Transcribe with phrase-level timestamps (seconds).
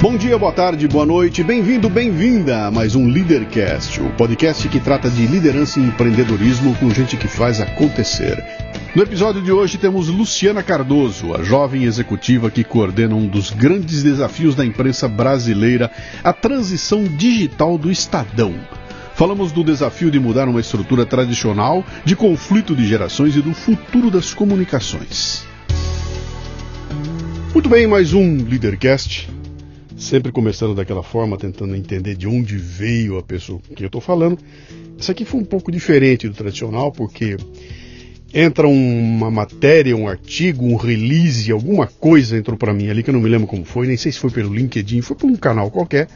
[0.00, 4.78] Bom dia, boa tarde, boa noite, bem-vindo, bem-vinda a mais um Leadercast, o podcast que
[4.78, 8.40] trata de liderança e empreendedorismo com gente que faz acontecer.
[8.94, 14.04] No episódio de hoje temos Luciana Cardoso, a jovem executiva que coordena um dos grandes
[14.04, 15.90] desafios da imprensa brasileira,
[16.22, 18.54] a transição digital do Estadão.
[19.14, 24.12] Falamos do desafio de mudar uma estrutura tradicional, de conflito de gerações e do futuro
[24.12, 25.44] das comunicações.
[27.52, 29.38] Muito bem, mais um Leadercast
[29.98, 34.38] sempre começando daquela forma, tentando entender de onde veio a pessoa quem eu estou falando.
[34.96, 37.36] Isso aqui foi um pouco diferente do tradicional, porque
[38.32, 43.14] entra uma matéria, um artigo, um release, alguma coisa entrou para mim ali que eu
[43.14, 45.70] não me lembro como foi, nem sei se foi pelo LinkedIn, foi por um canal
[45.70, 46.08] qualquer,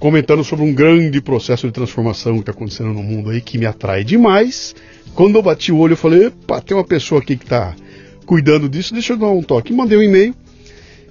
[0.00, 3.66] comentando sobre um grande processo de transformação que está acontecendo no mundo aí que me
[3.66, 4.74] atrai demais.
[5.14, 7.74] Quando eu bati o olho, eu falei: "Epa, tem uma pessoa aqui que está
[8.24, 9.72] cuidando disso, deixa eu dar um toque".
[9.72, 10.34] Mandei um e-mail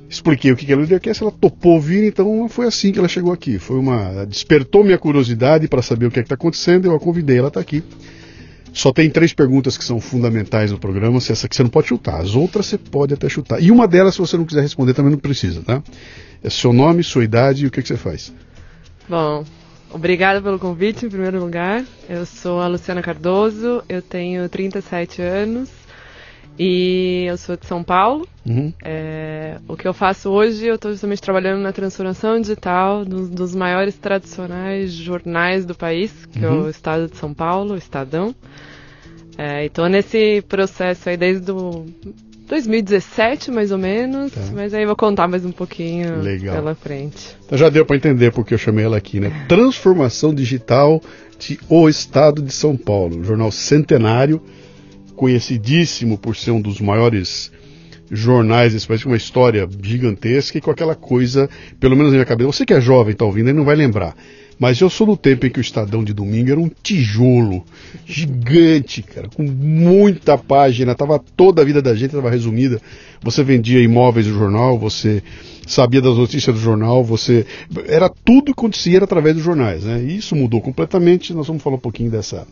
[0.09, 3.59] expliquei o que é Leadercast, ela topou vir, então foi assim que ela chegou aqui.
[3.59, 7.37] Foi uma despertou minha curiosidade para saber o que é está acontecendo, eu a convidei,
[7.37, 7.83] ela está aqui.
[8.75, 11.87] Só tem três perguntas que são fundamentais no programa, se essa que você não pode
[11.87, 12.19] chutar.
[12.19, 13.61] As outras você pode até chutar.
[13.63, 15.81] E uma delas, se você não quiser responder, também não precisa, tá?
[16.43, 18.33] É seu nome, sua idade e o que, que você faz.
[19.07, 19.45] Bom,
[19.89, 21.85] obrigada pelo convite, em primeiro lugar.
[22.09, 25.84] Eu sou a Luciana Cardoso, eu tenho 37 anos.
[26.57, 28.27] E eu sou de São Paulo.
[28.45, 28.71] Uhum.
[28.83, 33.55] É, o que eu faço hoje, eu estou justamente trabalhando na transformação digital dos, dos,
[33.55, 36.45] maiores tradicionais jornais do país, que uhum.
[36.45, 36.69] é o uhum.
[36.69, 38.33] Estado de São Paulo, o Estadão.
[39.37, 41.85] É, estou nesse processo aí desde do
[42.47, 44.39] 2017, mais ou menos, tá.
[44.53, 46.55] mas aí vou contar mais um pouquinho Legal.
[46.55, 47.35] pela frente.
[47.45, 49.45] Então já deu para entender porque eu chamei ela aqui, né?
[49.49, 51.01] Transformação digital
[51.37, 54.41] de O Estado de São Paulo, jornal centenário
[55.15, 57.51] conhecidíssimo por ser um dos maiores
[58.11, 62.25] jornais desse país, com uma história gigantesca e com aquela coisa, pelo menos na minha
[62.25, 62.51] cabeça.
[62.51, 64.15] Você que é jovem, está ouvindo, ele não vai lembrar.
[64.57, 67.63] Mas eu sou do tempo em que o Estadão de domingo era um tijolo
[68.05, 72.81] gigante, cara, com muita página, tava toda a vida da gente estava resumida.
[73.21, 75.21] Você vendia imóveis do jornal, você
[75.67, 77.45] sabia das notícias do jornal, você
[77.85, 80.01] era tudo que acontecia através dos jornais, né?
[80.01, 81.33] E isso mudou completamente.
[81.33, 82.47] Nós vamos falar um pouquinho dessa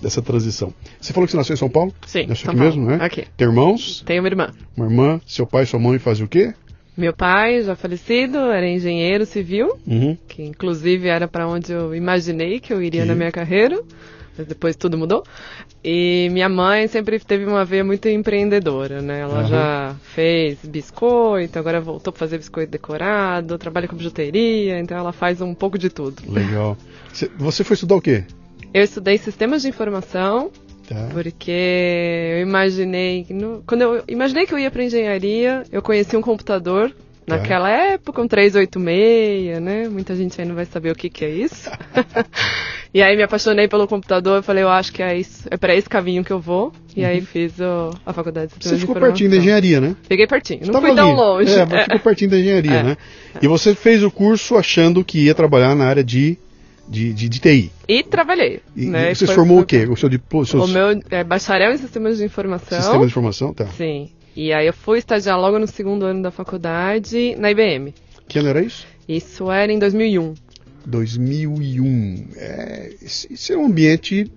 [0.00, 0.72] dessa transição.
[1.00, 1.92] Você falou que você nasceu em São Paulo?
[2.06, 2.26] Sim.
[2.26, 2.98] Nasceu aqui mesmo, né?
[3.00, 3.26] Aqui.
[3.36, 4.02] Tem irmãos?
[4.04, 4.50] Tenho uma irmã.
[4.76, 5.20] Uma irmã.
[5.26, 6.54] Seu pai e sua mãe fazem o quê?
[6.96, 10.16] Meu pai, já falecido, era engenheiro civil, uhum.
[10.26, 13.82] que inclusive era para onde eu imaginei que eu iria na minha carreira,
[14.36, 15.22] mas depois tudo mudou.
[15.84, 19.20] E minha mãe sempre teve uma veia muito empreendedora, né?
[19.20, 19.48] Ela uhum.
[19.48, 25.42] já fez biscoito, agora voltou para fazer biscoito decorado, trabalha com bijuteria, então ela faz
[25.42, 26.22] um pouco de tudo.
[26.26, 26.78] Legal.
[27.38, 28.24] Você foi estudar o quê?
[28.72, 30.50] Eu estudei sistemas de informação,
[30.88, 31.08] tá.
[31.12, 31.50] porque
[32.36, 33.26] eu imaginei.
[33.30, 36.94] No, quando eu imaginei que eu ia para engenharia, eu conheci um computador.
[37.26, 37.38] Tá.
[37.38, 39.88] Naquela época, um 386, né?
[39.88, 41.68] Muita gente aí não vai saber o que, que é isso.
[42.94, 45.74] e aí me apaixonei pelo computador e falei, eu acho que é, isso, é para
[45.74, 46.72] esse caminho que eu vou.
[46.94, 47.08] E uhum.
[47.08, 49.96] aí fiz o, a faculdade de Você ficou pertinho da engenharia, né?
[50.08, 50.96] Peguei pertinho, não fui ali.
[50.96, 51.52] tão longe.
[51.52, 52.82] É, mas ficou pertinho da engenharia, é.
[52.84, 52.96] né?
[53.42, 56.38] E você fez o curso achando que ia trabalhar na área de
[56.88, 57.72] de, de, de TI.
[57.88, 58.60] E trabalhei.
[58.74, 59.14] E, né?
[59.14, 59.86] você formou o quê?
[59.86, 60.52] O seu depois?
[60.54, 62.80] O meu é bacharel em sistemas de informação.
[62.80, 63.66] Sistema de informação, tá.
[63.68, 64.10] Sim.
[64.34, 67.94] E aí eu fui estagiar logo no segundo ano da faculdade na IBM.
[68.28, 68.86] Que ano era isso?
[69.08, 70.34] Isso era em 2001.
[70.84, 72.28] 2001.
[72.36, 74.30] É, isso é um ambiente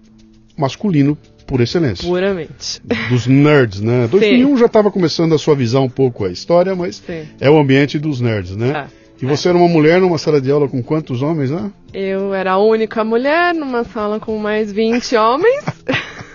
[0.58, 2.08] masculino por excelência.
[2.08, 2.82] Puramente.
[3.10, 4.08] Dos nerds, né?
[4.08, 4.58] 2001 Sim.
[4.58, 7.28] já estava começando a suavizar um pouco a história, mas Sim.
[7.40, 8.72] é o ambiente dos nerds, né?
[8.76, 8.88] Ah.
[9.22, 11.70] E você era uma mulher numa sala de aula com quantos homens lá?
[11.94, 15.66] Eu era a única mulher numa sala com mais 20 homens.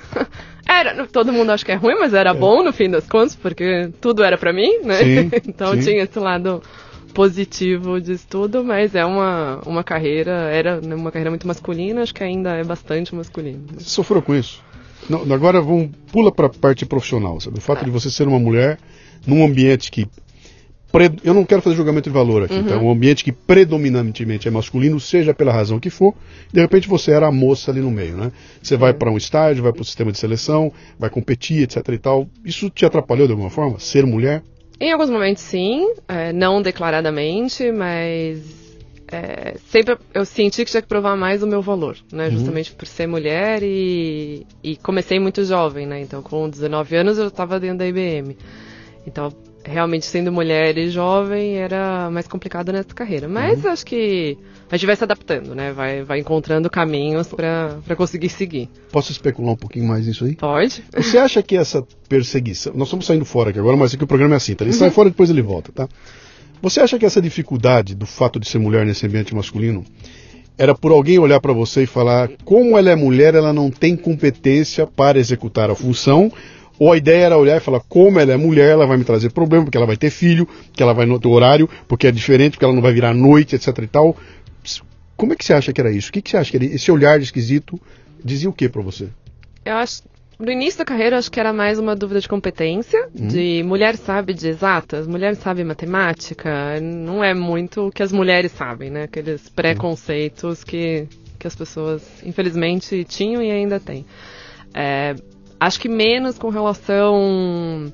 [0.69, 2.35] era, todo mundo acha que é ruim, mas era é.
[2.35, 4.99] bom no fim das contas, porque tudo era para mim, né?
[4.99, 5.81] Sim, então sim.
[5.81, 6.63] tinha esse lado
[7.15, 12.25] positivo de estudo, mas é uma, uma carreira, era uma carreira muito masculina, acho que
[12.25, 13.61] ainda é bastante masculina.
[13.79, 14.63] Você sofreu com isso?
[15.09, 17.59] Não, agora vamos pula para a parte profissional, sabe?
[17.59, 17.85] O fato ah.
[17.85, 18.79] de você ser uma mulher
[19.27, 20.07] num ambiente que
[21.25, 22.61] eu não quero fazer julgamento de valor aqui, uhum.
[22.61, 26.15] então um ambiente que predominantemente é masculino, seja pela razão que for,
[26.53, 28.33] de repente você era a moça ali no meio, né?
[28.63, 31.99] Você vai para um estágio, vai para o sistema de seleção, vai competir, etc e
[31.99, 32.29] tal.
[32.45, 33.79] Isso te atrapalhou de alguma forma?
[33.79, 34.43] Ser mulher?
[34.81, 38.43] Em alguns momentos sim, é, não declaradamente, mas
[39.11, 42.27] é, sempre eu senti que tinha que provar mais o meu valor, né?
[42.27, 42.33] Uhum.
[42.33, 46.01] Justamente por ser mulher e, e comecei muito jovem, né?
[46.01, 48.37] Então com 19 anos eu estava dentro da IBM.
[49.07, 49.33] Então
[49.65, 53.29] realmente sendo mulher e jovem era mais complicado nessa carreira.
[53.29, 53.71] Mas uhum.
[53.71, 54.37] acho que
[54.71, 55.73] a gente vai se adaptando, né?
[55.73, 58.69] Vai, vai encontrando caminhos para conseguir seguir.
[58.93, 60.37] Posso especular um pouquinho mais nisso aí?
[60.37, 60.85] Pode.
[60.95, 62.73] Você acha que essa perseguição.
[62.75, 64.65] Nós estamos saindo fora aqui agora, mas aqui o programa é assim, tá?
[64.65, 64.79] Ele uhum.
[64.79, 65.89] sai fora e depois ele volta, tá?
[66.63, 69.85] Você acha que essa dificuldade do fato de ser mulher nesse ambiente masculino
[70.57, 73.97] era por alguém olhar para você e falar como ela é mulher, ela não tem
[73.97, 76.33] competência para executar a função,
[76.79, 79.31] ou a ideia era olhar e falar como ela é mulher, ela vai me trazer
[79.33, 82.53] problema, porque ela vai ter filho, que ela vai no outro horário, porque é diferente,
[82.53, 84.17] porque ela não vai virar à noite, etc e tal.
[85.17, 86.11] Como é que você acha que era isso?
[86.11, 87.81] O que, que você acha que era esse olhar esquisito
[88.23, 89.09] dizia o que para você?
[89.65, 90.03] Eu acho
[90.39, 93.29] no início da carreira, acho que era mais uma dúvida de competência, uhum.
[93.29, 98.53] de mulher sabe de exatas, mulher sabe matemática, não é muito o que as mulheres
[98.53, 99.05] sabem, né?
[99.05, 101.07] Aqueles preconceitos que,
[101.39, 104.05] que as pessoas, infelizmente, tinham e ainda têm.
[104.75, 105.15] É,
[105.67, 107.93] acho que menos com relação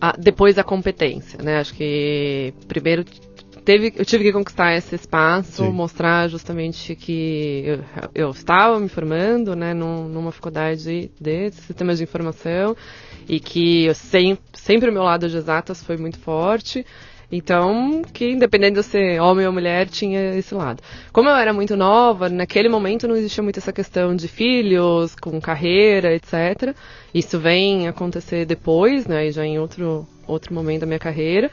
[0.00, 1.58] a, depois da competência, né?
[1.58, 3.04] Acho que primeiro
[3.64, 5.70] teve, eu tive que conquistar esse espaço, Sim.
[5.70, 12.04] mostrar justamente que eu, eu, estava me formando, né, num, numa faculdade de sistemas de
[12.04, 12.76] informação
[13.28, 16.84] e que eu sempre, sempre o meu lado de exatas foi muito forte.
[17.32, 20.82] Então, que independente de ser homem ou mulher, tinha esse lado.
[21.12, 25.40] Como eu era muito nova, naquele momento não existia muito essa questão de filhos, com
[25.40, 26.74] carreira, etc.
[27.14, 31.50] Isso vem acontecer depois, né, já em outro, outro momento da minha carreira.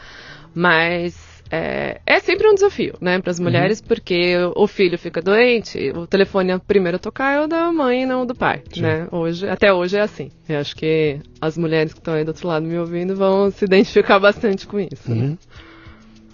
[0.53, 3.87] Mas é, é sempre um desafio, né, para as mulheres, uhum.
[3.87, 8.03] porque o filho fica doente, o telefone a primeiro a tocar é o da mãe
[8.03, 8.81] e não o do pai, Sim.
[8.81, 9.07] né?
[9.11, 10.31] Hoje, até hoje é assim.
[10.47, 13.65] Eu acho que as mulheres que estão aí do outro lado me ouvindo vão se
[13.65, 15.09] identificar bastante com isso.
[15.09, 15.15] Né?
[15.15, 15.29] Uhum.
[15.29, 15.37] Né?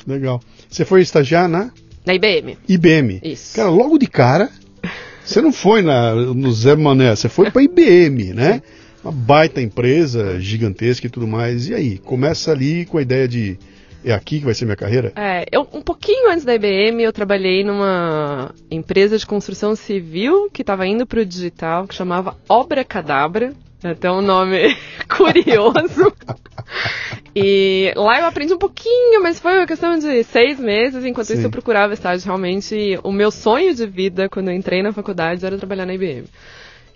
[0.07, 0.41] Legal.
[0.69, 1.71] Você foi estagiar na?
[2.05, 2.57] Na IBM.
[2.67, 3.21] IBM.
[3.23, 3.55] Isso.
[3.55, 4.49] Cara, logo de cara,
[5.23, 8.61] você não foi na, no Zé Mané, você foi para IBM, né?
[9.03, 11.67] Uma baita empresa, gigantesca e tudo mais.
[11.69, 13.57] E aí, começa ali com a ideia de
[14.05, 15.13] é aqui que vai ser minha carreira?
[15.15, 20.61] É, eu, um pouquinho antes da IBM, eu trabalhei numa empresa de construção civil que
[20.61, 23.53] estava indo para o digital, que chamava Obra Cadabra.
[23.83, 24.75] Até um nome
[25.09, 26.13] curioso.
[27.35, 31.03] e lá eu aprendi um pouquinho, mas foi uma questão de seis meses.
[31.03, 31.33] Enquanto Sim.
[31.35, 32.25] isso, eu procurava estágio.
[32.25, 36.25] Realmente, o meu sonho de vida, quando eu entrei na faculdade, era trabalhar na IBM.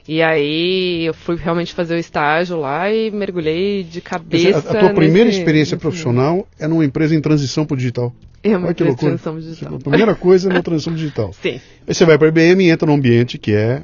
[0.08, 4.70] E aí eu fui realmente fazer o estágio lá e mergulhei de cabeça.
[4.70, 7.78] A, a tua primeira nesse, experiência nesse profissional é numa empresa em transição para o
[7.78, 8.14] digital.
[8.42, 9.76] É uma empresa em transição digital.
[9.76, 11.34] A primeira coisa é na transição digital.
[11.42, 11.60] Sim.
[11.86, 13.82] Aí você vai para a IBM e entra num ambiente que é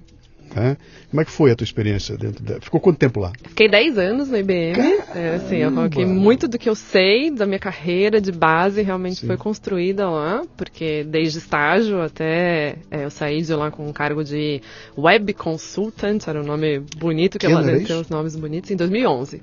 [0.55, 0.77] né?
[1.09, 2.59] Como é que foi a tua experiência dentro dela?
[2.61, 3.31] Ficou quanto tempo lá?
[3.49, 4.73] Fiquei 10 anos na IBM.
[5.15, 9.21] É, assim, eu coloquei muito do que eu sei da minha carreira de base realmente
[9.21, 9.27] Sim.
[9.27, 14.23] foi construída lá, porque desde estágio até é, eu saí de lá com um cargo
[14.23, 14.61] de
[14.97, 19.41] Web Consultant, era um nome bonito, que, que dentro tem os nomes bonitos, em 2011.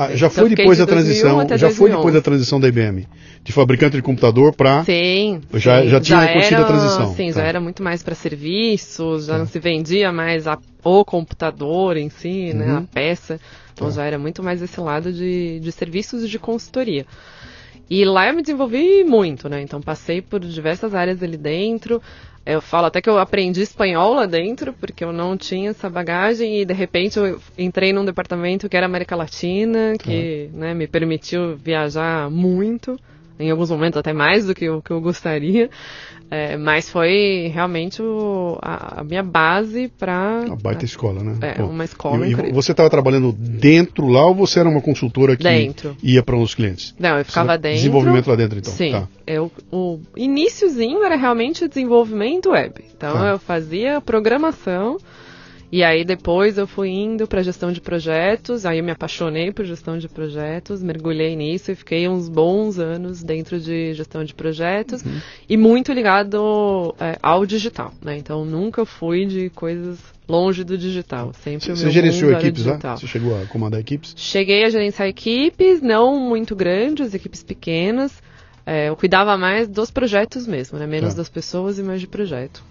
[0.00, 3.08] Ah, já foi depois da transição, já foi depois da transição da IBM,
[3.42, 5.88] de fabricante de computador para Sim, já sim.
[5.88, 7.14] já tinha acontecido a transição.
[7.16, 7.40] Sim, tá.
[7.40, 9.38] já era muito mais para serviços, já tá.
[9.40, 12.76] não se vendia mais a, o computador em si, né, uhum.
[12.76, 13.40] a peça.
[13.74, 13.94] Então tá.
[13.94, 17.04] já era muito mais esse lado de, de serviços e de consultoria.
[17.90, 19.62] E lá eu me desenvolvi muito, né?
[19.62, 22.00] Então passei por diversas áreas ali dentro.
[22.48, 26.62] Eu falo até que eu aprendi espanhol lá dentro, porque eu não tinha essa bagagem
[26.62, 31.58] e de repente eu entrei num departamento que era América Latina, que né, me permitiu
[31.58, 32.98] viajar muito,
[33.38, 35.68] em alguns momentos até mais do que o que eu gostaria.
[36.30, 40.42] É, mas foi realmente o, a, a, minha base para.
[40.46, 41.38] Uma baita escola, né?
[41.40, 42.26] É, Pô, uma escola.
[42.26, 45.96] E, e você estava trabalhando dentro lá ou você era uma consultora que dentro.
[46.02, 46.94] ia para os clientes?
[46.98, 47.78] Não, eu ficava dentro.
[47.78, 48.72] Desenvolvimento lá dentro, então.
[48.72, 48.92] Sim.
[48.92, 49.08] Tá.
[49.26, 52.74] Eu, o iníciozinho era realmente desenvolvimento web.
[52.94, 53.28] Então tá.
[53.28, 54.98] eu fazia programação
[55.70, 59.64] e aí depois eu fui indo para gestão de projetos, aí eu me apaixonei por
[59.64, 65.02] gestão de projetos, mergulhei nisso e fiquei uns bons anos dentro de gestão de projetos
[65.02, 65.20] uhum.
[65.48, 68.16] e muito ligado é, ao digital, né?
[68.16, 72.96] Então nunca fui de coisas longe do digital, sempre Você gerenciou equipes lá?
[72.96, 74.14] Você chegou a comandar equipes?
[74.16, 78.22] Cheguei a gerenciar equipes, não muito grandes, equipes pequenas.
[78.64, 80.86] É, eu cuidava mais dos projetos mesmo, né?
[80.86, 81.18] Menos tá.
[81.18, 82.62] das pessoas e mais de projeto.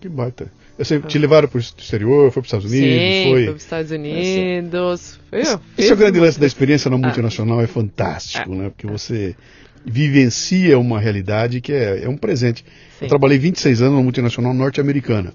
[0.00, 0.50] Que baita.
[0.76, 2.88] Você te levaram para o exterior, foi para os Estados Unidos?
[2.88, 5.18] Sim, foi para os Estados Unidos.
[5.30, 6.98] Foi, esse, esse é o grande lance da experiência na ah.
[6.98, 7.62] multinacional, ah.
[7.62, 8.56] é fantástico, ah.
[8.56, 8.68] né?
[8.70, 9.34] Porque você
[9.84, 12.64] vivencia uma realidade que é, é um presente.
[12.98, 13.04] Sim.
[13.04, 15.32] Eu trabalhei 26 anos na multinacional norte-americana.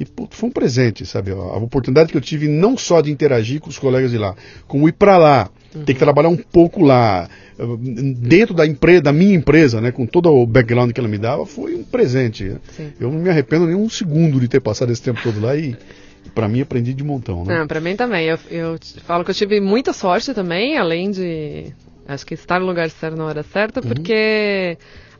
[0.00, 1.32] E foi um presente, sabe?
[1.32, 4.34] A oportunidade que eu tive não só de interagir com os colegas de lá,
[4.66, 5.84] como ir para lá, uhum.
[5.84, 7.28] ter que trabalhar um pouco lá,
[8.18, 11.44] dentro da empresa, da minha empresa, né, com todo o background que ela me dava,
[11.44, 12.56] foi um presente.
[12.76, 12.92] Sim.
[13.00, 15.76] Eu não me arrependo nem um segundo de ter passado esse tempo todo lá e
[16.34, 17.64] para mim aprendi de montão, né?
[17.66, 18.26] Para mim também.
[18.26, 21.72] Eu, eu falo que eu tive muita sorte também, além de
[22.06, 23.88] acho que estar no lugar certo na hora certa, uhum.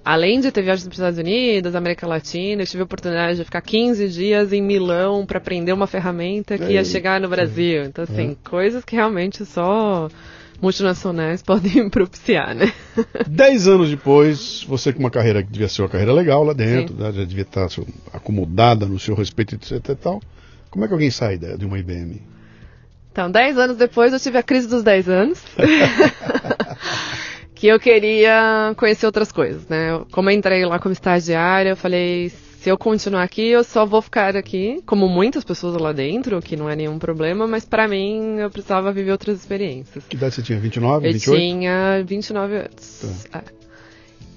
[0.08, 3.44] Além de ter viajado para os Estados Unidos, América Latina, eu tive a oportunidade de
[3.44, 7.84] ficar 15 dias em Milão para aprender uma ferramenta que ia chegar no Brasil.
[7.84, 8.48] Então, assim, é.
[8.48, 10.08] coisas que realmente só
[10.62, 12.72] multinacionais podem propiciar, né?
[13.26, 16.96] Dez anos depois, você com uma carreira que devia ser uma carreira legal lá dentro,
[16.96, 17.68] né, já devia estar
[18.10, 20.22] acomodada no seu respeito, etc e tal.
[20.70, 22.22] Como é que alguém sai de uma IBM?
[23.12, 25.42] Então, dez anos depois eu tive a crise dos dez anos.
[27.58, 30.00] que eu queria conhecer outras coisas, né?
[30.12, 34.00] Como eu entrei lá como estagiária, eu falei, se eu continuar aqui, eu só vou
[34.00, 38.36] ficar aqui, como muitas pessoas lá dentro, que não é nenhum problema, mas para mim
[38.38, 40.04] eu precisava viver outras experiências.
[40.08, 40.60] Que idade você tinha?
[40.60, 41.42] 29, eu 28?
[41.42, 43.26] Eu tinha 29 anos.
[43.28, 43.38] Tá.
[43.38, 43.58] É.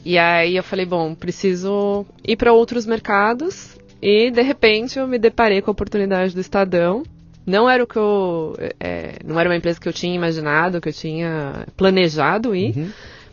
[0.04, 5.20] E aí eu falei, bom, preciso ir para outros mercados e de repente eu me
[5.20, 7.04] deparei com a oportunidade do Estadão.
[7.46, 10.90] Não era o que eu, é, não era uma empresa que eu tinha imaginado, que
[10.90, 12.90] eu tinha planejado ir, uhum.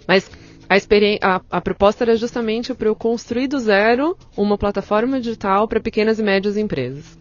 [0.07, 0.31] mas
[0.69, 5.81] a, a, a proposta era justamente para eu construir do zero uma plataforma digital para
[5.81, 7.19] pequenas e médias empresas.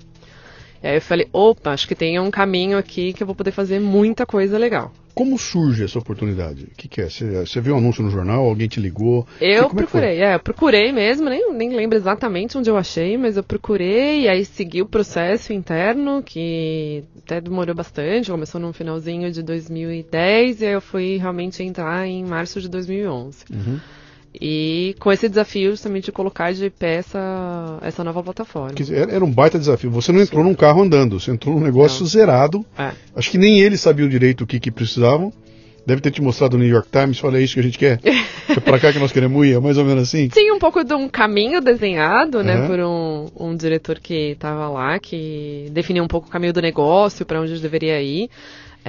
[0.83, 3.51] E aí eu falei, opa, acho que tem um caminho aqui que eu vou poder
[3.51, 4.91] fazer muita coisa legal.
[5.17, 6.65] Como surge essa oportunidade?
[6.65, 7.09] O que, que é?
[7.09, 8.45] Você, viu um anúncio no jornal?
[8.45, 9.25] Alguém te ligou?
[9.41, 13.35] Eu procurei, é, é, eu procurei mesmo, nem, nem lembro exatamente onde eu achei, mas
[13.35, 19.31] eu procurei e aí segui o processo interno, que até demorou bastante, começou no finalzinho
[19.31, 23.45] de 2010 e aí eu fui realmente entrar em março de 2011.
[23.51, 23.79] Uhum.
[24.33, 28.75] E com esse desafio justamente de colocar de pé essa, essa nova plataforma.
[29.09, 29.89] Era um baita desafio.
[29.91, 30.49] Você não entrou Sim.
[30.49, 32.07] num carro andando, você entrou num negócio não.
[32.07, 32.65] zerado.
[32.77, 32.91] É.
[33.15, 35.33] Acho que nem eles sabiam direito o que, que precisavam.
[35.87, 37.99] Deve ter te mostrado no New York Times, olha, é isso que a gente quer.
[38.03, 40.27] é para cá que nós queremos ir, é mais ou menos assim.
[40.33, 44.99] Tinha um pouco de um caminho desenhado, né, por um, um diretor que estava lá,
[44.99, 48.29] que definiu um pouco o caminho do negócio, para onde deveria ir.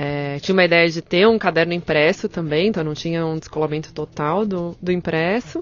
[0.00, 3.92] É, tinha uma ideia de ter um caderno impresso também, então não tinha um descolamento
[3.92, 5.60] total do, do impresso.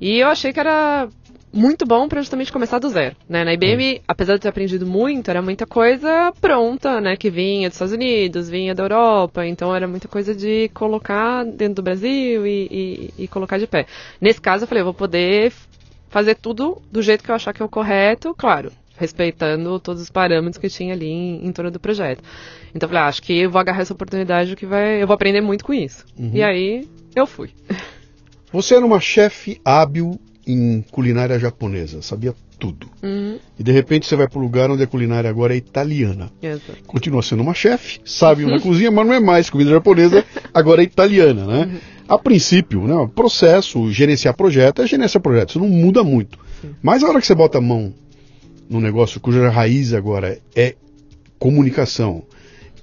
[0.00, 1.08] E eu achei que era
[1.52, 3.16] muito bom para justamente começar do zero.
[3.28, 3.42] Né?
[3.42, 4.02] Na IBM, hum.
[4.06, 7.16] apesar de ter aprendido muito, era muita coisa pronta, né?
[7.16, 11.76] Que vinha dos Estados Unidos, vinha da Europa, então era muita coisa de colocar dentro
[11.76, 12.68] do Brasil e,
[13.18, 13.86] e, e colocar de pé.
[14.20, 15.52] Nesse caso, eu falei, eu vou poder
[16.08, 20.10] fazer tudo do jeito que eu achar que é o correto, claro, respeitando todos os
[20.10, 22.22] parâmetros que tinha ali em, em torno do projeto.
[22.74, 25.14] Então eu falei, ah, acho que eu vou agarrar essa oportunidade que vai, eu vou
[25.14, 26.04] aprender muito com isso.
[26.18, 26.30] Uhum.
[26.32, 27.50] E aí eu fui.
[28.52, 32.88] Você era uma chefe hábil em culinária japonesa, sabia tudo.
[33.02, 33.38] Uhum.
[33.58, 36.30] E de repente você vai para um lugar onde a culinária agora é italiana.
[36.42, 36.78] Exato.
[36.86, 40.24] Continua sendo uma chefe, sabe na cozinha, mas não é mais comida japonesa,
[40.54, 41.60] agora é italiana, né?
[41.66, 41.78] Uhum.
[42.08, 46.38] A princípio, né, processo, gerenciar projeto é gerenciar projeto, isso não muda muito.
[46.60, 46.70] Sim.
[46.80, 47.92] Mas a hora que você bota a mão
[48.68, 50.74] num negócio cuja raiz agora é
[51.38, 52.22] comunicação,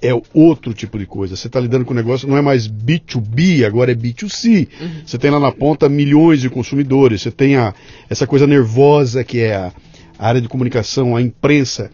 [0.00, 1.36] é outro tipo de coisa.
[1.36, 4.68] Você está lidando com o negócio, não é mais B2B, agora é B2C.
[4.80, 4.90] Uhum.
[5.06, 7.74] Você tem lá na ponta milhões de consumidores, você tem a,
[8.08, 9.72] essa coisa nervosa que é a,
[10.18, 11.90] a área de comunicação, a imprensa,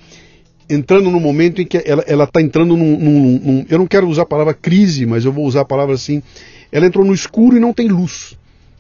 [0.68, 4.22] entrando no momento em que ela está entrando num, num, num, Eu não quero usar
[4.22, 6.22] a palavra crise, mas eu vou usar a palavra assim.
[6.72, 8.36] Ela entrou no escuro e não tem luz.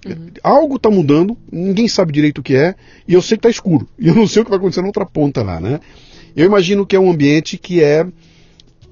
[0.06, 0.30] Uhum.
[0.42, 2.74] Algo está mudando, ninguém sabe direito o que é,
[3.06, 3.88] e eu sei que está escuro.
[3.98, 5.80] E eu não sei o que vai acontecer na outra ponta lá, né?
[6.34, 8.06] Eu imagino que é um ambiente que é,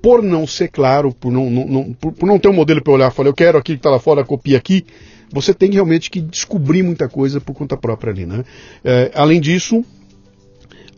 [0.02, 2.92] por não ser claro, por não, não, não por, por, não ter um modelo para
[2.92, 4.84] olhar e falar, eu quero aquilo que está lá fora, copia aqui,
[5.30, 8.44] você tem realmente que descobrir muita coisa por conta própria ali, né?
[8.84, 9.84] É, além disso,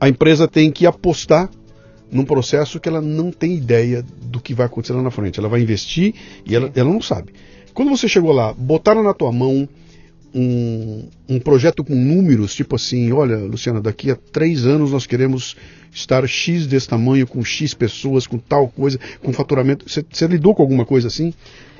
[0.01, 1.51] a empresa tem que apostar
[2.11, 5.39] num processo que ela não tem ideia do que vai acontecer lá na frente.
[5.39, 6.15] Ela vai investir
[6.45, 7.33] e ela, ela não sabe.
[7.73, 9.69] Quando você chegou lá, botaram na tua mão
[10.35, 15.57] um, um projeto com números, tipo assim, olha, Luciana, daqui a três anos nós queremos
[15.93, 19.87] estar X desse tamanho, com X pessoas, com tal coisa, com faturamento.
[19.89, 21.33] Você lidou com alguma coisa assim?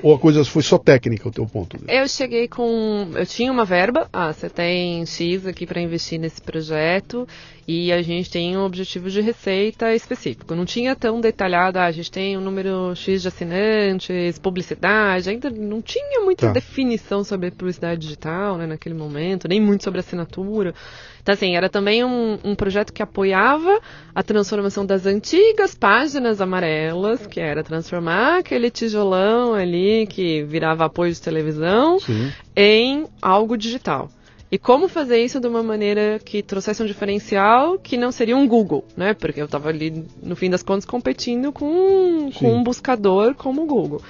[0.03, 1.77] Ou a coisa foi só técnica o teu ponto?
[1.87, 3.11] Eu cheguei com.
[3.13, 7.27] Eu tinha uma verba, ah, você tem X aqui para investir nesse projeto
[7.67, 10.55] e a gente tem um objetivo de receita específico.
[10.55, 15.51] Não tinha tão detalhado, ah, a gente tem um número X de assinantes, publicidade, ainda
[15.51, 16.53] não tinha muita tá.
[16.53, 20.73] definição sobre publicidade digital né, naquele momento, nem muito sobre assinatura.
[21.21, 23.79] Então, assim, era também um, um projeto que apoiava
[24.13, 31.13] a transformação das antigas páginas amarelas, que era transformar aquele tijolão ali que virava apoio
[31.13, 32.31] de televisão, Sim.
[32.55, 34.09] em algo digital.
[34.51, 38.45] E como fazer isso de uma maneira que trouxesse um diferencial que não seria um
[38.45, 39.13] Google, né?
[39.13, 43.65] Porque eu estava ali, no fim das contas, competindo com, com um buscador como o
[43.65, 44.01] Google.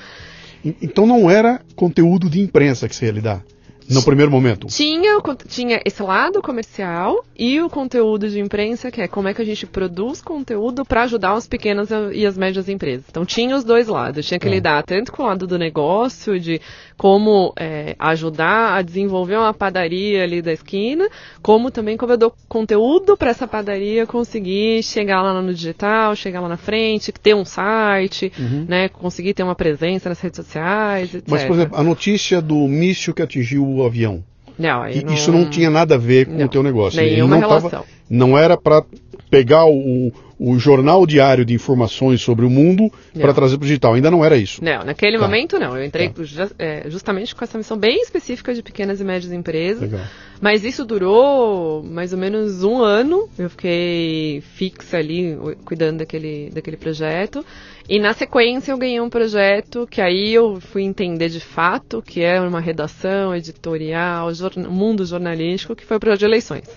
[0.82, 3.44] Então não era conteúdo de imprensa que você ia lidar?
[3.94, 4.68] No primeiro momento?
[4.68, 9.42] Tinha, tinha esse lado comercial e o conteúdo de imprensa, que é como é que
[9.42, 13.06] a gente produz conteúdo para ajudar as pequenas e as médias empresas.
[13.10, 14.26] Então tinha os dois lados.
[14.26, 14.52] Tinha que é.
[14.52, 16.62] lidar tanto com o lado do negócio, de
[16.98, 21.10] como é, ajudar a desenvolver uma padaria ali da esquina,
[21.42, 26.42] como também como eu dou conteúdo para essa padaria conseguir chegar lá no digital, chegar
[26.42, 28.66] lá na frente, ter um site, uhum.
[28.68, 31.28] né, conseguir ter uma presença nas redes sociais, etc.
[31.28, 34.24] Mas, por exemplo, a notícia do míssil que atingiu avião.
[34.58, 35.14] Não, não...
[35.14, 37.02] Isso não tinha nada a ver com não, o teu negócio.
[37.02, 37.70] Nenhuma não relação.
[37.70, 38.84] Tava, não era para
[39.30, 43.94] pegar o, o jornal diário de informações sobre o mundo para trazer para o digital.
[43.94, 44.64] Ainda não era isso.
[44.64, 45.24] Não, naquele tá.
[45.24, 45.78] momento não.
[45.78, 46.50] Eu entrei tá.
[46.60, 49.84] é, justamente com essa missão bem específica de pequenas e médias empresas.
[49.84, 50.06] Legal.
[50.42, 53.30] Mas isso durou mais ou menos um ano.
[53.38, 57.46] Eu fiquei fixa ali, cuidando daquele, daquele projeto.
[57.90, 62.22] E na sequência eu ganhei um projeto que aí eu fui entender de fato que
[62.22, 66.68] é uma redação editorial, jorn mundo jornalístico, que foi o projeto de eleições.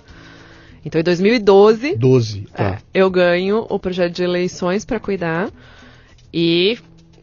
[0.84, 2.64] Então, em 2012, 12, tá.
[2.64, 5.50] é, eu ganho o projeto de eleições para cuidar
[6.32, 6.78] e,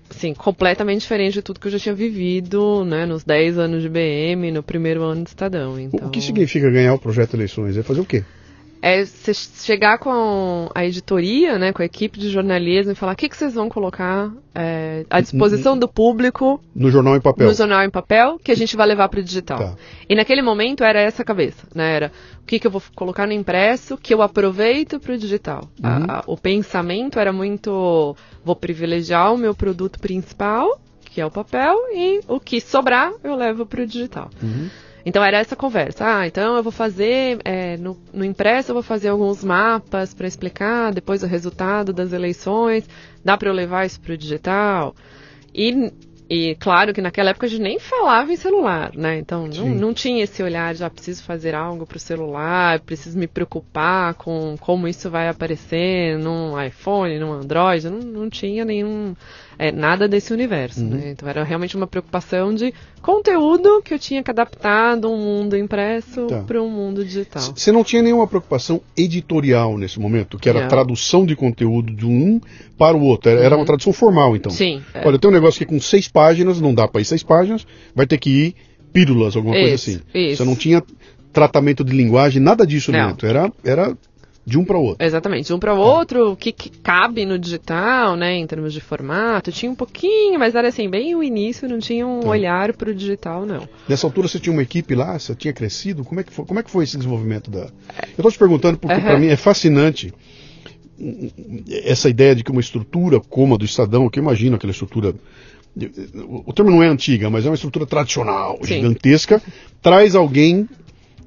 [0.10, 3.90] assim, completamente diferente de tudo que eu já tinha vivido, né, nos 10 anos de
[3.90, 5.80] BM, no primeiro ano de Estadão.
[5.80, 6.08] Então...
[6.08, 7.78] O que significa ganhar o projeto de eleições?
[7.78, 8.24] É fazer o quê?
[8.82, 13.16] É você chegar com a editoria, né, com a equipe de jornalismo e falar o
[13.16, 17.48] que, que vocês vão colocar é, à disposição do público no jornal em papel.
[17.48, 19.60] No jornal em papel que a gente vai levar para o digital.
[19.60, 19.76] Tá.
[20.10, 21.96] E naquele momento era essa cabeça, né?
[21.96, 22.12] Era
[22.42, 25.70] o que, que eu vou colocar no impresso que eu aproveito para o digital.
[25.84, 26.06] Uhum.
[26.08, 31.30] A, a, o pensamento era muito vou privilegiar o meu produto principal, que é o
[31.30, 34.30] papel, e o que sobrar eu levo para o digital.
[34.42, 34.70] Uhum.
[35.06, 36.06] Então era essa conversa.
[36.06, 40.28] Ah, então eu vou fazer, é, no, no impresso eu vou fazer alguns mapas para
[40.28, 42.88] explicar depois o resultado das eleições.
[43.24, 44.96] Dá para eu levar isso para o digital?
[45.54, 45.92] E,
[46.30, 49.18] e claro que naquela época a gente nem falava em celular, né?
[49.18, 53.18] Então não, não tinha esse olhar de ah, preciso fazer algo para o celular, preciso
[53.18, 57.90] me preocupar com como isso vai aparecer num iPhone, num Android.
[57.90, 59.16] Não, não tinha nenhum
[59.62, 60.82] é, nada desse universo.
[60.82, 60.90] Uhum.
[60.90, 61.12] Né?
[61.12, 65.56] Então era realmente uma preocupação de conteúdo que eu tinha que adaptar de um mundo
[65.56, 66.40] impresso tá.
[66.42, 67.54] para um mundo digital.
[67.56, 72.08] Você não tinha nenhuma preocupação editorial nesse momento, que era a tradução de conteúdo de
[72.08, 72.42] um
[72.76, 73.30] para o outro.
[73.30, 73.46] Era, uhum.
[73.46, 74.52] era uma tradução formal, então.
[74.52, 74.82] Sim.
[74.96, 75.08] É.
[75.08, 78.08] Olha, tem um negócio aqui com seis páginas, não dá para ir seis páginas, vai
[78.08, 78.56] ter que ir
[78.92, 80.02] pílulas, alguma isso, coisa assim.
[80.12, 80.38] Isso.
[80.38, 80.82] Você não tinha
[81.32, 83.10] tratamento de linguagem, nada disso não.
[83.10, 83.28] dentro.
[83.28, 83.96] Era, era
[84.46, 85.06] de um para o outro.
[85.06, 88.74] Exatamente, de um para o outro, o que, que, cabe no digital, né, em termos
[88.74, 92.28] de formato, tinha um pouquinho, mas era assim, bem o início, não tinha um tá.
[92.28, 93.68] olhar para o digital, não.
[93.88, 96.60] Nessa altura você tinha uma equipe lá, você tinha crescido, como é que foi, como
[96.60, 97.60] é que foi esse desenvolvimento da...
[97.60, 97.70] Eu
[98.18, 99.02] estou te perguntando porque uhum.
[99.02, 100.14] para mim é fascinante
[101.84, 105.16] essa ideia de que uma estrutura como a do Estadão, que eu imagino aquela estrutura
[106.46, 108.76] o termo não é antiga, mas é uma estrutura tradicional, Sim.
[108.76, 109.42] gigantesca,
[109.82, 110.68] traz alguém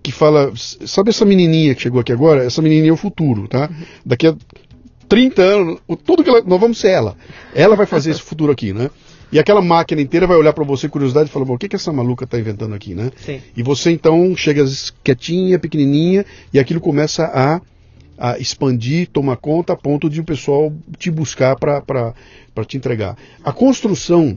[0.04, 2.44] que fala, sabe essa menininha que chegou aqui agora?
[2.44, 3.70] Essa menininha é o futuro, tá?
[4.04, 4.36] Daqui a
[5.08, 7.16] 30 anos, tudo que ela, nós vamos ser ela.
[7.54, 8.90] Ela vai fazer esse futuro aqui, né?
[9.32, 11.90] E aquela máquina inteira vai olhar para você curiosidade e falar, o que, que essa
[11.90, 13.10] maluca está inventando aqui, né?
[13.16, 13.40] Sim.
[13.56, 14.62] E você então chega
[15.02, 17.62] quietinha, pequenininha, e aquilo começa a,
[18.18, 22.12] a expandir, tomar conta, a ponto de o pessoal te buscar para
[22.66, 23.16] te entregar.
[23.42, 24.36] A construção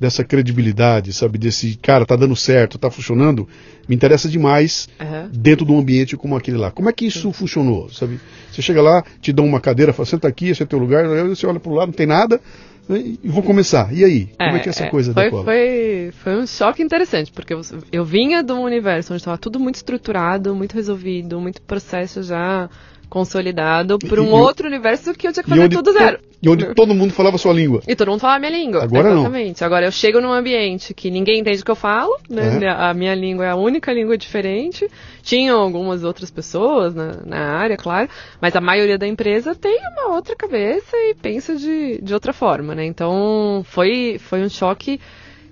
[0.00, 3.46] dessa credibilidade, sabe, desse cara tá dando certo, tá funcionando,
[3.86, 5.28] me interessa demais uhum.
[5.30, 6.70] dentro de um ambiente como aquele lá.
[6.70, 7.32] Como é que isso Sim.
[7.34, 8.18] funcionou, sabe?
[8.50, 11.28] Você chega lá, te dão uma cadeira, fala, senta aqui, esse é teu lugar, aí
[11.28, 12.40] você olha pro lado, não tem nada,
[12.88, 13.92] né, e vou começar.
[13.92, 14.26] E aí?
[14.38, 15.44] Como é, é que é essa é, coisa foi, da cola?
[15.44, 17.60] Foi, foi um choque interessante, porque eu,
[17.92, 22.70] eu vinha de um universo onde estava tudo muito estruturado, muito resolvido, muito processo já
[23.10, 26.20] consolidado para um e, outro universo que eu tinha que fazer tudo zero.
[26.42, 27.82] E onde todo mundo falava a sua língua.
[27.86, 28.84] E todo mundo falava a minha língua.
[28.84, 29.60] Agora Exatamente.
[29.60, 29.66] não.
[29.66, 32.64] Agora eu chego num ambiente que ninguém entende o que eu falo, né?
[32.64, 32.68] É.
[32.70, 34.88] A minha língua é a única língua diferente.
[35.22, 38.08] Tinham algumas outras pessoas na, na, área, claro,
[38.40, 42.74] mas a maioria da empresa tem uma outra cabeça e pensa de, de outra forma,
[42.74, 42.86] né?
[42.86, 44.98] Então foi, foi um choque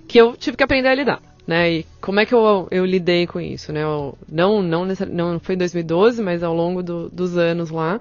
[0.07, 1.71] que eu tive que aprender a lidar né?
[1.71, 3.81] E como é que eu, eu lidei com isso, né?
[3.81, 7.99] Eu, não, não, não foi em 2012, mas ao longo do, dos anos lá,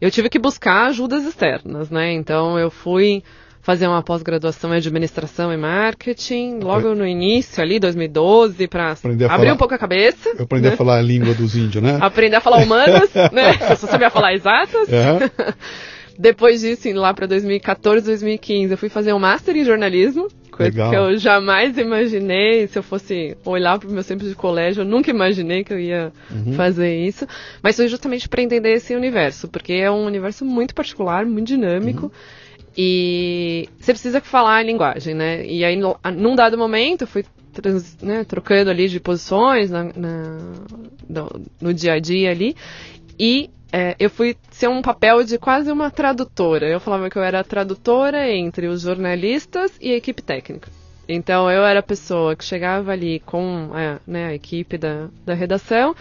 [0.00, 2.12] eu tive que buscar ajudas externas, né?
[2.12, 3.22] Então eu fui
[3.62, 9.52] fazer uma pós-graduação em administração e marketing, logo no início ali, 2012, para abrir falar,
[9.52, 10.30] um pouco a cabeça.
[10.36, 10.74] Eu aprendi né?
[10.74, 11.96] a falar a língua dos índios, né?
[12.00, 13.56] Aprender a falar humanas, né?
[13.70, 14.88] Eu só sabia falar exatas.
[14.88, 15.54] Uhum.
[16.20, 20.90] Depois disso, lá para 2014, 2015, eu fui fazer um master em jornalismo, coisa Legal.
[20.90, 22.66] que eu jamais imaginei.
[22.66, 25.80] Se eu fosse olhar para o meu tempo de colégio, eu nunca imaginei que eu
[25.80, 26.52] ia uhum.
[26.52, 27.26] fazer isso.
[27.62, 32.06] Mas foi justamente para entender esse universo, porque é um universo muito particular, muito dinâmico.
[32.06, 32.12] Uhum.
[32.76, 35.46] E você precisa falar a linguagem, né?
[35.46, 40.38] E aí, num dado momento, eu fui trans, né, trocando ali de posições na, na,
[41.08, 42.54] no, no, dia a dia ali.
[43.22, 46.66] E é, eu fui ser um papel de quase uma tradutora.
[46.66, 50.70] Eu falava que eu era tradutora entre os jornalistas e a equipe técnica.
[51.06, 55.34] Então eu era a pessoa que chegava ali com a, né, a equipe da, da
[55.34, 55.94] redação,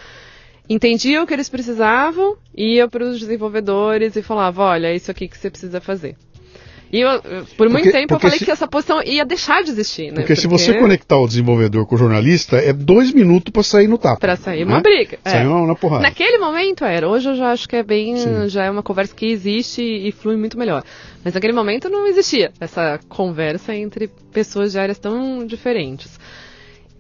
[0.69, 5.27] entendia o que eles precisavam, ia para os desenvolvedores e falava: olha, é isso aqui
[5.27, 6.15] que você precisa fazer.
[6.91, 7.21] E eu,
[7.55, 8.45] por muito porque, tempo porque eu falei se...
[8.45, 10.21] que essa posição ia deixar de existir, né?
[10.21, 13.87] Porque, porque, se você conectar o desenvolvedor com o jornalista, é dois minutos para sair
[13.87, 14.19] no tapa.
[14.19, 14.73] Para sair né?
[14.73, 15.19] uma briga.
[15.23, 15.67] Sair é.
[15.67, 16.01] na porrada.
[16.01, 17.07] Naquele momento era.
[17.07, 18.17] Hoje eu já acho que é bem.
[18.17, 18.49] Sim.
[18.49, 20.83] Já é uma conversa que existe e flui muito melhor.
[21.23, 26.19] Mas naquele momento não existia essa conversa entre pessoas de áreas tão diferentes.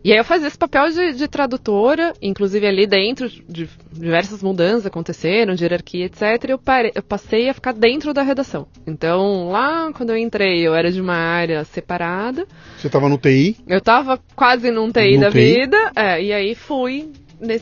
[0.03, 4.85] E aí eu fazia esse papel de, de, tradutora, inclusive ali dentro de diversas mudanças
[4.85, 6.21] aconteceram, de hierarquia, etc.
[6.47, 8.67] Eu, parei, eu passei a ficar dentro da redação.
[8.87, 12.47] Então, lá quando eu entrei, eu era de uma área separada.
[12.77, 13.57] Você estava no TI?
[13.67, 15.37] Eu estava quase num TI no da TI.
[15.37, 17.11] vida, é, e aí fui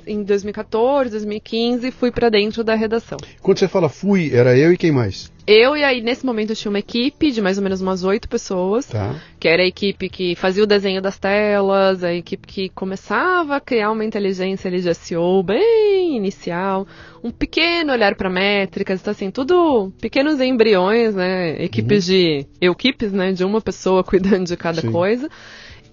[0.06, 3.18] em 2014, 2015, fui para dentro da redação.
[3.42, 5.32] Quando você fala fui, era eu e quem mais?
[5.48, 8.28] Eu e aí, nesse momento, eu tinha uma equipe de mais ou menos umas oito
[8.28, 8.88] pessoas.
[8.88, 9.16] Tá.
[9.40, 13.62] Que era a equipe que fazia o desenho das telas, a equipe que começava a
[13.62, 16.86] criar uma inteligência ali de SEO bem inicial,
[17.24, 21.64] um pequeno olhar para métricas, então assim, tudo pequenos embriões, né?
[21.64, 22.14] Equipes uhum.
[22.14, 22.48] de.
[22.60, 23.32] equipes, né?
[23.32, 24.92] De uma pessoa cuidando de cada Sim.
[24.92, 25.30] coisa.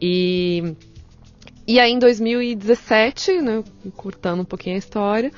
[0.03, 0.75] E
[1.67, 3.65] e aí, em 2017, né,
[3.97, 5.33] curtando um pouquinho a história,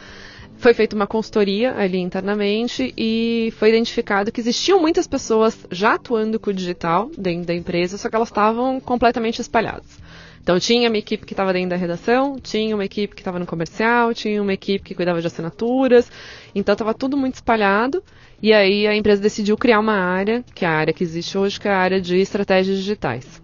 [0.58, 6.40] foi feita uma consultoria ali internamente e foi identificado que existiam muitas pessoas já atuando
[6.40, 9.98] com o digital dentro da empresa, só que elas estavam completamente espalhadas.
[10.42, 13.46] Então tinha uma equipe que estava dentro da redação, tinha uma equipe que estava no
[13.46, 16.10] comercial, tinha uma equipe que cuidava de assinaturas,
[16.54, 18.02] então estava tudo muito espalhado.
[18.40, 21.58] E aí a empresa decidiu criar uma área, que é a área que existe hoje,
[21.58, 23.42] que é a área de estratégias digitais.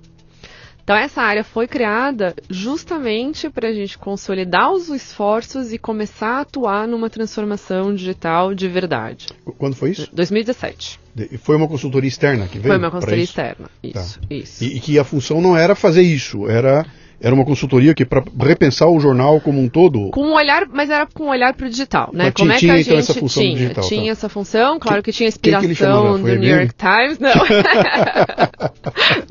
[0.84, 6.40] Então, essa área foi criada justamente para a gente consolidar os esforços e começar a
[6.40, 9.28] atuar numa transformação digital de verdade.
[9.58, 10.08] Quando foi isso?
[10.12, 10.98] 2017.
[11.30, 12.74] E foi uma consultoria externa que veio?
[12.74, 14.18] Foi uma consultoria externa, isso.
[14.18, 14.26] Tá.
[14.30, 14.64] isso.
[14.64, 16.86] E, e, que a função não era fazer isso, era
[17.22, 20.10] era uma consultoria que para repensar o jornal como um todo.
[20.10, 22.24] Com um olhar, mas era com um olhar para o digital, né?
[22.24, 23.56] Mas como tinha, é que a então, gente essa função tinha?
[23.56, 24.10] Digital, tinha tá.
[24.10, 27.32] essa função, claro que, tinha inspiração que do New York Times, não.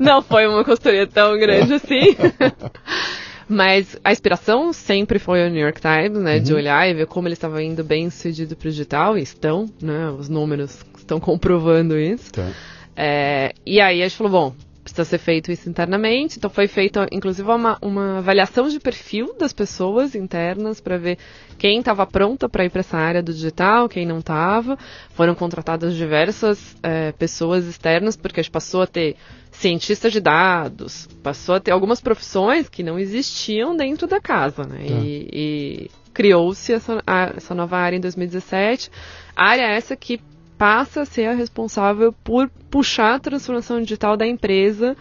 [0.00, 2.16] não foi uma consultoria tão grande assim.
[3.46, 6.36] Mas a inspiração sempre foi o New York Times, né?
[6.36, 6.42] Uhum.
[6.42, 9.66] De olhar e ver como ele estava indo bem sucedido para o digital, e estão,
[9.82, 10.08] né?
[10.18, 12.32] Os números estão comprovando isso.
[12.32, 12.48] Tá.
[12.96, 14.54] É, e aí a gente falou, bom,
[14.92, 16.38] precisa ser feito isso internamente.
[16.38, 21.18] Então foi feita, inclusive, uma, uma avaliação de perfil das pessoas internas para ver
[21.58, 24.78] quem estava pronta para ir para essa área do digital, quem não estava.
[25.10, 29.16] Foram contratadas diversas é, pessoas externas, porque a gente passou a ter
[29.50, 34.84] cientistas de dados, passou a ter algumas profissões que não existiam dentro da casa, né?
[34.86, 34.94] Tá.
[34.94, 37.02] E, e criou-se essa,
[37.36, 38.90] essa nova área em 2017.
[39.34, 40.20] A área essa que
[40.62, 44.96] passa a ser a responsável por puxar a transformação digital da empresa,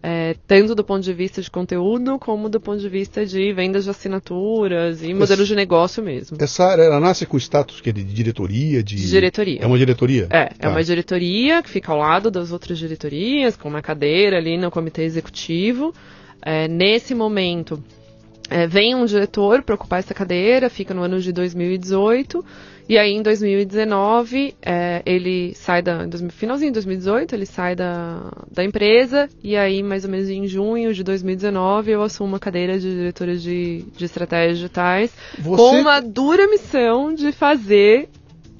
[0.00, 3.82] é, tanto do ponto de vista de conteúdo, como do ponto de vista de vendas
[3.82, 6.36] de assinaturas e modelos de negócio mesmo.
[6.40, 8.84] Essa área, ela nasce com status que é de diretoria?
[8.84, 8.94] De...
[8.94, 9.58] diretoria.
[9.60, 10.28] É uma diretoria?
[10.30, 10.68] É, é tá.
[10.68, 14.70] é uma diretoria que fica ao lado das outras diretorias, com uma cadeira ali no
[14.70, 15.92] comitê executivo.
[16.40, 17.82] É, nesse momento,
[18.48, 22.44] é, vem um diretor para ocupar essa cadeira, fica no ano de 2018.
[22.90, 26.08] E aí, em 2019, é, ele sai da.
[26.30, 29.28] Finalzinho de 2018, ele sai da, da empresa.
[29.44, 33.36] E aí, mais ou menos em junho de 2019, eu assumo uma cadeira de diretora
[33.36, 35.12] de, de estratégias digitais.
[35.38, 35.56] Você...
[35.56, 38.08] Com uma dura missão de fazer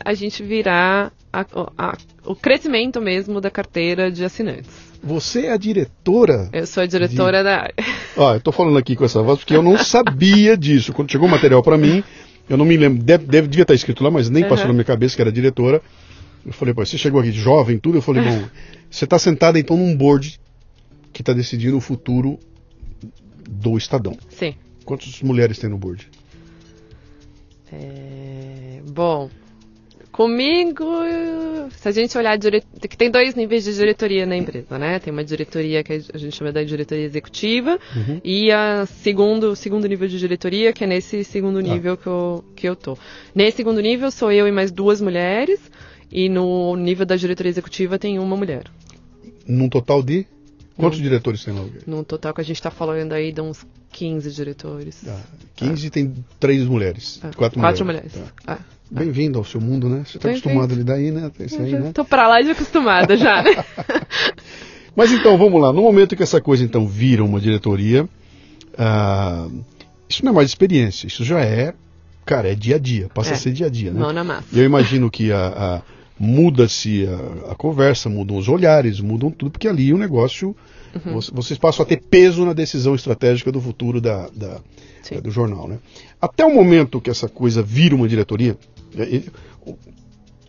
[0.04, 1.44] a gente virar a,
[1.76, 4.70] a, o crescimento mesmo da carteira de assinantes.
[5.02, 6.48] Você é a diretora?
[6.52, 7.44] Eu sou a diretora de...
[7.44, 7.74] da área.
[8.16, 10.92] Ah, eu tô falando aqui com essa voz porque eu não sabia disso.
[10.92, 12.04] Quando chegou o material para mim,
[12.50, 14.48] eu não me lembro, deve, deve, devia estar escrito lá, mas nem uhum.
[14.48, 15.80] passou na minha cabeça que era diretora.
[16.44, 17.98] Eu falei, pô, você chegou aqui jovem, tudo.
[17.98, 18.48] Eu falei, bom,
[18.90, 20.40] você está sentada então num board
[21.12, 22.40] que está decidindo o futuro
[23.48, 24.18] do Estadão.
[24.28, 24.56] Sim.
[24.84, 26.08] Quantas mulheres tem no board?
[27.72, 28.80] É...
[28.90, 29.30] Bom,
[30.20, 30.84] Comigo,
[31.70, 32.62] se a gente olhar dire...
[32.78, 34.98] que tem dois níveis de diretoria na empresa, né?
[34.98, 38.20] Tem uma diretoria que a gente chama da diretoria executiva uhum.
[38.22, 41.72] e a segundo segundo nível de diretoria que é nesse segundo tá.
[41.72, 41.96] nível ah.
[41.96, 42.98] que eu que eu tô.
[43.34, 45.58] Nesse segundo nível sou eu e mais duas mulheres
[46.12, 48.64] e no nível da diretoria executiva tem uma mulher.
[49.46, 50.26] Num total de
[50.76, 51.64] quantos diretores tem lá?
[51.86, 55.02] Num total que a gente está falando aí de uns 15 diretores.
[55.08, 55.22] Ah,
[55.56, 55.90] 15 ah.
[55.90, 58.12] tem três mulheres, ah, quatro, quatro mulheres.
[58.12, 58.34] mulheres.
[58.46, 58.58] Ah.
[58.90, 60.02] Bem-vindo ao seu mundo, né?
[60.04, 61.30] Você está acostumado a lidar aí, né?
[61.40, 61.92] Isso aí, né?
[61.92, 63.64] Tô pra lá de acostumada já, né?
[64.96, 65.72] Mas então, vamos lá.
[65.72, 69.64] No momento que essa coisa então vira uma diretoria, uh,
[70.08, 71.72] isso não é mais experiência, isso já é,
[72.26, 73.32] cara, é dia a dia, passa é.
[73.34, 74.00] a ser dia a dia, né?
[74.00, 74.48] Mão na massa.
[74.52, 75.82] E eu imagino que a, a
[76.18, 80.54] muda-se a, a, conversa, mudam os olhares, mudam tudo, porque ali o negócio,
[80.94, 81.20] uhum.
[81.32, 84.60] vocês passam a ter peso na decisão estratégica do futuro da, da
[85.22, 85.78] do jornal, né?
[86.20, 88.56] Até o momento que essa coisa vira uma diretoria, é,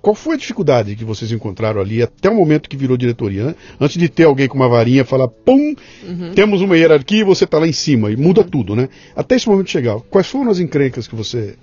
[0.02, 3.56] qual foi a dificuldade que vocês encontraram ali até o momento que virou diretoria?
[3.80, 6.34] Antes de ter alguém com uma varinha falar, pum, uhum.
[6.34, 8.48] temos uma hierarquia e você está lá em cima e muda uhum.
[8.48, 8.90] tudo, né?
[9.16, 11.56] Até esse momento chegar, quais foram as encrencas que você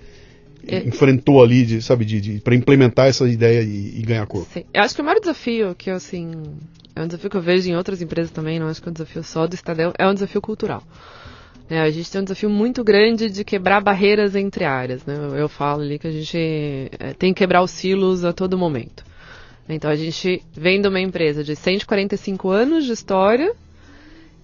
[0.68, 0.86] é.
[0.86, 4.48] enfrentou ali, de, sabe, de, de para implementar essa ideia e, e, ganhar corpo?
[4.52, 4.64] Sim.
[4.72, 6.30] Eu acho que o maior desafio que eu, assim,
[6.94, 8.92] é um desafio que eu vejo em outras empresas também, não acho que é um
[8.92, 10.84] desafio só do Estadão, é um desafio cultural.
[11.70, 15.04] É, a gente tem um desafio muito grande de quebrar barreiras entre áreas.
[15.04, 15.14] Né?
[15.36, 19.04] Eu falo ali que a gente é, tem que quebrar os silos a todo momento.
[19.68, 23.52] Então a gente vem de uma empresa de 145 anos de história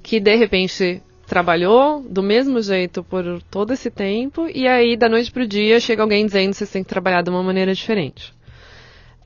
[0.03, 5.33] que de repente trabalhou do mesmo jeito por todo esse tempo e aí da noite
[5.33, 8.35] para o dia chega alguém dizendo que você tem que trabalhar de uma maneira diferente.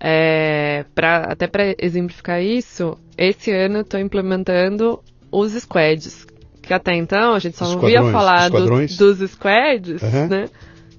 [0.00, 6.24] É, pra, até para exemplificar isso, esse ano estou implementando os squads,
[6.68, 10.28] que até então a gente só não via falar do, dos squads, uhum.
[10.28, 10.44] né?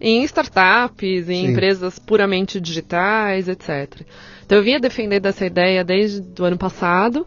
[0.01, 1.51] Em startups, em Sim.
[1.51, 4.01] empresas puramente digitais, etc.
[4.43, 7.23] Então eu vinha defendendo essa ideia desde o ano passado.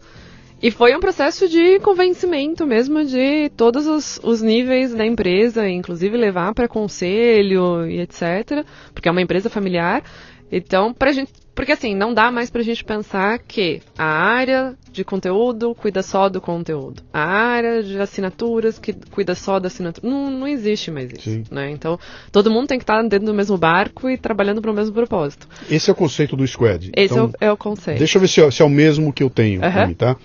[0.61, 6.17] E foi um processo de convencimento mesmo de todos os, os níveis da empresa, inclusive
[6.17, 8.65] levar para conselho e etc.
[8.93, 10.03] Porque é uma empresa familiar.
[10.51, 15.03] Então, pra gente, porque assim, não dá mais pra gente pensar que a área de
[15.03, 17.03] conteúdo cuida só do conteúdo.
[17.13, 20.07] A área de assinaturas que cuida só da assinatura.
[20.07, 21.43] Não, não existe mais isso.
[21.51, 21.69] Né?
[21.71, 21.99] Então,
[22.31, 25.47] todo mundo tem que estar dentro do mesmo barco e trabalhando para o mesmo propósito.
[25.69, 26.91] Esse é o conceito do Squad.
[26.95, 27.99] Esse então, é, o, é, o, conceito.
[27.99, 29.87] Deixa eu ver se é, se é o mesmo que eu tenho uhum.
[29.87, 30.15] mim, tá?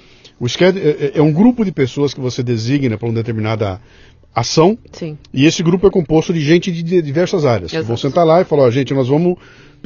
[0.40, 3.80] O Squad é, é, é um grupo de pessoas que você designa para uma determinada
[4.34, 4.78] ação.
[4.92, 5.18] Sim.
[5.32, 7.72] E esse grupo é composto de gente de diversas áreas.
[7.72, 7.86] Exato.
[7.86, 9.36] Vou sentar lá e falar, ó, gente, nós vamos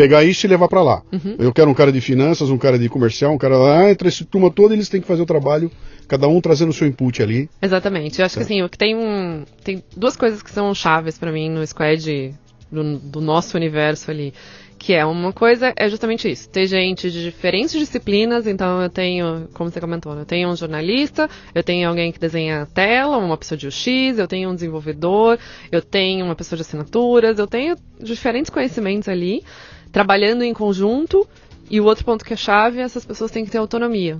[0.02, 1.02] pegar isso e levar para lá.
[1.12, 1.36] Uhum.
[1.38, 4.24] Eu quero um cara de finanças, um cara de comercial, um cara lá, entre essa
[4.24, 5.70] turma toda, eles têm que fazer o trabalho,
[6.08, 7.48] cada um trazendo o seu input ali.
[7.62, 8.18] Exatamente.
[8.18, 11.30] Eu acho que assim, o que tem um, tem duas coisas que são chaves para
[11.30, 12.34] mim no squad
[12.70, 14.34] do, do nosso universo ali
[14.82, 19.48] que é uma coisa é justamente isso ter gente de diferentes disciplinas então eu tenho
[19.54, 23.36] como você comentou eu tenho um jornalista eu tenho alguém que desenha a tela uma
[23.36, 23.86] pessoa de UX
[24.18, 25.38] eu tenho um desenvolvedor
[25.70, 29.44] eu tenho uma pessoa de assinaturas eu tenho diferentes conhecimentos ali
[29.92, 31.28] trabalhando em conjunto.
[31.70, 34.18] E o outro ponto que é chave essas pessoas têm que ter autonomia.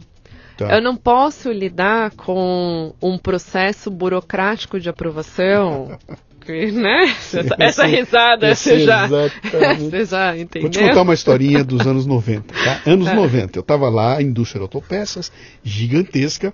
[0.57, 0.77] Tá.
[0.77, 5.99] Eu não posso lidar com um processo burocrático de aprovação.
[6.45, 7.05] Que, né?
[7.05, 9.07] Essa, essa risada você já,
[9.79, 10.63] você já entendeu?
[10.63, 12.53] Vou te contar uma historinha dos anos 90.
[12.53, 12.81] Tá?
[12.85, 13.15] Anos tá.
[13.15, 13.59] 90.
[13.59, 15.31] Eu estava lá, a indústria de autopeças,
[15.63, 16.53] gigantesca,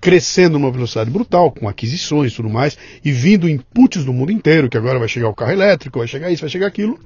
[0.00, 4.70] crescendo numa velocidade brutal, com aquisições e tudo mais, e vindo inputs do mundo inteiro,
[4.70, 6.98] que agora vai chegar o carro elétrico, vai chegar isso, vai chegar aquilo.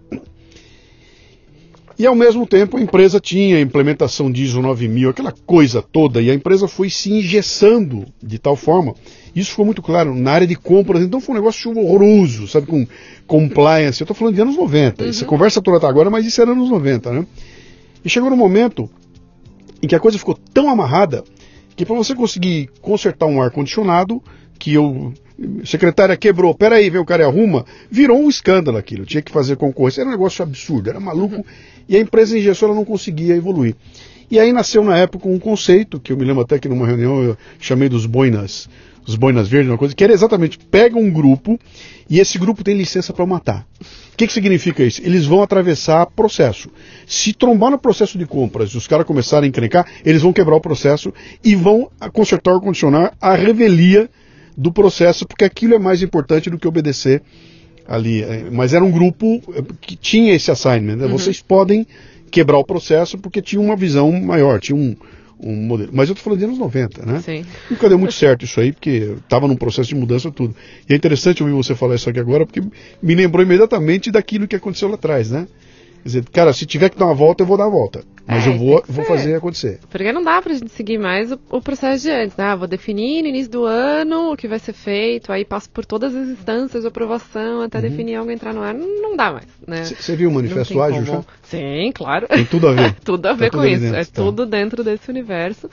[2.01, 6.23] E ao mesmo tempo a empresa tinha a implementação de ISO 9000, aquela coisa toda,
[6.23, 8.95] e a empresa foi se engessando de tal forma.
[9.37, 12.87] Isso ficou muito claro na área de compras, então foi um negócio horroroso, sabe, com
[13.27, 14.01] compliance.
[14.01, 15.05] Eu estou falando de anos 90.
[15.05, 15.11] Uhum.
[15.11, 17.27] Essa conversa toda tá agora, mas isso era anos 90, né?
[18.03, 18.89] E chegou no momento
[19.83, 21.23] em que a coisa ficou tão amarrada
[21.77, 24.23] que para você conseguir consertar um ar-condicionado,
[24.59, 25.13] que eu
[25.65, 29.57] secretária quebrou, peraí, vem o cara e arruma, virou um escândalo aquilo, tinha que fazer
[29.57, 31.45] concorrência, era um negócio absurdo, era maluco,
[31.89, 33.75] e a empresa em ela não conseguia evoluir.
[34.31, 37.23] E aí nasceu na época um conceito, que eu me lembro até que numa reunião
[37.23, 38.69] eu chamei dos boinas,
[39.05, 41.59] os boinas verdes, uma coisa, que era exatamente, pega um grupo
[42.09, 43.67] e esse grupo tem licença para matar.
[44.13, 45.01] O que, que significa isso?
[45.03, 46.69] Eles vão atravessar processo.
[47.07, 50.57] Se trombar no processo de compras e os caras começarem a encrencar, eles vão quebrar
[50.57, 54.09] o processo e vão consertar ou condicionar a revelia
[54.57, 57.23] do processo, porque aquilo é mais importante do que obedecer
[57.87, 58.23] ali.
[58.23, 60.97] É, mas era um grupo é, que tinha esse assignment.
[60.97, 61.07] Né?
[61.07, 61.13] Uhum.
[61.13, 61.87] Vocês podem
[62.31, 64.95] quebrar o processo porque tinha uma visão maior, tinha um,
[65.43, 65.91] um modelo.
[65.93, 67.21] Mas eu estou falando de anos 90, né?
[67.21, 67.45] Sim.
[67.71, 70.55] Nunca deu muito certo isso aí, porque estava num processo de mudança tudo.
[70.89, 72.63] E é interessante ouvir você falar isso aqui agora, porque
[73.03, 75.47] me lembrou imediatamente daquilo que aconteceu lá atrás, né?
[76.03, 78.03] Quer dizer, cara, se tiver que dar uma volta, eu vou dar a volta.
[78.27, 79.81] Mas é, eu vou, vou fazer acontecer.
[79.91, 82.45] Porque não dá pra gente seguir mais o, o processo de antes, né?
[82.45, 85.85] Ah, vou definir no início do ano o que vai ser feito, aí passo por
[85.85, 87.83] todas as instâncias de aprovação até uhum.
[87.83, 88.73] definir algo entrar no ar.
[88.73, 89.85] Não, não dá mais, né?
[89.85, 91.25] Você viu o manifesto ágil já?
[91.43, 92.29] Sim, claro.
[92.29, 92.95] Tem tudo a ver.
[93.05, 93.81] tudo a ver tá com isso.
[93.81, 94.11] Dentro, é tá.
[94.15, 95.69] tudo dentro desse universo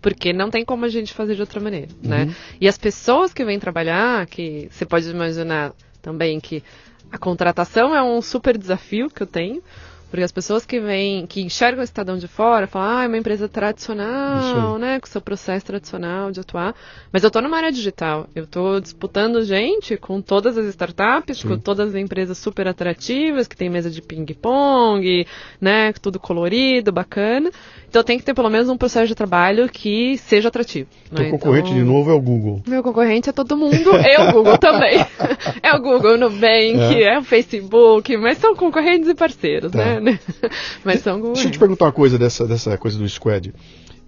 [0.00, 2.20] porque não tem como a gente fazer de outra maneira, né?
[2.20, 2.26] uhum.
[2.26, 2.34] né?
[2.60, 6.62] E as pessoas que vêm trabalhar, que você pode imaginar também que
[7.10, 9.62] a contratação é um super desafio que eu tenho,
[10.10, 13.18] Porque as pessoas que vêm, que enxergam o Estadão de fora, falam, ah, é uma
[13.18, 14.98] empresa tradicional, né?
[14.98, 16.74] Com seu processo tradicional de atuar.
[17.12, 18.26] Mas eu estou numa área digital.
[18.34, 21.48] Eu estou disputando gente com todas as startups, Sim.
[21.48, 25.26] com todas as empresas super atrativas, que tem mesa de ping-pong,
[25.60, 25.92] né?
[25.92, 27.50] Tudo colorido, bacana.
[27.88, 30.88] Então tem que ter pelo menos um processo de trabalho que seja atrativo.
[31.10, 31.22] Né?
[31.22, 32.62] Teu concorrente então, de novo é o Google.
[32.66, 34.98] Meu concorrente é todo mundo, é o Google também.
[35.62, 37.14] é o Google, o Nubank, é.
[37.14, 39.78] é o Facebook, mas são concorrentes e parceiros, tá.
[39.78, 39.97] né?
[40.84, 41.20] mas são.
[41.32, 43.52] Deixa eu te perguntar uma coisa dessa, dessa coisa do Squad.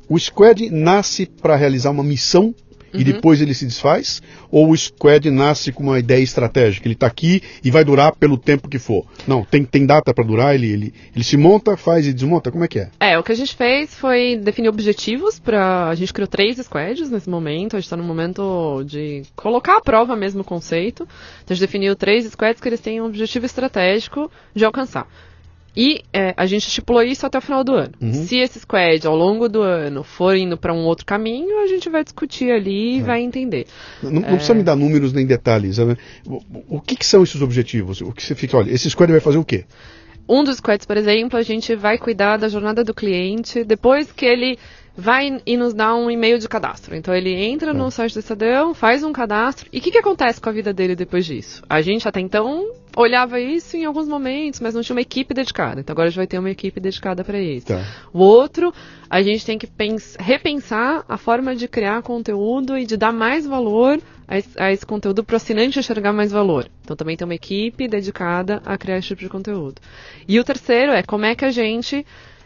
[0.09, 2.55] O Squad nasce para realizar uma missão
[2.93, 3.01] uhum.
[3.01, 4.21] e depois ele se desfaz?
[4.51, 6.87] Ou o squad nasce com uma ideia estratégica?
[6.87, 9.07] Ele está aqui e vai durar pelo tempo que for?
[9.27, 10.55] Não, tem, tem data para durar?
[10.55, 12.51] Ele, ele, ele se monta, faz e desmonta?
[12.51, 12.91] Como é que é?
[12.99, 15.89] É, o que a gente fez foi definir objetivos para.
[15.89, 17.77] A gente criou três squads nesse momento.
[17.77, 21.05] A gente está no momento de colocar à prova mesmo o conceito.
[21.45, 25.07] Então a gente definiu três squads que eles têm um objetivo estratégico de alcançar.
[25.77, 27.93] E é, a gente estipulou isso até o final do ano.
[28.01, 28.13] Uhum.
[28.13, 31.89] Se esse squad, ao longo do ano, for indo para um outro caminho, a gente
[31.89, 33.03] vai discutir ali e é.
[33.03, 33.67] vai entender.
[34.03, 34.33] Não, não é...
[34.33, 35.79] precisa me dar números nem detalhes.
[35.79, 35.97] Né?
[36.27, 38.01] O, o que, que, são esses objetivos?
[38.01, 39.65] O que você fica, olha, esse squad vai fazer o quê?
[40.29, 44.25] Um dos squads, por exemplo, a gente vai cuidar da jornada do cliente depois que
[44.25, 44.59] ele
[45.01, 46.95] vai e nos dá um e-mail de cadastro.
[46.95, 47.91] Então ele entra no é.
[47.91, 49.69] site do Estadão, faz um cadastro.
[49.73, 51.63] E o que, que acontece com a vida dele depois disso?
[51.69, 55.81] A gente até então olhava isso em alguns momentos, mas não tinha uma equipe dedicada.
[55.81, 57.69] Então agora a gente vai ter uma equipe dedicada para isso.
[57.69, 57.83] Tá.
[58.13, 58.73] O outro,
[59.09, 59.69] a gente tem que
[60.19, 64.85] repensar a forma de criar conteúdo e de dar mais valor a esse, a esse
[64.87, 66.69] conteúdo para o assinante enxergar mais valor.
[66.83, 69.81] Então também tem uma equipe dedicada a criar esse tipo de conteúdo.
[70.29, 72.05] E o terceiro é como é que a gente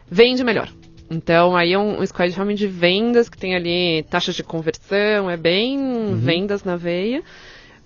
[0.08, 0.70] vende melhor.
[1.10, 5.28] Então, aí é um, um squad realmente de vendas, que tem ali taxas de conversão,
[5.30, 6.16] é bem uhum.
[6.16, 7.22] vendas na veia,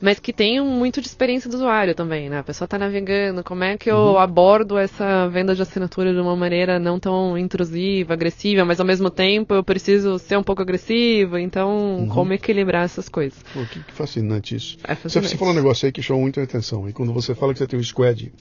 [0.01, 2.39] mas que tem muito de experiência do usuário também, né?
[2.39, 4.19] A pessoa está navegando, como é que eu uhum.
[4.19, 9.11] abordo essa venda de assinatura de uma maneira não tão intrusiva, agressiva, mas ao mesmo
[9.11, 12.09] tempo eu preciso ser um pouco agressiva, então uhum.
[12.09, 13.43] como equilibrar essas coisas?
[13.53, 14.79] Pô, que, fascinante isso.
[14.85, 15.29] É fascinante.
[15.29, 17.53] Você, você falou um negócio aí que chamou muito a atenção, e quando você fala
[17.53, 18.33] que você tem um squad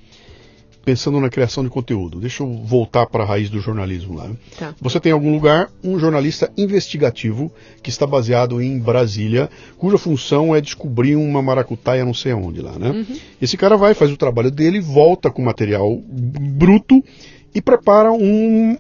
[0.88, 2.18] pensando na criação de conteúdo.
[2.18, 4.32] Deixa eu voltar para a raiz do jornalismo lá.
[4.58, 4.74] Tá.
[4.80, 7.52] Você tem em algum lugar um jornalista investigativo
[7.84, 12.80] que está baseado em Brasília, cuja função é descobrir uma maracutaia não sei aonde lá,
[12.80, 12.92] né?
[12.92, 13.18] Uhum.
[13.42, 17.04] Esse cara vai, faz o trabalho dele, volta com material bruto
[17.54, 18.78] e prepara um.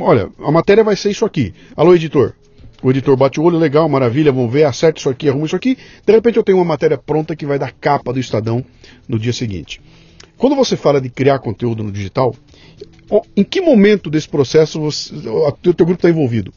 [0.00, 1.52] Olha, a matéria vai ser isso aqui.
[1.74, 2.34] Alô, editor.
[2.80, 5.76] O editor bate o olho, legal, maravilha, vamos ver, acerta isso aqui, arruma isso aqui.
[6.06, 8.64] De repente eu tenho uma matéria pronta que vai dar capa do Estadão
[9.08, 9.80] no dia seguinte.
[10.38, 12.34] Quando você fala de criar conteúdo no digital,
[13.36, 16.52] em que momento desse processo você, o teu, teu grupo está envolvido?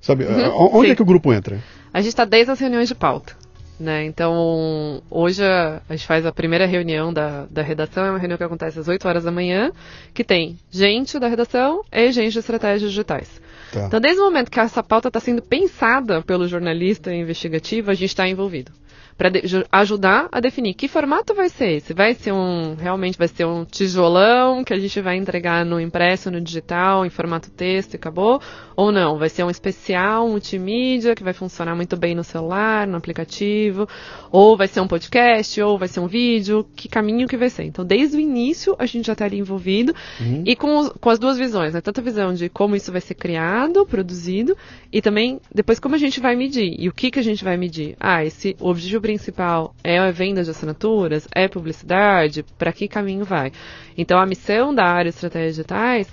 [0.00, 0.92] Sabe, uhum, onde sim.
[0.92, 1.58] é que o grupo entra?
[1.92, 3.34] A gente está desde as reuniões de pauta.
[3.80, 4.04] Né?
[4.04, 8.36] Então, hoje a, a, gente faz a primeira reunião da, da redação, é uma reunião
[8.36, 9.72] que acontece às 8 horas da manhã,
[10.12, 13.40] que tem gente da redação e gente de estratégias digitais.
[13.72, 13.86] Tá.
[13.86, 18.10] Então, desde o momento que essa pauta está sendo pensada pelo jornalista investigativo, a gente
[18.10, 18.70] está envolvido
[19.16, 19.30] para
[19.70, 21.94] ajudar a definir que formato vai ser esse.
[21.94, 26.30] Vai ser um, realmente vai ser um tijolão que a gente vai entregar no impresso,
[26.30, 28.40] no digital, em formato texto e acabou?
[28.76, 29.18] Ou não?
[29.18, 33.88] Vai ser um especial multimídia que vai funcionar muito bem no celular, no aplicativo?
[34.30, 35.60] Ou vai ser um podcast?
[35.60, 36.66] Ou vai ser um vídeo?
[36.74, 37.64] Que caminho que vai ser?
[37.64, 40.42] Então, desde o início, a gente já estaria envolvido uhum.
[40.46, 41.80] e com, os, com as duas visões, né?
[41.80, 44.56] Tanto a visão de como isso vai ser criado, produzido,
[44.92, 46.74] e também depois como a gente vai medir.
[46.78, 47.96] E o que, que a gente vai medir?
[48.00, 51.28] Ah, esse o objetivo principal é a venda de assinaturas?
[51.34, 52.44] É publicidade?
[52.58, 53.52] Para que caminho vai?
[53.96, 56.08] Então, a missão da área de estratégias digitais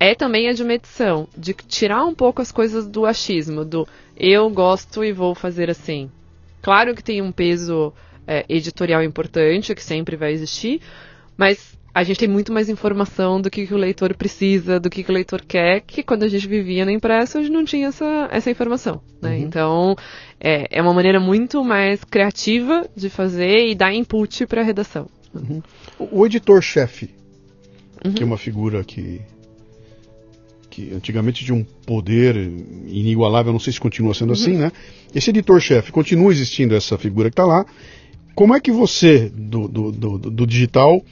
[0.00, 3.86] é também a de medição, de tirar um pouco as coisas do achismo, do
[4.16, 6.10] eu gosto e vou fazer assim.
[6.62, 7.92] Claro que tem um peso
[8.26, 10.80] é, editorial importante, que sempre vai existir,
[11.36, 15.02] mas a gente tem muito mais informação do que, que o leitor precisa, do que,
[15.02, 17.88] que o leitor quer, que quando a gente vivia na impressa, a gente não tinha
[17.88, 19.02] essa, essa informação.
[19.20, 19.32] Né?
[19.36, 19.42] Uhum.
[19.42, 19.96] Então,
[20.40, 25.08] é, é uma maneira muito mais criativa de fazer e dar input para a redação.
[25.34, 25.60] Uhum.
[25.98, 27.10] O editor-chefe,
[28.04, 28.12] uhum.
[28.12, 29.20] que é uma figura que,
[30.70, 32.36] que antigamente tinha um poder
[32.86, 34.70] inigualável, não sei se continua sendo assim, né?
[35.14, 37.66] Esse editor-chefe, continua existindo essa figura que está lá.
[38.34, 41.04] Como é que você, do, do, do, do digital,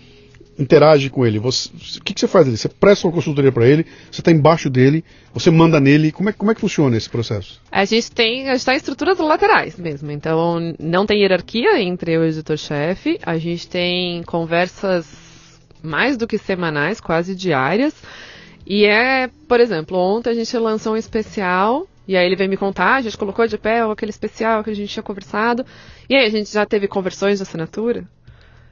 [0.58, 1.38] interage com ele?
[1.40, 1.68] Você,
[1.98, 2.56] o que, que, você faz ali?
[2.56, 6.12] Você presta uma consultoria para ele, você está embaixo dele, você manda nele.
[6.12, 7.60] Como é, como é que funciona esse processo?
[7.70, 10.10] A gente tem, a gente está em estruturas laterais mesmo.
[10.10, 13.18] Então, não tem hierarquia entre o editor-chefe.
[13.22, 15.06] A gente tem conversas
[15.82, 17.94] mais do que semanais, quase diárias.
[18.68, 22.56] E é, por exemplo, ontem a gente lançou um especial e aí ele veio me
[22.56, 25.64] contar, a gente colocou de pé aquele especial que a gente tinha conversado.
[26.08, 28.06] E aí a gente já teve conversões de assinatura.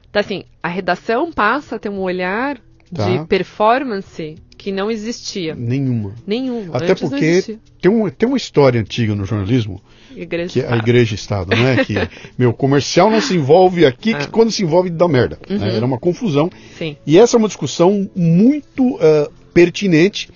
[0.09, 2.59] Então, assim, a redação passa a ter um olhar
[2.93, 3.09] tá.
[3.09, 5.53] de performance que não existia.
[5.55, 6.15] Nenhuma.
[6.25, 6.77] Nenhuma.
[6.77, 9.81] Até Antes porque tem, um, tem uma história antiga no jornalismo,
[10.15, 11.85] igreja que é a Igreja Estado, não é?
[11.85, 11.93] que,
[12.37, 14.29] meu, comercial não se envolve aqui, que ah.
[14.31, 15.37] quando se envolve dá merda.
[15.47, 15.55] Né?
[15.55, 15.61] Uhum.
[15.61, 15.75] Né?
[15.75, 16.49] Era uma confusão.
[16.75, 16.97] Sim.
[17.05, 20.29] E essa é uma discussão muito uh, pertinente,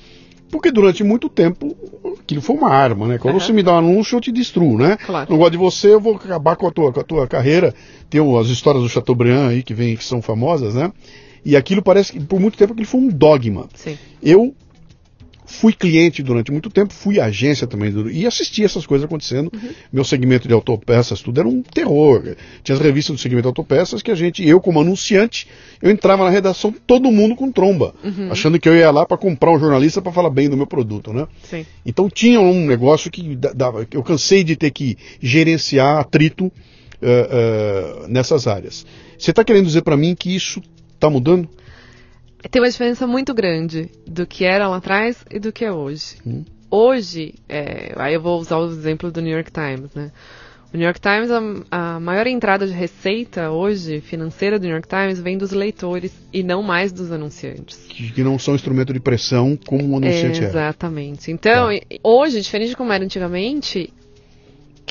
[0.49, 1.77] porque durante muito tempo
[2.19, 3.19] aquilo foi uma arma, né?
[3.19, 3.39] Quando uhum.
[3.39, 4.97] você me dá um anúncio, eu te destruo, né?
[4.97, 5.29] Claro.
[5.29, 7.71] Não gosto de você, eu vou acabar com a tua, com a tua carreira.
[8.09, 10.91] Tem as histórias do Chateaubriand aí que, vem, que são famosas, né?
[11.45, 13.67] E aquilo parece que por muito tempo aquilo foi um dogma.
[13.75, 13.95] Sim.
[14.23, 14.55] Eu
[15.51, 19.51] fui cliente durante muito tempo, fui agência também e assisti essas coisas acontecendo.
[19.53, 19.69] Uhum.
[19.91, 22.35] Meu segmento de autopeças, tudo era um terror.
[22.63, 25.47] Tinha as revistas do segmento de autopeças que a gente, eu como anunciante,
[25.81, 28.31] eu entrava na redação todo mundo com tromba, uhum.
[28.31, 31.11] achando que eu ia lá para comprar um jornalista para falar bem do meu produto,
[31.13, 31.27] né?
[31.43, 31.65] Sim.
[31.85, 36.51] Então tinha um negócio que dava, eu cansei de ter que gerenciar atrito uh,
[38.05, 38.85] uh, nessas áreas.
[39.17, 40.61] Você está querendo dizer para mim que isso
[40.95, 41.47] está mudando?
[42.49, 46.17] Tem uma diferença muito grande do que era lá atrás e do que é hoje.
[46.25, 46.43] Hum.
[46.69, 50.11] Hoje, é, aí eu vou usar o exemplo do New York Times, né?
[50.73, 54.87] O New York Times, a, a, maior entrada de receita hoje, financeira do New York
[54.87, 57.77] Times, vem dos leitores e não mais dos anunciantes.
[57.89, 60.47] Que, não são instrumento de pressão como o anunciante é.
[60.47, 61.29] Exatamente.
[61.29, 61.85] Então, tá.
[62.01, 63.93] hoje, diferente de como era antigamente,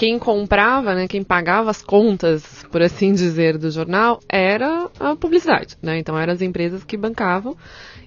[0.01, 5.77] quem comprava, né, quem pagava as contas, por assim dizer, do jornal era a publicidade,
[5.83, 5.99] né?
[5.99, 7.55] Então eram as empresas que bancavam.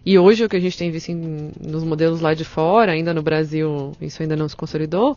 [0.04, 3.14] E hoje o que a gente tem visto em, nos modelos lá de fora, ainda
[3.14, 5.16] no Brasil isso ainda não se consolidou,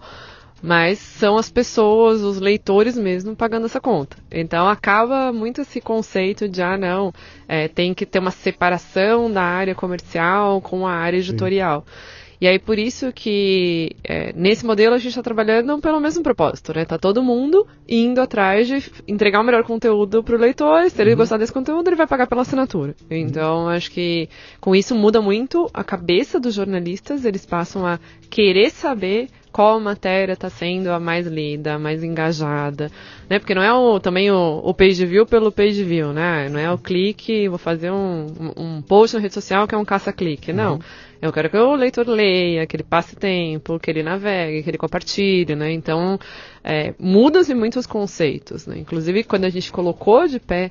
[0.62, 4.18] mas são as pessoas, os leitores mesmo pagando essa conta.
[4.30, 7.10] Então acaba muito esse conceito de ah não,
[7.48, 11.86] é, tem que ter uma separação da área comercial com a área editorial.
[11.86, 12.25] Sim.
[12.40, 16.74] E aí por isso que é, nesse modelo a gente está trabalhando pelo mesmo propósito,
[16.74, 16.84] né?
[16.84, 20.88] Tá todo mundo indo atrás de entregar o melhor conteúdo para o leitor.
[20.90, 21.16] Se ele uhum.
[21.18, 22.94] gostar desse conteúdo, ele vai pagar pela assinatura.
[23.10, 23.68] Então uhum.
[23.68, 24.28] acho que
[24.60, 27.24] com isso muda muito a cabeça dos jornalistas.
[27.24, 32.90] Eles passam a querer saber qual matéria está sendo a mais lida, a mais engajada,
[33.26, 33.38] né?
[33.38, 36.46] Porque não é o, também o, o page view pelo page view, né?
[36.50, 39.84] Não é o clique, vou fazer um, um post na rede social que é um
[39.84, 40.74] caça-clique, não.
[40.74, 40.80] Uhum.
[41.26, 44.78] Eu quero que o leitor leia, que ele passe tempo, que ele navegue, que ele
[44.78, 45.72] compartilhe, né?
[45.72, 46.18] Então,
[46.62, 48.78] é, muda-se muitos conceitos, né?
[48.78, 50.70] Inclusive, quando a gente colocou de pé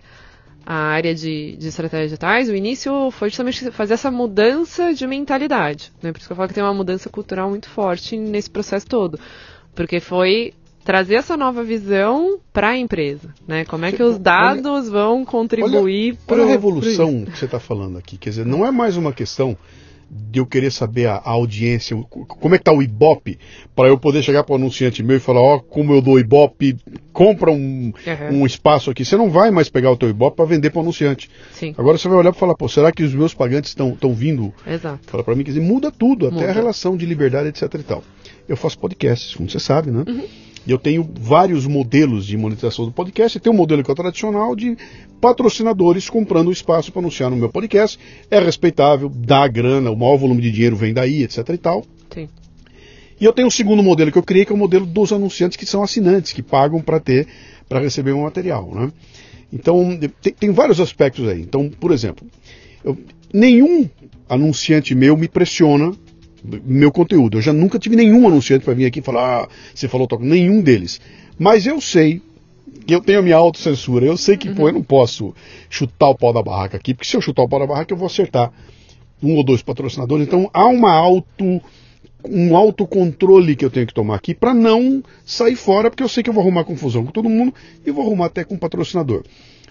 [0.66, 5.92] a área de, de estratégias digitais, o início foi justamente fazer essa mudança de mentalidade,
[6.02, 6.12] né?
[6.12, 9.20] Por isso que eu falo que tem uma mudança cultural muito forte nesse processo todo.
[9.76, 10.54] Porque foi
[10.84, 13.66] trazer essa nova visão para a empresa, né?
[13.66, 17.98] Como é que os dados olha, vão contribuir para a revolução que você está falando
[17.98, 18.18] aqui.
[18.18, 19.58] Quer dizer, não é mais uma questão
[20.10, 23.40] de eu querer saber a, a audiência, como é que tá o Ibope,
[23.76, 26.20] para eu poder chegar para o anunciante meu e falar, ó, oh, como eu dou
[26.20, 26.78] Ibope,
[27.12, 28.42] compra um, uhum.
[28.42, 29.04] um espaço aqui.
[29.04, 31.30] Você não vai mais pegar o teu Ibope para vender para o anunciante.
[31.52, 31.74] Sim.
[31.78, 34.54] Agora você vai olhar e falar, pô, será que os meus pagantes estão vindo?
[34.66, 35.00] Exato.
[35.08, 36.38] Fala para mim, quer dizer, muda tudo, muda.
[36.38, 38.04] até a relação de liberdade, etc e tal.
[38.48, 40.04] Eu faço podcasts, como você sabe, né?
[40.08, 40.28] Uhum.
[40.66, 43.40] E eu tenho vários modelos de monetização do podcast.
[43.40, 44.76] Tem um modelo que é o tradicional de
[45.22, 48.00] patrocinadores comprando espaço para anunciar no meu podcast.
[48.32, 51.86] É respeitável, dá grana, o maior volume de dinheiro vem daí, etc e tal.
[52.12, 52.28] Sim.
[53.20, 55.56] E eu tenho um segundo modelo que eu criei, que é o modelo dos anunciantes
[55.56, 57.28] que são assinantes, que pagam para ter,
[57.70, 58.70] para receber um material.
[58.74, 58.92] Né?
[59.54, 61.42] Então, tem, tem, vários aspectos aí.
[61.42, 62.28] Então, por exemplo,
[62.84, 62.98] eu,
[63.32, 63.88] nenhum
[64.28, 65.94] anunciante meu me pressiona
[66.64, 67.38] meu conteúdo.
[67.38, 70.62] Eu já nunca tive nenhum anunciante para vir aqui falar, ah, você falou toca, nenhum
[70.62, 71.00] deles.
[71.38, 72.22] Mas eu sei
[72.88, 74.06] eu tenho a minha autocensura.
[74.06, 74.56] Eu sei que, uhum.
[74.56, 75.34] pô, eu não posso
[75.70, 77.98] chutar o pau da barraca aqui, porque se eu chutar o pau da barraca, eu
[77.98, 78.52] vou acertar
[79.22, 80.28] um ou dois patrocinadores.
[80.28, 81.62] Então há uma auto
[82.28, 86.24] um autocontrole que eu tenho que tomar aqui para não sair fora, porque eu sei
[86.24, 87.54] que eu vou arrumar confusão com todo mundo
[87.86, 89.24] e vou arrumar até com o patrocinador.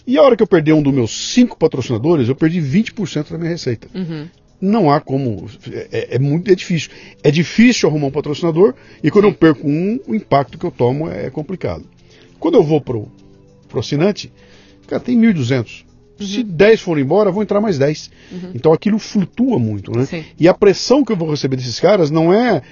[0.07, 3.39] E a hora que eu perder um dos meus cinco patrocinadores, eu perdi 20% da
[3.39, 3.89] minha receita.
[3.93, 4.29] Uhum
[4.65, 5.49] não há como.
[5.93, 6.91] É, é, muito é difícil.
[7.23, 11.11] É difícil arrumar um patrocinador e quando eu perco um, o impacto que eu tomo
[11.11, 11.85] é complicado.
[12.39, 13.09] Quando eu vou pro,
[13.69, 14.33] pro assinante,
[14.87, 15.85] cara, tem 1.200.
[16.21, 16.27] Uhum.
[16.27, 18.11] Se 10 forem embora, vão entrar mais 10.
[18.31, 18.51] Uhum.
[18.55, 20.05] Então aquilo flutua muito, né?
[20.07, 20.25] Sim.
[20.39, 22.63] E a pressão que eu vou receber desses caras não é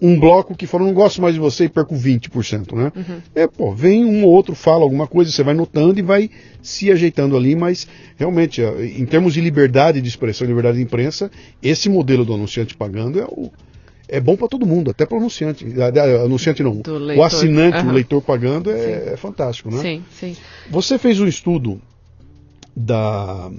[0.00, 2.92] um bloco que fala, não gosto mais de você e perco 20%, né?
[2.94, 3.20] Uhum.
[3.34, 6.30] É, pô, vem um ou outro, fala alguma coisa, você vai notando e vai
[6.62, 7.86] se ajeitando ali, mas
[8.16, 11.30] realmente, em termos de liberdade de expressão, liberdade de imprensa,
[11.62, 13.50] esse modelo do anunciante pagando é o,
[14.10, 15.64] é bom para todo mundo, até para o anunciante.
[16.24, 16.82] Anunciante não,
[17.16, 17.90] o assinante, uhum.
[17.90, 19.80] o leitor pagando é, é, fantástico, né?
[19.80, 20.36] Sim, sim.
[20.68, 21.80] Você fez um estudo
[22.74, 23.50] da,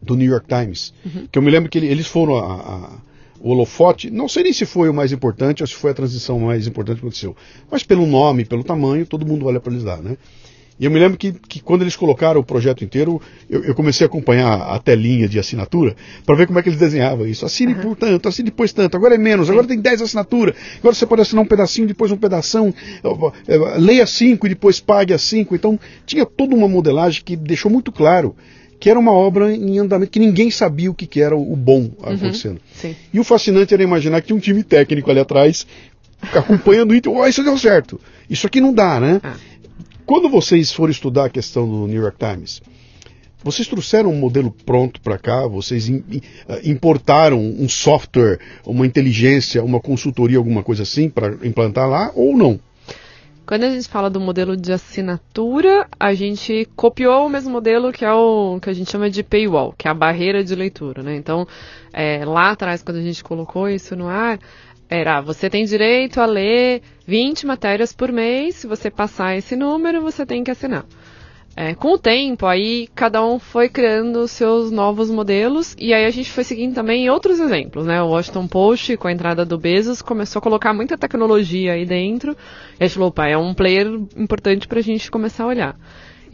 [0.00, 1.26] do New York Times, uhum.
[1.30, 2.98] que eu me lembro que eles foram a, a,
[3.40, 6.38] o holofote, não sei nem se foi o mais importante ou se foi a transição
[6.38, 7.36] mais importante que aconteceu,
[7.70, 10.16] mas pelo nome, pelo tamanho, todo mundo olha para eles lá, né?
[10.78, 14.04] E eu me lembro que, que quando eles colocaram o projeto inteiro, eu, eu comecei
[14.04, 15.94] a acompanhar a telinha de assinatura
[16.26, 17.46] para ver como é que eles desenhavam isso.
[17.46, 17.80] Assine uhum.
[17.80, 21.22] por tanto, assine depois tanto, agora é menos, agora tem 10 assinaturas, agora você pode
[21.22, 22.74] assinar um pedacinho, depois um pedação,
[23.78, 25.54] leia 5 e depois pague a 5.
[25.54, 28.34] Então tinha toda uma modelagem que deixou muito claro
[28.80, 31.82] que era uma obra em andamento, que ninguém sabia o que, que era o bom
[31.82, 32.14] uhum.
[32.14, 32.60] acontecendo.
[32.82, 35.66] Uhum, e o fascinante era imaginar que tinha um time técnico ali atrás
[36.32, 38.00] acompanhando o oh, isso deu certo.
[38.28, 39.20] Isso aqui não dá, né?
[39.22, 39.34] Ah.
[40.06, 42.60] Quando vocês foram estudar a questão do New York Times,
[43.42, 45.46] vocês trouxeram um modelo pronto para cá?
[45.46, 46.00] Vocês eh,
[46.64, 52.60] importaram um software, uma inteligência, uma consultoria, alguma coisa assim para implantar lá ou não?
[53.46, 58.04] Quando a gente fala do modelo de assinatura, a gente copiou o mesmo modelo que
[58.04, 61.14] é o que a gente chama de paywall, que é a barreira de leitura, né?
[61.16, 61.46] Então,
[61.92, 64.38] é, lá atrás, quando a gente colocou isso no ar,
[64.88, 70.02] era, você tem direito a ler 20 matérias por mês, se você passar esse número,
[70.02, 70.84] você tem que assinar.
[71.56, 76.10] É, com o tempo, aí cada um foi criando seus novos modelos e aí a
[76.10, 78.02] gente foi seguindo também outros exemplos, né?
[78.02, 82.36] O Washington Post, com a entrada do Bezos, começou a colocar muita tecnologia aí dentro
[82.80, 85.76] e a gente falou, opa, é um player importante para a gente começar a olhar.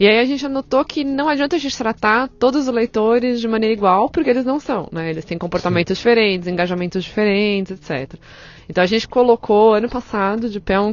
[0.01, 3.47] E aí a gente anotou que não adianta a gente tratar todos os leitores de
[3.47, 5.11] maneira igual, porque eles não são, né?
[5.11, 6.01] Eles têm comportamentos Sim.
[6.01, 8.19] diferentes, engajamentos diferentes, etc.
[8.67, 10.91] Então a gente colocou ano passado de pé um,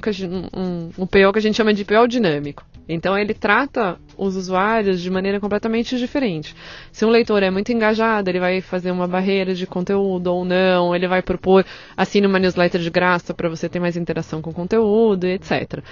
[0.55, 2.67] um, um PO que a gente chama de PO dinâmico.
[2.87, 6.55] Então ele trata os usuários de maneira completamente diferente.
[6.93, 10.95] Se um leitor é muito engajado, ele vai fazer uma barreira de conteúdo ou não,
[10.95, 11.65] ele vai propor
[11.97, 15.83] assine uma newsletter de graça para você ter mais interação com o conteúdo, etc.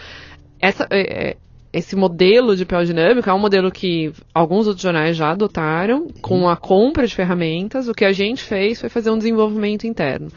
[0.61, 1.37] Essa, é, é
[1.77, 6.41] esse modelo de PL dinâmico é um modelo que alguns outros jornais já adotaram com
[6.41, 6.49] uhum.
[6.49, 7.87] a compra de ferramentas.
[7.87, 10.29] O que a gente fez foi fazer um desenvolvimento interno.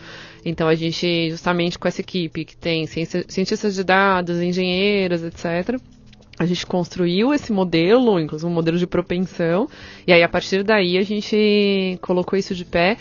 [0.44, 5.80] Então a gente, justamente com essa equipe que tem cientistas de dados, engenheiros, etc.,
[6.38, 9.68] a gente construiu esse modelo, inclusive um modelo de propensão,
[10.08, 12.98] e aí a partir daí a gente colocou isso de pé.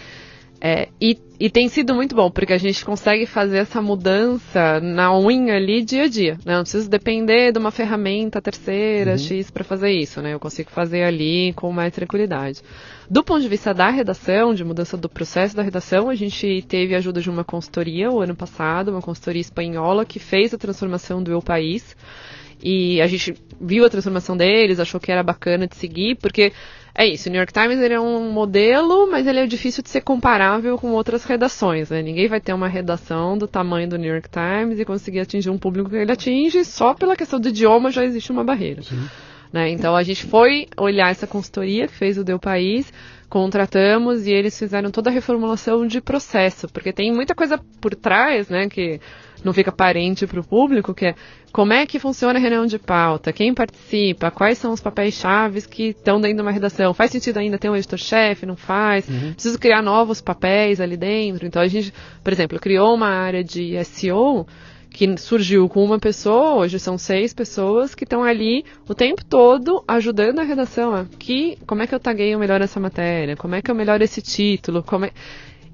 [0.61, 5.17] É, e, e, tem sido muito bom, porque a gente consegue fazer essa mudança na
[5.17, 6.33] unha ali dia a dia.
[6.45, 6.57] Né?
[6.57, 9.19] Não preciso depender de uma ferramenta terceira, uhum.
[9.19, 10.21] X, para fazer isso.
[10.21, 10.35] Né?
[10.35, 12.61] Eu consigo fazer ali com mais tranquilidade.
[13.09, 16.95] Do ponto de vista da redação, de mudança do processo da redação, a gente teve
[16.95, 21.23] a ajuda de uma consultoria o ano passado, uma consultoria espanhola, que fez a transformação
[21.23, 21.97] do Eu País.
[22.61, 26.53] E a gente viu a transformação deles, achou que era bacana de seguir, porque
[27.01, 29.89] é isso, o New York Times ele é um modelo, mas ele é difícil de
[29.89, 31.91] ser comparável com outras redações.
[31.91, 32.03] Né?
[32.03, 35.57] Ninguém vai ter uma redação do tamanho do New York Times e conseguir atingir um
[35.57, 38.83] público que ele atinge, só pela questão do idioma já existe uma barreira.
[39.53, 39.71] Né?
[39.71, 42.93] Então a gente foi olhar essa consultoria que fez o Deu País,
[43.29, 48.49] contratamos e eles fizeram toda a reformulação de processo, porque tem muita coisa por trás,
[48.49, 49.01] né, que
[49.45, 51.15] não fica parente para o público, que é
[51.53, 55.67] como é que funciona a reunião de pauta, quem participa, quais são os papéis chaves
[55.67, 56.93] que estão dentro de uma redação.
[56.93, 59.09] Faz sentido ainda ter um editor-chefe, não faz?
[59.09, 59.33] Uhum.
[59.33, 61.47] Preciso criar novos papéis ali dentro.
[61.47, 64.47] Então a gente, por exemplo, criou uma área de SEO
[64.91, 69.85] que surgiu com uma pessoa, hoje são seis pessoas que estão ali o tempo todo
[69.87, 71.07] ajudando a redação.
[71.19, 73.37] Que, como é que eu tagueio melhor essa matéria?
[73.37, 74.83] Como é que eu melhoro esse título?
[74.83, 75.13] Como é...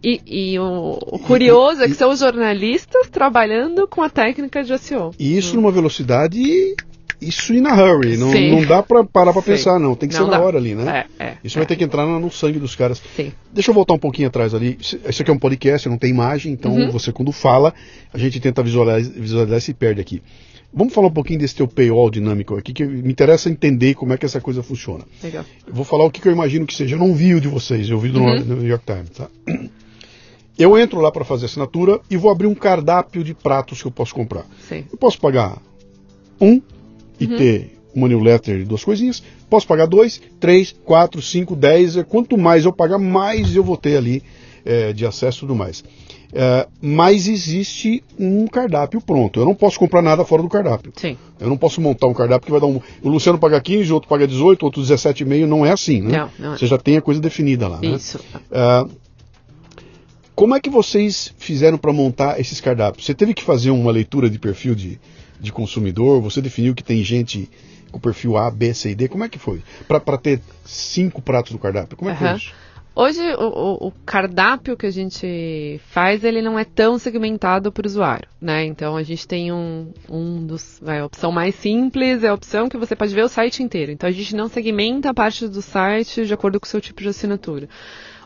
[0.04, 4.62] E, e o, o, curioso e, é que são os jornalistas trabalhando com a técnica
[4.62, 5.12] de SEO.
[5.18, 5.62] E isso hum.
[5.62, 6.74] numa velocidade
[7.20, 8.16] isso in a hurry.
[8.16, 9.94] Não, não dá para parar para pensar, não.
[9.94, 11.06] Tem que não ser na hora ali, né?
[11.18, 11.60] É, é, isso é.
[11.60, 13.00] vai ter que entrar no sangue dos caras.
[13.16, 13.32] Sim.
[13.52, 14.76] Deixa eu voltar um pouquinho atrás ali.
[14.80, 16.90] Isso aqui é um podcast, não tem imagem, então uhum.
[16.90, 17.72] você quando fala,
[18.12, 20.22] a gente tenta visualizar, visualizar e se perde aqui.
[20.76, 24.18] Vamos falar um pouquinho desse teu paywall dinâmico aqui, que me interessa entender como é
[24.18, 25.04] que essa coisa funciona.
[25.22, 25.44] Legal.
[25.66, 26.96] Eu vou falar o que, que eu imagino que seja.
[26.96, 28.40] Eu não vi o de vocês, eu vi do uhum.
[28.40, 29.28] New York Times, tá?
[30.58, 33.92] Eu entro lá para fazer assinatura e vou abrir um cardápio de pratos que eu
[33.92, 34.44] posso comprar.
[34.68, 34.84] Sim.
[34.90, 35.58] Eu posso pagar
[36.40, 36.60] um
[37.18, 37.36] e uhum.
[37.36, 39.22] ter uma newsletter de duas coisinhas.
[39.48, 41.96] Posso pagar dois, três, quatro, cinco, dez.
[42.08, 44.22] Quanto mais eu pagar, mais eu vou ter ali
[44.64, 45.84] é, de acesso e tudo mais.
[46.36, 49.38] É, mas existe um cardápio pronto.
[49.38, 50.92] Eu não posso comprar nada fora do cardápio.
[50.96, 51.16] Sim.
[51.38, 52.80] Eu não posso montar um cardápio que vai dar um.
[53.02, 55.46] O Luciano paga 15, o outro paga 18, o outro 17,5.
[55.46, 56.18] Não é assim, né?
[56.18, 56.54] Não, não.
[56.54, 56.58] É.
[56.58, 57.78] Você já tem a coisa definida lá.
[57.82, 58.18] Isso.
[58.34, 58.40] Né?
[58.50, 58.86] É,
[60.34, 63.06] como é que vocês fizeram para montar esses cardápios?
[63.06, 64.98] Você teve que fazer uma leitura de perfil de,
[65.40, 66.20] de consumidor?
[66.22, 67.48] Você definiu que tem gente
[67.90, 69.08] com perfil A, B, C e D?
[69.08, 69.62] Como é que foi?
[69.86, 71.96] Para ter cinco pratos no cardápio?
[71.96, 72.30] Como é que uhum.
[72.30, 72.52] foi isso?
[72.96, 77.88] Hoje, o, o, cardápio que a gente faz, ele não é tão segmentado para o
[77.88, 78.64] usuário, né?
[78.64, 80.78] Então, a gente tem um, um dos...
[80.80, 83.90] Vai, a opção mais simples é a opção que você pode ver o site inteiro.
[83.90, 87.02] Então, a gente não segmenta a parte do site de acordo com o seu tipo
[87.02, 87.68] de assinatura.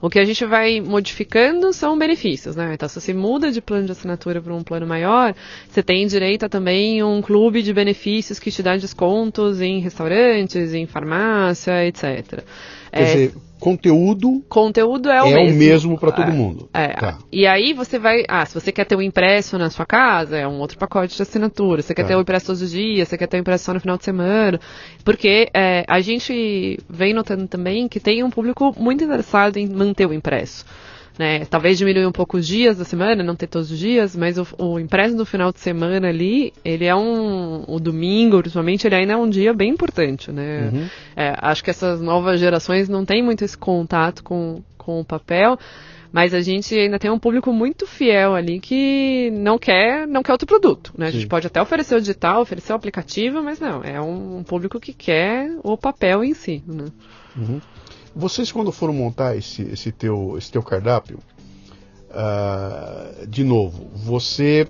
[0.00, 2.74] O que a gente vai modificando são benefícios, né?
[2.74, 5.34] Então, se você muda de plano de assinatura para um plano maior,
[5.68, 10.72] você tem direito a também um clube de benefícios que te dá descontos em restaurantes,
[10.74, 12.42] em farmácia, etc.
[12.90, 16.68] Quer é, dizer, conteúdo conteúdo é o é mesmo, o mesmo para todo é, mundo.
[16.72, 16.88] É.
[16.88, 17.18] Tá.
[17.32, 20.36] E aí você vai, ah, se você quer ter o um impresso na sua casa,
[20.36, 21.82] é um outro pacote de assinatura.
[21.82, 22.08] Você quer tá.
[22.08, 24.04] ter o impresso todos os dias, você quer ter o impresso só no final de
[24.04, 24.60] semana,
[25.04, 30.06] porque é, a gente vem notando também que tem um público muito interessado em manter
[30.06, 30.64] o impresso.
[31.18, 31.44] Né?
[31.46, 34.46] Talvez diminuir um pouco os dias da semana, não ter todos os dias, mas o,
[34.56, 37.64] o impresso do final de semana ali, ele é um.
[37.66, 40.70] O domingo, principalmente, ele ainda é um dia bem importante, né?
[40.72, 40.88] Uhum.
[41.16, 45.58] É, acho que essas novas gerações não têm muito esse contato com, com o papel.
[46.10, 50.32] Mas a gente ainda tem um público muito fiel ali que não quer, não quer
[50.32, 50.90] outro produto.
[50.96, 51.08] Né?
[51.08, 54.42] A gente pode até oferecer o digital, oferecer o aplicativo, mas não, é um, um
[54.42, 56.62] público que quer o papel em si.
[56.66, 56.86] Né?
[57.36, 57.60] Uhum.
[58.18, 61.20] Vocês, quando foram montar esse, esse, teu, esse teu cardápio,
[62.10, 64.66] uh, de novo, você.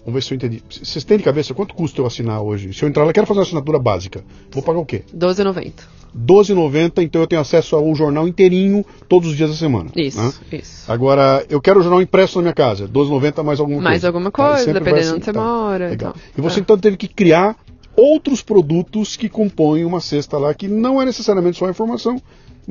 [0.00, 0.60] Vamos ver se eu entendi.
[0.68, 2.74] Vocês têm de cabeça quanto custa eu assinar hoje?
[2.74, 4.24] Se eu entrar lá, quero fazer uma assinatura básica.
[4.50, 5.04] Vou pagar o quê?
[5.12, 5.72] R$12,90.
[6.12, 9.88] R$12,90, então eu tenho acesso ao jornal inteirinho todos os dias da semana.
[9.94, 10.32] Isso, né?
[10.58, 10.90] isso.
[10.90, 12.86] Agora, eu quero o jornal impresso na minha casa.
[12.86, 13.84] R$12,90 mais alguma mais coisa.
[13.84, 15.40] Mais alguma coisa, dependendo de assim, onde você tá.
[15.40, 15.88] mora.
[15.90, 16.14] Legal.
[16.16, 16.22] Então.
[16.36, 16.62] E você ah.
[16.62, 17.56] então teve que criar
[17.96, 22.20] outros produtos que compõem uma cesta lá, que não é necessariamente só informação,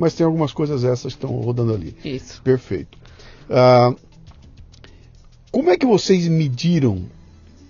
[0.00, 1.94] mas tem algumas coisas essas que estão rodando ali.
[2.02, 2.40] Isso.
[2.42, 2.96] Perfeito.
[3.50, 3.94] Uh,
[5.52, 7.02] como é que vocês mediram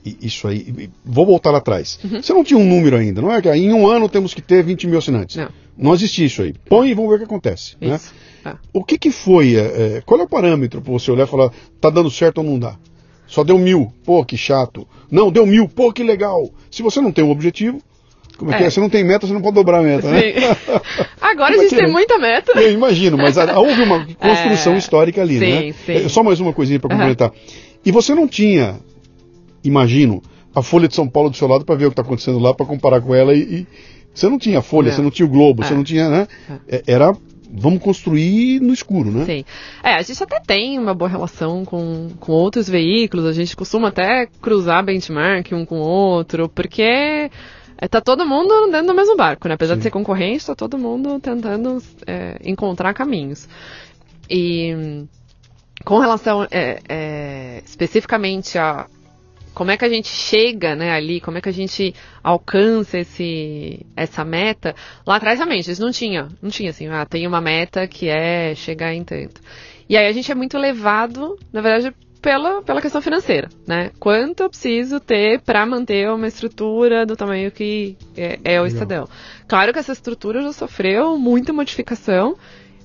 [0.05, 0.89] isso aí?
[1.05, 1.99] Vou voltar lá atrás.
[2.05, 2.22] Uhum.
[2.22, 3.41] Você não tinha um número ainda, não é?
[3.59, 5.37] Em um ano temos que ter 20 mil assinantes.
[5.37, 5.49] Não.
[5.76, 6.53] Não existia isso aí.
[6.53, 7.76] Põe e vamos ver o que acontece.
[7.81, 7.97] Né?
[7.97, 8.14] Isso.
[8.45, 8.53] Né?
[8.53, 8.59] Ah.
[8.72, 9.57] O que, que foi?
[9.57, 11.51] É, é qual é o parâmetro para você olhar e falar,
[11.81, 12.78] tá dando certo ou não dá?
[13.26, 14.87] Só deu mil, pô, que chato.
[15.11, 16.49] Não, deu mil, pô, que legal.
[16.70, 17.83] Se você não tem um objetivo,
[18.41, 18.70] como é, é, que é?
[18.70, 20.14] Você não tem meta, você não pode dobrar a meta, Sim.
[20.14, 20.57] né?
[21.20, 22.59] Agora a gente tem muita meta.
[22.59, 24.78] Eu imagino, mas houve uma construção é...
[24.78, 25.72] histórica ali, sim, né?
[25.84, 25.93] Sim.
[25.93, 27.28] É, só mais uma coisinha para complementar.
[27.28, 27.36] Uhum.
[27.84, 28.80] E você não tinha,
[29.62, 30.22] imagino,
[30.55, 32.55] a Folha de São Paulo do seu lado para ver o que está acontecendo lá,
[32.55, 33.66] para comparar com ela e, e,
[34.14, 34.97] Você não tinha a Folha, não.
[34.97, 35.66] você não tinha o Globo, é.
[35.66, 36.26] você não tinha, né?
[36.66, 36.82] É.
[36.86, 37.14] Era
[37.53, 39.24] vamos construir no escuro, né?
[39.26, 39.45] Sim.
[39.82, 43.88] É, a gente até tem uma boa relação com, com outros veículos, a gente costuma
[43.88, 47.30] até cruzar benchmark um com o outro, porque é,
[47.89, 49.55] tá todo mundo dentro do mesmo barco, né?
[49.55, 49.78] Apesar Sim.
[49.78, 53.49] de ser concorrente, tá todo mundo tentando é, encontrar caminhos.
[54.28, 55.07] E
[55.85, 58.87] com relação é, é, especificamente a
[59.53, 63.85] como é que a gente chega né, ali, como é que a gente alcança esse,
[63.97, 64.74] essa meta,
[65.05, 68.55] lá atrás realmente isso não tinha, não tinha assim, ah, tem uma meta que é
[68.55, 69.41] chegar em tanto.
[69.89, 73.90] E aí a gente é muito levado, na verdade, pela, pela questão financeira, né?
[73.98, 79.08] Quanto eu preciso ter para manter uma estrutura do tamanho que é, é o Estadão.
[79.48, 82.36] Claro que essa estrutura já sofreu muita modificação,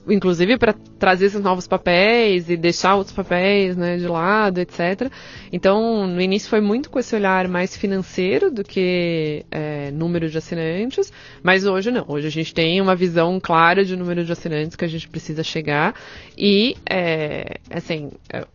[0.07, 5.11] inclusive para trazer esses novos papéis e deixar outros papéis né, de lado, etc.
[5.51, 10.37] Então, no início foi muito com esse olhar mais financeiro do que é, número de
[10.37, 11.11] assinantes,
[11.43, 12.05] mas hoje não.
[12.07, 15.43] Hoje a gente tem uma visão clara de número de assinantes que a gente precisa
[15.43, 15.93] chegar
[16.37, 18.45] e, é, assim, é,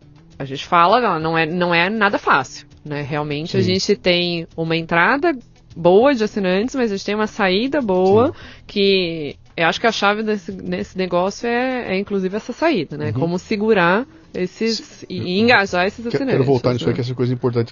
[0.41, 2.67] a gente fala, não é, não é nada fácil.
[2.83, 3.01] Né?
[3.01, 3.57] Realmente Sim.
[3.57, 5.37] a gente tem uma entrada
[5.75, 8.33] boa de assinantes, mas a gente tem uma saída boa Sim.
[8.67, 13.07] que eu acho que a chave desse, desse negócio é, é inclusive essa saída, né?
[13.07, 13.13] Uhum.
[13.13, 16.33] Como segurar esses e engajar esses assinantes.
[16.33, 16.91] Quero voltar nisso né?
[16.91, 17.71] aí que essa coisa importante.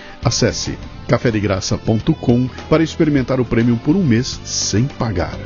[0.23, 5.37] Acesse cafedegraça.com para experimentar o prêmio por um mês sem pagar.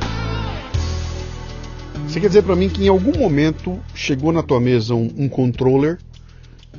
[2.06, 5.28] Você quer dizer para mim que em algum momento chegou na tua mesa um, um
[5.28, 5.98] controller,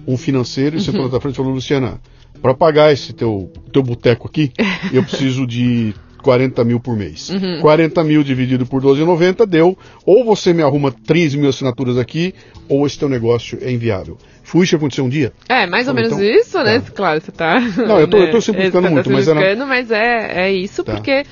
[0.08, 1.10] um financeiro, e você uhum.
[1.10, 2.00] da frente e falou, Luciana,
[2.42, 4.52] para pagar esse teu, teu boteco aqui,
[4.94, 5.94] eu preciso de
[6.28, 7.30] 40 mil por mês.
[7.30, 7.62] Uhum.
[7.62, 12.36] 40 mil dividido por 12,90 deu, ou você me arruma 13 mil assinaturas aqui,
[12.68, 14.18] ou esse teu negócio é inviável.
[14.44, 15.32] Foi isso que aconteceu um dia?
[15.48, 16.82] É, mais ou menos então, isso, né?
[16.82, 16.92] Tá.
[16.92, 17.62] Claro, você tá.
[17.88, 18.90] Não, eu tô, eu tô simplificando né?
[18.90, 19.66] muito, tá mas era.
[19.66, 20.96] Mas é, é isso, tá.
[20.96, 21.24] porque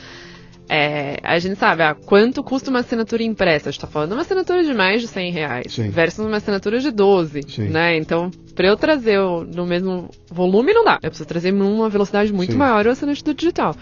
[0.69, 3.67] é, a gente sabe ah, quanto custa uma assinatura impressa.
[3.67, 5.89] A gente está falando de uma assinatura de mais de 100 reais Sim.
[5.89, 7.67] versus uma assinatura de 12, Sim.
[7.67, 7.97] né?
[7.97, 10.99] Então, para eu trazer o, no mesmo volume, não dá.
[11.03, 12.57] Eu preciso trazer numa velocidade muito Sim.
[12.57, 13.75] maior o assinante do digital.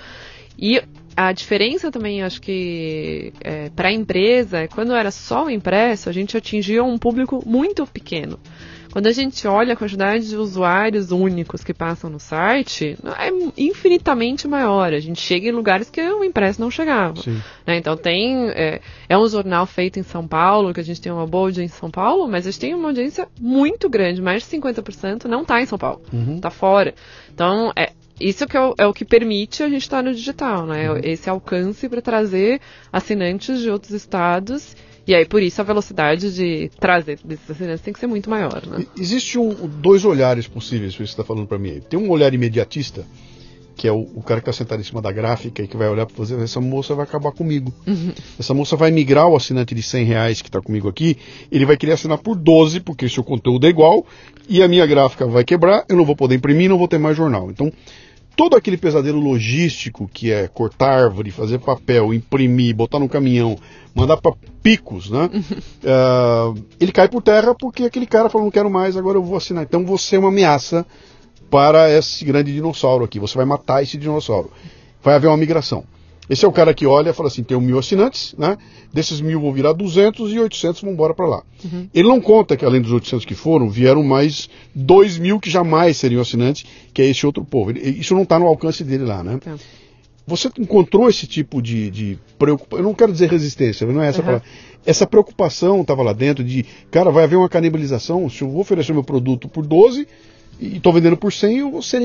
[0.58, 0.82] E
[1.16, 6.10] a diferença também, acho que é, para a empresa, é quando era só o impresso,
[6.10, 8.40] a gente atingia um público muito pequeno.
[8.94, 14.48] Quando a gente olha a quantidade de usuários únicos que passam no site, é infinitamente
[14.48, 14.94] maior.
[14.94, 17.16] A gente chega em lugares que o impresso não chegava.
[17.66, 17.78] Né?
[17.78, 18.50] Então tem.
[18.52, 21.76] É, é, um jornal feito em São Paulo, que a gente tem uma boa audiência
[21.76, 25.42] em São Paulo, mas a gente tem uma audiência muito grande, mais de 50% não
[25.42, 26.40] está em São Paulo, está uhum.
[26.40, 26.94] Tá fora.
[27.34, 30.66] Então, é, isso que é o, é o, que permite a gente estar no digital,
[30.66, 30.92] né?
[30.92, 31.00] Uhum.
[31.04, 32.62] Esse alcance para trazer
[32.92, 37.94] assinantes de outros estados e aí, por isso, a velocidade de trazer desses assinantes tem
[37.94, 38.86] que ser muito maior, né?
[38.98, 41.82] Existe um, dois olhares possíveis, que você está falando para mim.
[41.90, 43.06] Tem um olhar imediatista,
[43.84, 45.90] que é o, o cara que está sentado em cima da gráfica e que vai
[45.90, 47.74] olhar para você, essa moça vai acabar comigo.
[47.86, 48.14] Uhum.
[48.40, 51.18] Essa moça vai migrar o assinante de 100 reais que está comigo aqui,
[51.52, 54.06] ele vai querer assinar por 12, porque seu conteúdo é igual,
[54.48, 57.18] e a minha gráfica vai quebrar, eu não vou poder imprimir, não vou ter mais
[57.18, 57.52] jornal.
[57.52, 57.70] Então,
[58.38, 63.58] todo aquele pesadelo logístico que é cortar árvore, fazer papel, imprimir, botar no caminhão,
[63.94, 64.32] mandar para
[64.62, 65.30] picos, né?
[65.84, 69.36] uh, ele cai por terra porque aquele cara falou, não quero mais, agora eu vou
[69.36, 69.66] assinar.
[69.66, 70.86] Então você é uma ameaça
[71.54, 73.20] para esse grande dinossauro aqui.
[73.20, 74.50] Você vai matar esse dinossauro.
[75.04, 75.84] Vai haver uma migração.
[76.28, 78.58] Esse é o cara que olha e fala assim: tem mil assinantes, né?
[78.92, 81.44] Desses mil vão virar 200 e 800 vão embora para lá.
[81.64, 81.88] Uhum.
[81.94, 85.98] Ele não conta que além dos 800 que foram, vieram mais 2 mil que jamais
[85.98, 87.70] seriam assinantes, que é esse outro povo.
[87.70, 89.38] Ele, isso não está no alcance dele lá, né?
[89.46, 89.54] É.
[90.26, 92.80] Você encontrou esse tipo de, de preocupação?
[92.80, 94.26] Eu não quero dizer resistência, não é essa uhum.
[94.26, 94.48] palavra.
[94.84, 98.28] Essa preocupação estava lá dentro de, cara, vai haver uma canibalização.
[98.28, 100.08] Se eu vou oferecer meu produto por 12
[100.64, 102.02] e estou vendendo por 100, eu vou ser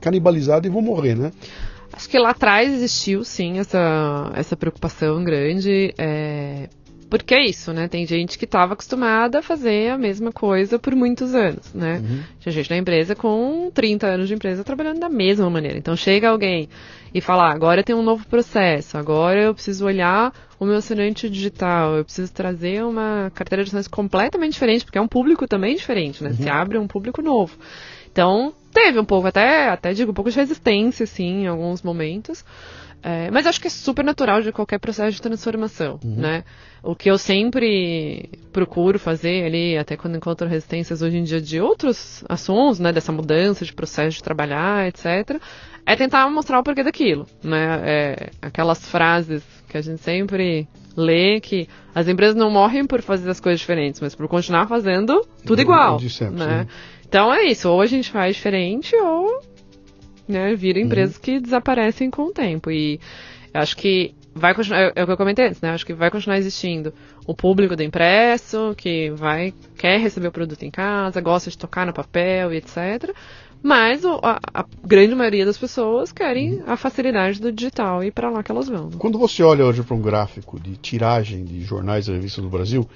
[0.00, 1.32] canibalizado e vou morrer, né?
[1.92, 5.94] Acho que lá atrás existiu, sim, essa, essa preocupação grande.
[5.96, 6.68] É,
[7.08, 7.88] porque é isso, né?
[7.88, 12.02] Tem gente que estava acostumada a fazer a mesma coisa por muitos anos, né?
[12.04, 12.20] Uhum.
[12.40, 15.78] Tinha gente na empresa com 30 anos de empresa trabalhando da mesma maneira.
[15.78, 16.68] Então chega alguém
[17.16, 21.30] e fala, ah, agora tem um novo processo, agora eu preciso olhar o meu assinante
[21.30, 25.74] digital, eu preciso trazer uma carteira de assinantes completamente diferente, porque é um público também
[25.74, 26.28] diferente, né?
[26.28, 26.36] Uhum.
[26.36, 27.56] Se abre um público novo.
[28.12, 32.44] Então, teve um pouco, até, até digo, um pouco de resistência, assim, em alguns momentos.
[33.02, 36.16] É, mas acho que é super natural de qualquer processo de transformação, uhum.
[36.16, 36.44] né?
[36.82, 41.60] O que eu sempre procuro fazer ali, até quando encontro resistências hoje em dia de
[41.60, 42.92] outros assuntos, né?
[42.92, 45.40] Dessa mudança de processo de trabalhar, etc.
[45.86, 47.80] É tentar mostrar o porquê daquilo, né?
[47.84, 50.66] É, aquelas frases que a gente sempre
[50.96, 55.24] lê que as empresas não morrem por fazer as coisas diferentes, mas por continuar fazendo
[55.44, 56.64] tudo igual, sempre, né?
[56.64, 56.68] Sim.
[57.08, 59.40] Então é isso, ou a gente faz diferente ou
[60.26, 61.22] né, vira empresas uhum.
[61.22, 62.70] que desaparecem com o tempo.
[62.70, 62.98] E
[63.54, 65.70] acho que vai continuar, é, é o que eu comentei antes, né?
[65.70, 66.92] Acho que vai continuar existindo
[67.26, 71.86] o público do impresso, que vai, quer receber o produto em casa, gosta de tocar
[71.86, 73.14] no papel e etc.
[73.62, 78.30] Mas o, a, a, grande maioria das pessoas querem a facilidade do digital e para
[78.30, 78.90] lá que elas vão.
[78.90, 82.88] Quando você olha hoje para um gráfico de tiragem de jornais e revistas no Brasil,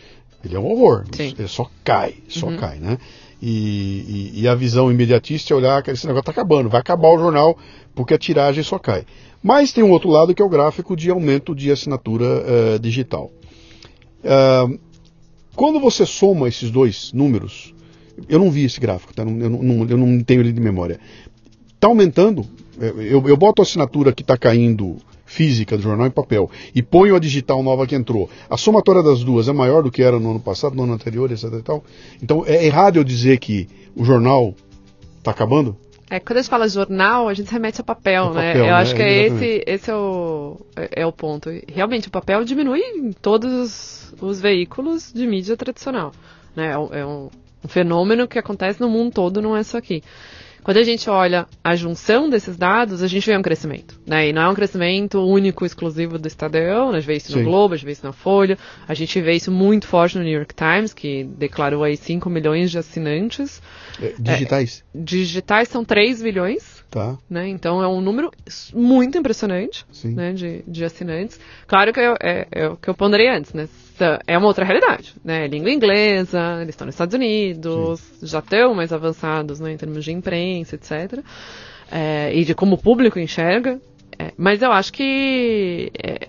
[0.45, 1.05] ele é um horror.
[1.13, 1.35] Sim.
[1.39, 2.57] Ele só cai, só uhum.
[2.57, 2.99] cai, né?
[3.43, 7.09] E, e, e, a visão imediatista é olhar que esse negócio está acabando, vai acabar
[7.09, 7.57] o jornal
[7.95, 9.07] porque a tiragem só cai.
[9.43, 13.31] Mas tem um outro lado que é o gráfico de aumento de assinatura uh, digital.
[14.23, 14.79] Uh,
[15.57, 17.75] quando você soma esses dois números,
[18.29, 19.23] eu não vi esse gráfico, tá?
[19.23, 20.99] eu, não, eu não tenho ele de memória.
[21.75, 22.47] Está aumentando,
[22.79, 27.15] eu, eu boto a assinatura que está caindo física do jornal em papel e ponho
[27.15, 30.31] a digital nova que entrou, a somatória das duas é maior do que era no
[30.31, 31.45] ano passado, no ano anterior, etc.
[31.53, 31.85] E tal.
[32.21, 34.55] Então é errado eu dizer que o jornal
[35.19, 35.77] está acabando?
[36.11, 38.49] É, quando a gente fala jornal, a gente remete a papel, é né?
[38.49, 38.73] Papel, eu né?
[38.73, 41.49] acho que é esse, esse é, o, é, é, o ponto.
[41.69, 46.11] Realmente, o papel diminui em todos os, os veículos de mídia tradicional.
[46.57, 46.73] Né?
[46.73, 47.31] É, um,
[47.65, 50.03] um fenômeno que acontece no mundo todo, não é só aqui.
[50.63, 53.99] Quando a gente olha a junção desses dados, a gente vê um crescimento.
[54.07, 54.29] Né?
[54.29, 56.99] E não é um crescimento único, exclusivo do Estadão, né?
[56.99, 57.45] a gente vê isso no Sim.
[57.45, 60.33] Globo, a gente vê isso na Folha, a gente vê isso muito forte no New
[60.33, 63.63] York Times, que declarou aí 5 milhões de assinantes.
[64.01, 64.85] É, digitais?
[64.95, 66.81] É, digitais são 3 milhões.
[66.91, 67.17] Tá.
[67.29, 67.49] Né?
[67.49, 68.33] Então é um número
[68.75, 70.33] muito impressionante né?
[70.33, 71.39] de, de assinantes.
[71.67, 73.69] Claro que é, é, é o que eu ponderei antes, né?
[74.27, 75.47] é uma outra realidade, né?
[75.47, 78.27] Língua inglesa, eles estão nos Estados Unidos, Sim.
[78.27, 81.23] já estão mais avançados né, em termos de imprensa, etc.
[81.91, 83.81] É, e de como o público enxerga.
[84.19, 86.29] É, mas eu acho que é,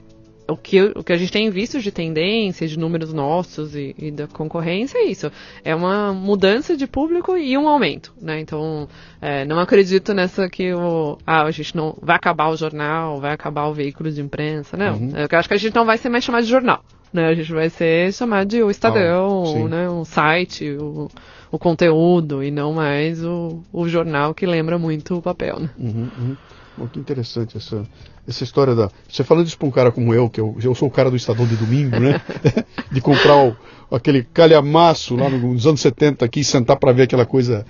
[0.52, 4.12] o que, o que a gente tem visto de tendência, de números nossos e, e,
[4.12, 5.32] da concorrência é isso.
[5.64, 8.40] É uma mudança de público e um aumento, né?
[8.40, 8.88] Então,
[9.22, 13.34] é, não acredito nessa que o, ah, a gente não vai acabar o jornal, vai
[13.34, 14.96] acabar o veículo de imprensa, não.
[14.96, 15.14] Uhum.
[15.16, 16.84] Eu acho que a gente não vai ser mais chamado de jornal,
[17.14, 17.28] né?
[17.28, 19.90] A gente vai ser chamado de o Estadão, ah, né?
[19.90, 21.10] Um site, o,
[21.52, 25.70] o conteúdo e não mais o, o jornal que lembra muito o papel, né?
[25.78, 26.38] Uhum, uhum.
[26.78, 27.86] Muito interessante essa,
[28.28, 28.90] essa história da.
[29.10, 31.16] Você falando isso para um cara como eu, que eu, eu sou o cara do
[31.16, 32.22] Estadão de domingo, né?
[32.92, 33.56] de comprar o,
[33.96, 37.66] aquele calhamaço lá nos anos 70 aqui e sentar para ver aquela coisa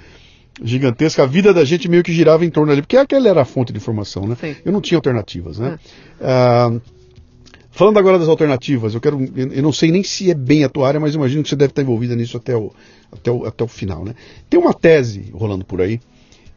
[0.62, 1.24] gigantesca.
[1.24, 3.72] A vida da gente meio que girava em torno ali, porque aquela era a fonte
[3.72, 4.36] de informação, né?
[4.40, 4.56] Sim.
[4.64, 5.80] Eu não tinha alternativas, né?
[6.20, 6.72] Ah.
[7.72, 9.20] falando agora das alternativas, eu quero.
[9.36, 11.72] Eu não sei nem se é bem a tua área, mas imagino que você deve
[11.72, 12.72] estar envolvida nisso até o,
[13.12, 14.14] até o, até o final, né?
[14.50, 16.00] Tem uma tese rolando por aí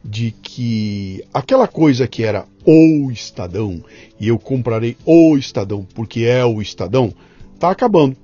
[0.05, 3.83] de que aquela coisa que era o Estadão
[4.19, 7.11] e eu comprarei o Estadão porque é o Estadão,
[7.55, 8.15] está acabando.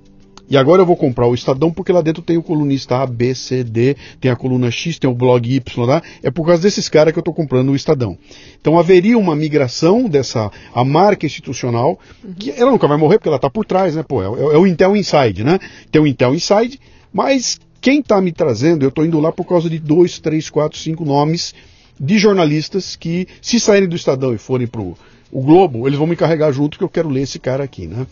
[0.47, 3.33] E agora eu vou comprar o Estadão porque lá dentro tem o colunista A, B,
[3.33, 6.03] C, D, tem a coluna X, tem o blog Y lá.
[6.21, 8.17] É por causa desses caras que eu estou comprando o Estadão.
[8.59, 11.97] Então haveria uma migração dessa a marca institucional,
[12.37, 14.03] que ela nunca vai morrer porque ela está por trás, né?
[14.03, 15.57] Pô, é, é, o Intel Inside, né?
[15.89, 16.77] Tem o Intel Inside,
[17.13, 20.77] mas quem está me trazendo, eu estou indo lá por causa de dois, três, quatro,
[20.77, 21.55] cinco nomes
[22.01, 24.97] de jornalistas que, se saírem do Estadão e forem para o
[25.31, 28.07] Globo, eles vão me carregar junto que eu quero ler esse cara aqui, né?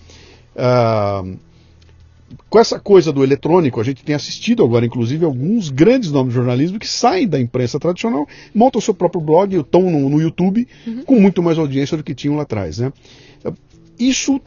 [0.56, 1.24] Ah,
[2.48, 6.36] com essa coisa do eletrônico, a gente tem assistido agora, inclusive, alguns grandes nomes de
[6.36, 10.68] jornalismo que saem da imprensa tradicional, montam o seu próprio blog, estão no, no YouTube,
[10.86, 11.04] uhum.
[11.04, 12.78] com muito mais audiência do que tinham lá atrás.
[12.78, 12.94] Né?
[13.98, 14.40] Isso,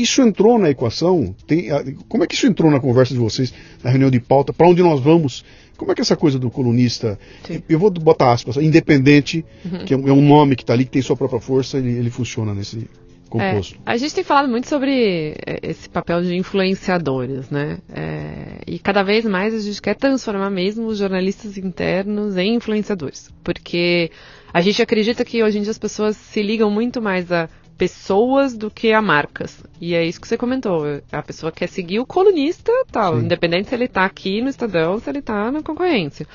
[0.00, 1.34] isso entrou na equação?
[1.46, 1.68] Tem,
[2.08, 4.52] como é que isso entrou na conversa de vocês, na reunião de pauta?
[4.52, 5.44] Para onde nós vamos?
[5.76, 7.62] Como é que é essa coisa do colunista, Sim.
[7.68, 9.84] eu vou botar aspas, independente, uhum.
[9.84, 12.52] que é um nome que está ali, que tem sua própria força, ele, ele funciona
[12.52, 12.88] nesse
[13.28, 13.76] composto?
[13.76, 17.78] É, a gente tem falado muito sobre é, esse papel de influenciadores, né?
[17.94, 23.30] É, e cada vez mais a gente quer transformar mesmo os jornalistas internos em influenciadores.
[23.44, 24.10] Porque
[24.52, 27.48] a gente acredita que hoje em dia as pessoas se ligam muito mais a
[27.78, 29.62] pessoas do que a marcas.
[29.80, 30.82] E é isso que você comentou.
[31.12, 33.24] A pessoa quer seguir o colunista, tal, Sim.
[33.24, 36.26] independente se ele está aqui no Estadão ou se ele está na concorrência.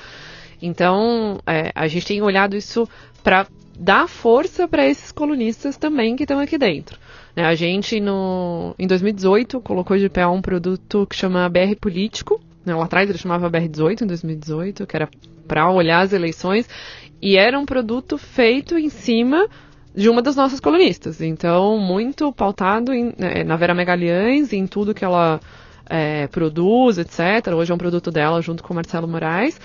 [0.60, 2.88] Então, é, a gente tem olhado isso
[3.22, 3.46] para
[3.78, 6.98] dar força para esses colunistas também que estão aqui dentro.
[7.36, 12.40] Né, a gente, no, em 2018, colocou de pé um produto que chama BR Político.
[12.64, 15.10] Né, lá atrás ele chamava BR18, em 2018, que era
[15.46, 16.66] para olhar as eleições.
[17.20, 19.46] E era um produto feito em cima
[19.94, 21.20] de uma das nossas colunistas.
[21.20, 25.40] Então, muito pautado em, né, na Vera Megaliães, em tudo que ela
[25.88, 27.52] é, produz, etc.
[27.54, 29.60] Hoje é um produto dela junto com o Marcelo Moraes.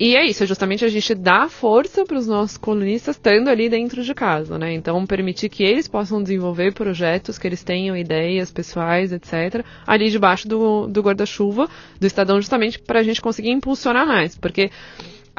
[0.00, 3.68] E é isso, é justamente a gente dar força para os nossos colunistas estando ali
[3.68, 4.72] dentro de casa, né?
[4.72, 10.46] Então, permitir que eles possam desenvolver projetos, que eles tenham ideias pessoais, etc., ali debaixo
[10.46, 14.36] do, do guarda-chuva do Estadão, justamente para a gente conseguir impulsionar mais.
[14.36, 14.70] Porque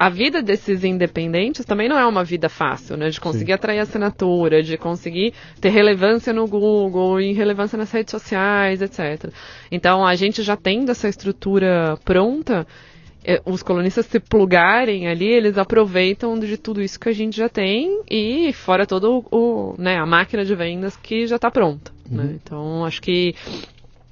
[0.01, 3.09] a vida desses independentes também não é uma vida fácil, né?
[3.09, 3.55] De conseguir Sim.
[3.55, 9.29] atrair assinatura, de conseguir ter relevância no Google, em relevância nas redes sociais, etc.
[9.69, 12.65] Então, a gente já tendo essa estrutura pronta,
[13.25, 17.49] eh, os colonistas se plugarem ali, eles aproveitam de tudo isso que a gente já
[17.49, 21.91] tem e fora todo o, né, a máquina de vendas que já está pronta.
[22.09, 22.23] Né?
[22.23, 22.29] Uhum.
[22.29, 22.39] Né?
[22.41, 23.35] Então, acho que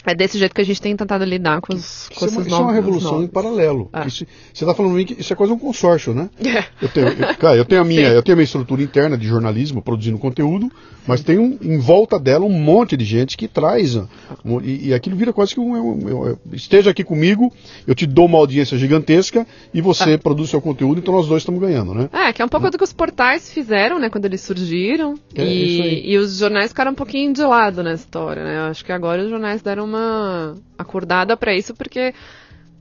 [0.07, 2.39] é desse jeito que a gente tem tentado lidar com, os, com isso esses é
[2.39, 3.89] uma, Isso é uma revolução em paralelo.
[3.93, 4.07] É.
[4.07, 6.29] Isso, você está falando que isso é quase um consórcio, né?
[6.47, 6.63] É.
[6.81, 9.27] Eu tenho, eu, cara, eu tenho a minha, eu tenho a minha estrutura interna de
[9.27, 10.71] jornalismo, produzindo conteúdo,
[11.05, 13.95] mas tem um, em volta dela um monte de gente que traz.
[13.95, 17.51] Um, e, e, aquilo vira quase que um, um, Esteja aqui comigo,
[17.85, 20.17] eu te dou uma audiência gigantesca e você é.
[20.17, 22.09] produz seu conteúdo, então nós dois estamos ganhando, né?
[22.11, 25.15] É, que é um pouco do que os portais fizeram, né, quando eles surgiram.
[25.35, 28.57] É, e, e os jornais ficaram um pouquinho de lado nessa história, né?
[28.57, 32.13] Eu acho que agora os jornais deram uma uma acordada para isso, porque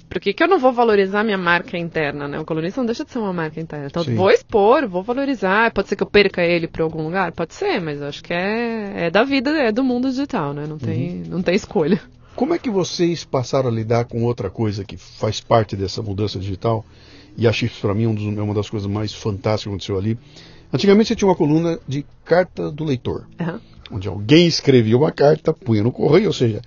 [0.09, 2.39] por que, que eu não vou valorizar minha marca interna, né?
[2.39, 3.87] O colunista não deixa de ser uma marca interna.
[3.87, 4.15] Então, Sim.
[4.15, 5.73] vou expor, vou valorizar.
[5.73, 7.33] Pode ser que eu perca ele para algum lugar?
[7.33, 10.65] Pode ser, mas acho que é, é da vida, é do mundo digital, né?
[10.67, 11.25] Não tem, uhum.
[11.29, 12.01] não tem escolha.
[12.37, 16.39] Como é que vocês passaram a lidar com outra coisa que faz parte dessa mudança
[16.39, 16.85] digital?
[17.37, 19.99] E acho isso para mim um dos, é uma das coisas mais fantásticas que aconteceu
[19.99, 20.19] ali.
[20.73, 23.61] Antigamente você tinha uma coluna de carta do leitor, uhum.
[23.91, 26.63] onde alguém escrevia uma carta, punha no correio, ou seja,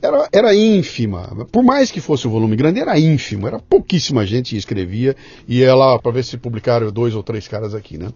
[0.00, 1.46] era, era ínfima.
[1.50, 3.46] Por mais que fosse o um volume grande, era ínfimo.
[3.46, 7.48] Era pouquíssima gente que escrevia e ia lá para ver se publicaram dois ou três
[7.48, 8.08] caras aqui, né?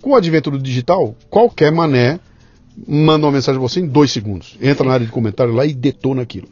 [0.00, 2.18] Com o advento do digital, qualquer mané
[2.86, 4.56] manda uma mensagem a você em dois segundos.
[4.60, 6.48] Entra na área de comentário lá e detona aquilo.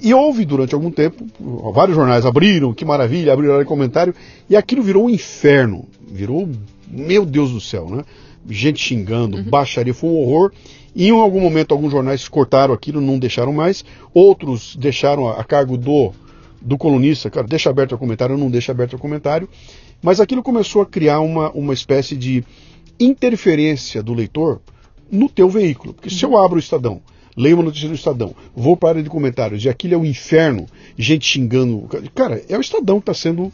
[0.00, 1.26] E houve durante algum tempo,
[1.72, 4.14] vários jornais abriram, que maravilha, abriram área de comentário,
[4.48, 5.86] e aquilo virou um inferno.
[6.06, 6.48] Virou,
[6.88, 8.04] meu Deus do céu, né?
[8.48, 9.44] Gente xingando, uhum.
[9.44, 10.52] baixaria, foi um horror.
[10.94, 13.84] E em algum momento alguns jornais cortaram aquilo, não deixaram mais.
[14.12, 16.12] Outros deixaram a, a cargo do,
[16.60, 19.48] do colunista, cara, deixa aberto o comentário, não deixa aberto o comentário.
[20.02, 22.44] Mas aquilo começou a criar uma, uma espécie de
[22.98, 24.60] interferência do leitor
[25.10, 25.94] no teu veículo.
[25.94, 27.00] Porque se eu abro o Estadão,
[27.36, 30.00] leio uma notícia do Estadão, vou para a área de comentários e aquilo é o
[30.00, 31.88] um inferno, gente xingando.
[32.14, 33.52] Cara, é o Estadão que está sendo.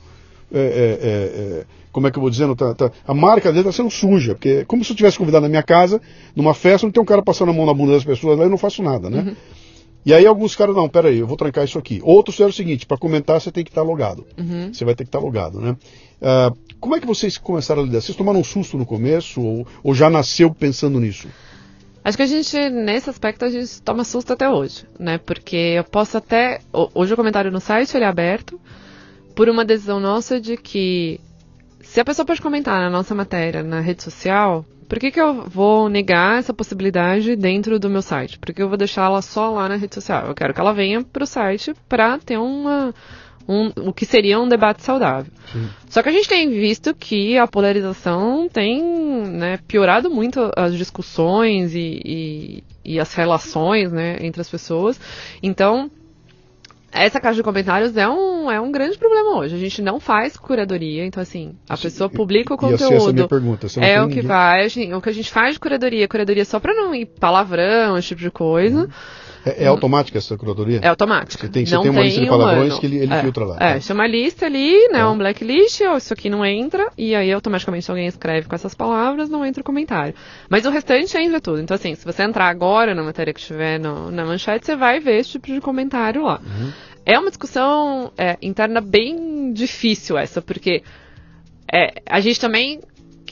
[0.54, 2.54] É, é, é, é, como é que eu vou dizendo?
[2.54, 4.34] Tá, tá, a marca dele está sendo suja.
[4.34, 6.00] Porque é como se eu tivesse convidado na minha casa,
[6.34, 8.46] numa festa, onde tem um cara passando a mão na bunda das pessoas lá e
[8.46, 9.18] eu não faço nada, né?
[9.18, 9.36] Uhum.
[10.06, 12.00] E aí alguns caras, não, peraí, eu vou trancar isso aqui.
[12.02, 14.26] Outros fizeram o seguinte, para comentar você tem que estar tá logado.
[14.38, 14.72] Uhum.
[14.72, 15.76] Você vai ter que estar tá logado, né?
[16.20, 18.00] Uh, como é que vocês começaram a lidar?
[18.00, 21.28] Vocês tomaram um susto no começo ou, ou já nasceu pensando nisso?
[22.04, 25.16] Acho que a gente, nesse aspecto, a gente toma susto até hoje, né?
[25.16, 26.60] Porque eu posso até.
[26.92, 28.60] Hoje o comentário no site ele é aberto
[29.34, 31.20] por uma decisão nossa de que
[31.80, 35.48] se a pessoa pode comentar na nossa matéria, na rede social, por que, que eu
[35.48, 38.38] vou negar essa possibilidade dentro do meu site?
[38.38, 40.26] Por que eu vou deixá-la só lá na rede social?
[40.26, 42.94] Eu quero que ela venha para o site para ter uma
[43.48, 45.30] um, o que seria um debate saudável.
[45.52, 45.68] Sim.
[45.88, 51.74] Só que a gente tem visto que a polarização tem né, piorado muito as discussões
[51.74, 54.98] e, e, e as relações né, entre as pessoas.
[55.42, 55.90] Então,
[56.94, 59.54] essa caixa de comentários é um, é um grande problema hoje.
[59.54, 63.28] A gente não faz curadoria, então assim, a pessoa publica o conteúdo.
[63.28, 64.28] Pergunta, é o que ninguém...
[64.28, 68.08] vai, o que a gente faz de curadoria, curadoria só para não ir palavrão, esse
[68.08, 68.82] tipo de coisa.
[68.82, 68.88] Uhum.
[69.44, 70.80] É, é automática essa curadoria?
[70.82, 71.46] É automática.
[71.46, 72.80] Você tem, você tem uma lista de palavrões humano.
[72.80, 73.56] que ele, ele é, filtra lá.
[73.56, 73.80] É, tá?
[73.80, 75.00] chama lista ali, né?
[75.00, 75.06] É.
[75.06, 79.28] Um blacklist, ou isso aqui não entra, e aí automaticamente alguém escreve com essas palavras,
[79.28, 80.14] não entra o comentário.
[80.48, 81.60] Mas o restante entra tudo.
[81.60, 85.00] Então, assim, se você entrar agora na matéria que estiver no, na manchete, você vai
[85.00, 86.40] ver esse tipo de comentário lá.
[86.44, 86.72] Uhum.
[87.04, 90.82] É uma discussão é, interna bem difícil essa, porque
[91.70, 92.80] é, a gente também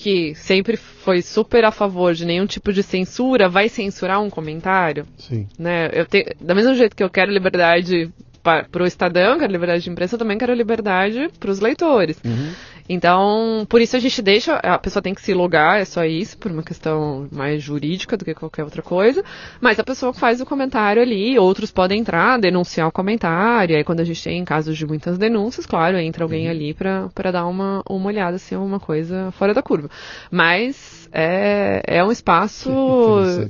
[0.03, 5.07] que sempre foi super a favor de nenhum tipo de censura, vai censurar um comentário?
[5.17, 5.47] Sim.
[5.57, 5.89] Né?
[5.93, 8.11] Eu te, da mesma jeito que eu quero liberdade
[8.43, 12.19] para o Estadão, quero liberdade de imprensa, eu também quero liberdade para os leitores.
[12.25, 12.51] Uhum.
[12.89, 16.37] Então, por isso a gente deixa, a pessoa tem que se logar, é só isso,
[16.39, 19.25] por uma questão mais jurídica do que qualquer outra coisa.
[19.61, 23.77] Mas a pessoa faz o comentário ali, outros podem entrar, denunciar o comentário.
[23.77, 26.51] Aí quando a gente tem casos de muitas denúncias, claro, entra alguém uhum.
[26.51, 29.89] ali para dar uma, uma olhada se é uma coisa fora da curva.
[30.31, 32.71] Mas é, é um espaço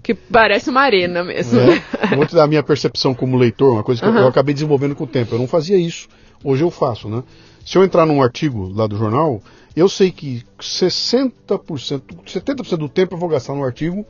[0.02, 1.60] que parece uma arena mesmo.
[1.60, 2.16] É.
[2.16, 4.16] Vou te dar a minha percepção como leitor, uma coisa que uhum.
[4.16, 5.34] eu, eu acabei desenvolvendo com o tempo.
[5.34, 6.08] Eu não fazia isso.
[6.44, 7.22] Hoje eu faço, né?
[7.64, 9.40] Se eu entrar num artigo lá do jornal,
[9.76, 14.04] eu sei que 60%, 70% do tempo eu vou gastar no artigo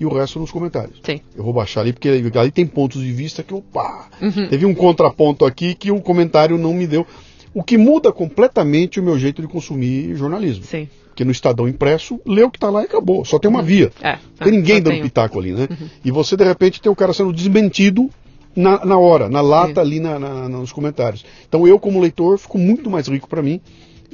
[0.00, 1.00] e o resto nos comentários.
[1.02, 1.20] Sim.
[1.36, 4.48] Eu vou baixar ali, porque ali tem pontos de vista que pá, uhum.
[4.48, 7.06] teve um contraponto aqui que o comentário não me deu.
[7.52, 10.64] O que muda completamente o meu jeito de consumir jornalismo.
[10.64, 10.88] Sim.
[11.08, 13.24] Porque no Estadão impresso, lê o que está lá e acabou.
[13.24, 13.64] Só tem uma uhum.
[13.66, 13.90] via.
[14.00, 15.04] É, não tem ninguém dando tenho.
[15.04, 15.66] pitaco ali, né?
[15.68, 15.88] Uhum.
[16.04, 18.08] E você, de repente, tem o cara sendo desmentido
[18.54, 21.24] na, na hora, na lata ali na, na, nos comentários.
[21.48, 23.60] Então eu, como leitor, fico muito mais rico para mim.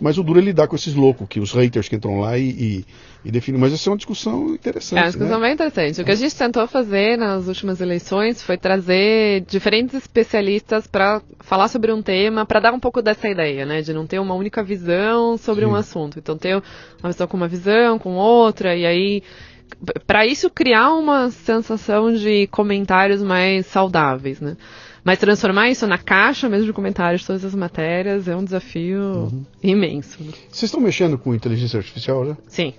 [0.01, 2.49] Mas o duro é lidar com esses loucos, que os haters que entram lá e,
[2.49, 2.85] e,
[3.25, 3.61] e definem.
[3.61, 4.99] Mas essa é uma discussão interessante.
[4.99, 5.47] É uma discussão né?
[5.47, 6.01] bem interessante.
[6.01, 11.69] O que a gente tentou fazer nas últimas eleições foi trazer diferentes especialistas para falar
[11.69, 13.83] sobre um tema, para dar um pouco dessa ideia, né?
[13.83, 15.71] De não ter uma única visão sobre Sim.
[15.71, 16.19] um assunto.
[16.19, 16.61] Então ter
[17.01, 19.23] uma visão com uma visão, com outra, e aí
[20.07, 24.57] para isso criar uma sensação de comentários mais saudáveis, né?
[25.05, 29.01] Mas transformar isso na caixa mesmo de comentários de todas as matérias é um desafio
[29.01, 29.45] uhum.
[29.63, 30.23] imenso.
[30.23, 30.33] Né?
[30.49, 32.37] Vocês estão mexendo com inteligência artificial, né?
[32.49, 32.73] Sim.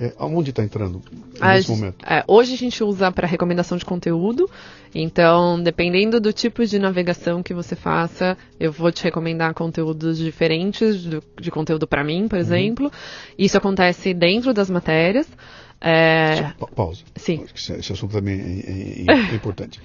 [0.00, 1.02] É, aonde está entrando
[1.40, 2.04] nesse a, momento?
[2.04, 4.48] É, hoje a gente usa para recomendação de conteúdo.
[4.94, 11.04] Então, dependendo do tipo de navegação que você faça, eu vou te recomendar conteúdos diferentes
[11.04, 12.40] do, de conteúdo para mim, por uhum.
[12.40, 12.92] exemplo.
[13.36, 15.28] Isso acontece dentro das matérias.
[15.82, 16.52] É...
[16.58, 17.02] Pa pausa.
[17.16, 17.44] Sim.
[17.54, 19.80] Esse, esse assunto também é, é, é importante.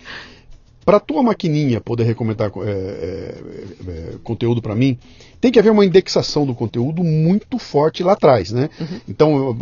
[0.85, 3.35] Para a tua maquininha poder recomendar é, é,
[3.89, 4.97] é conteúdo para mim,
[5.41, 8.69] tem que haver uma indexação do conteúdo muito forte lá atrás, né?
[8.79, 9.01] Uhum.
[9.05, 9.57] Então,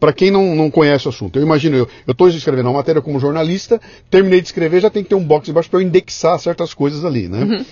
[0.00, 3.20] para quem não, não conhece o assunto, eu imagino, eu estou escrevendo uma matéria como
[3.20, 3.78] jornalista,
[4.10, 7.04] terminei de escrever, já tem que ter um box embaixo para eu indexar certas coisas
[7.04, 7.44] ali, né?
[7.44, 7.64] Uhum.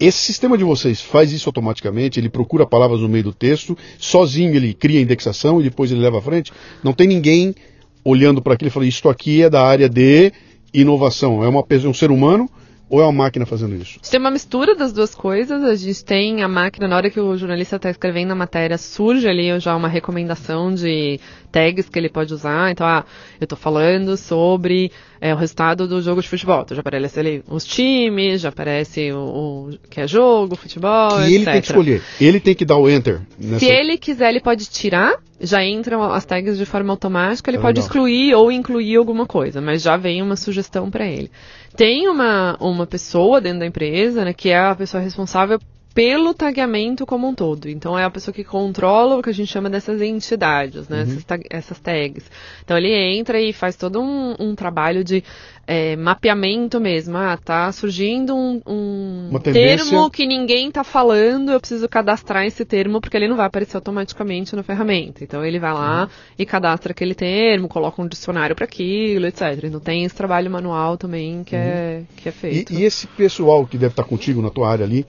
[0.00, 2.18] Esse sistema de vocês faz isso automaticamente?
[2.18, 6.00] Ele procura palavras no meio do texto, sozinho ele cria a indexação e depois ele
[6.00, 6.50] leva à frente?
[6.82, 7.54] Não tem ninguém
[8.02, 10.32] olhando para aquilo e falando, isto aqui é da área de
[10.72, 11.44] inovação.
[11.44, 12.48] É uma, um ser humano
[12.90, 14.00] ou é uma máquina fazendo isso?
[14.10, 15.62] Tem uma mistura das duas coisas.
[15.62, 19.28] A gente tem a máquina, na hora que o jornalista está escrevendo a matéria, surge
[19.28, 21.20] ali já uma recomendação de
[21.52, 22.72] tags que ele pode usar.
[22.72, 23.04] Então, ah,
[23.40, 26.62] eu estou falando sobre é, o resultado do jogo de futebol.
[26.62, 31.26] Então já aparece ali os times, já aparece o, o que é jogo, futebol, e
[31.26, 31.32] etc.
[31.34, 32.02] ele tem que escolher.
[32.20, 33.20] Ele tem que dar o enter.
[33.38, 33.60] Nessa...
[33.60, 35.14] Se ele quiser, ele pode tirar.
[35.40, 37.50] Já entram as tags de forma automática.
[37.50, 37.86] Ele é pode legal.
[37.86, 41.30] excluir ou incluir alguma coisa, mas já vem uma sugestão para ele.
[41.76, 45.58] Tem uma, uma pessoa dentro da empresa, né, que é a pessoa responsável
[45.94, 47.68] pelo tagueamento como um todo.
[47.68, 50.98] Então é a pessoa que controla o que a gente chama dessas entidades, né?
[50.98, 51.02] Uhum.
[51.02, 52.24] Essas, tag essas, tags.
[52.64, 55.24] Então ele entra e faz todo um, um trabalho de
[55.66, 57.16] é, mapeamento mesmo.
[57.16, 63.00] Ah, tá surgindo um, um termo que ninguém tá falando, eu preciso cadastrar esse termo
[63.00, 65.24] porque ele não vai aparecer automaticamente na ferramenta.
[65.24, 66.08] Então ele vai lá uhum.
[66.38, 69.64] e cadastra aquele termo, coloca um dicionário para aquilo, etc.
[69.64, 71.66] Então tem esse trabalho manual também que, é, uhum.
[71.66, 72.72] é, que é feito.
[72.72, 75.04] E, e esse pessoal que deve estar contigo na tua área ali,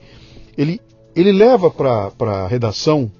[0.56, 0.80] ele,
[1.14, 3.10] ele leva para a redação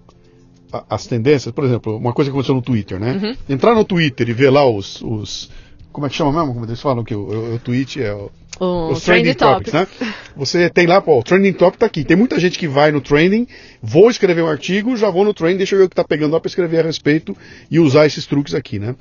[0.88, 3.20] as tendências, por exemplo, uma coisa que aconteceu no Twitter, né?
[3.22, 3.36] Uhum.
[3.54, 5.50] Entrar no Twitter e ver lá os, os
[5.92, 6.54] como é que chama mesmo?
[6.54, 8.30] Como eles falam que o, o, o tweet é o,
[8.90, 10.14] os trending, topics, topics, né?
[10.36, 12.04] Você tem lá, pô, o trending topic tá aqui.
[12.04, 13.46] Tem muita gente que vai no trending,
[13.82, 16.32] vou escrever um artigo, já vou no trending, deixa eu ver o que tá pegando
[16.32, 17.36] lá para escrever a respeito
[17.70, 18.94] e usar esses truques aqui, né?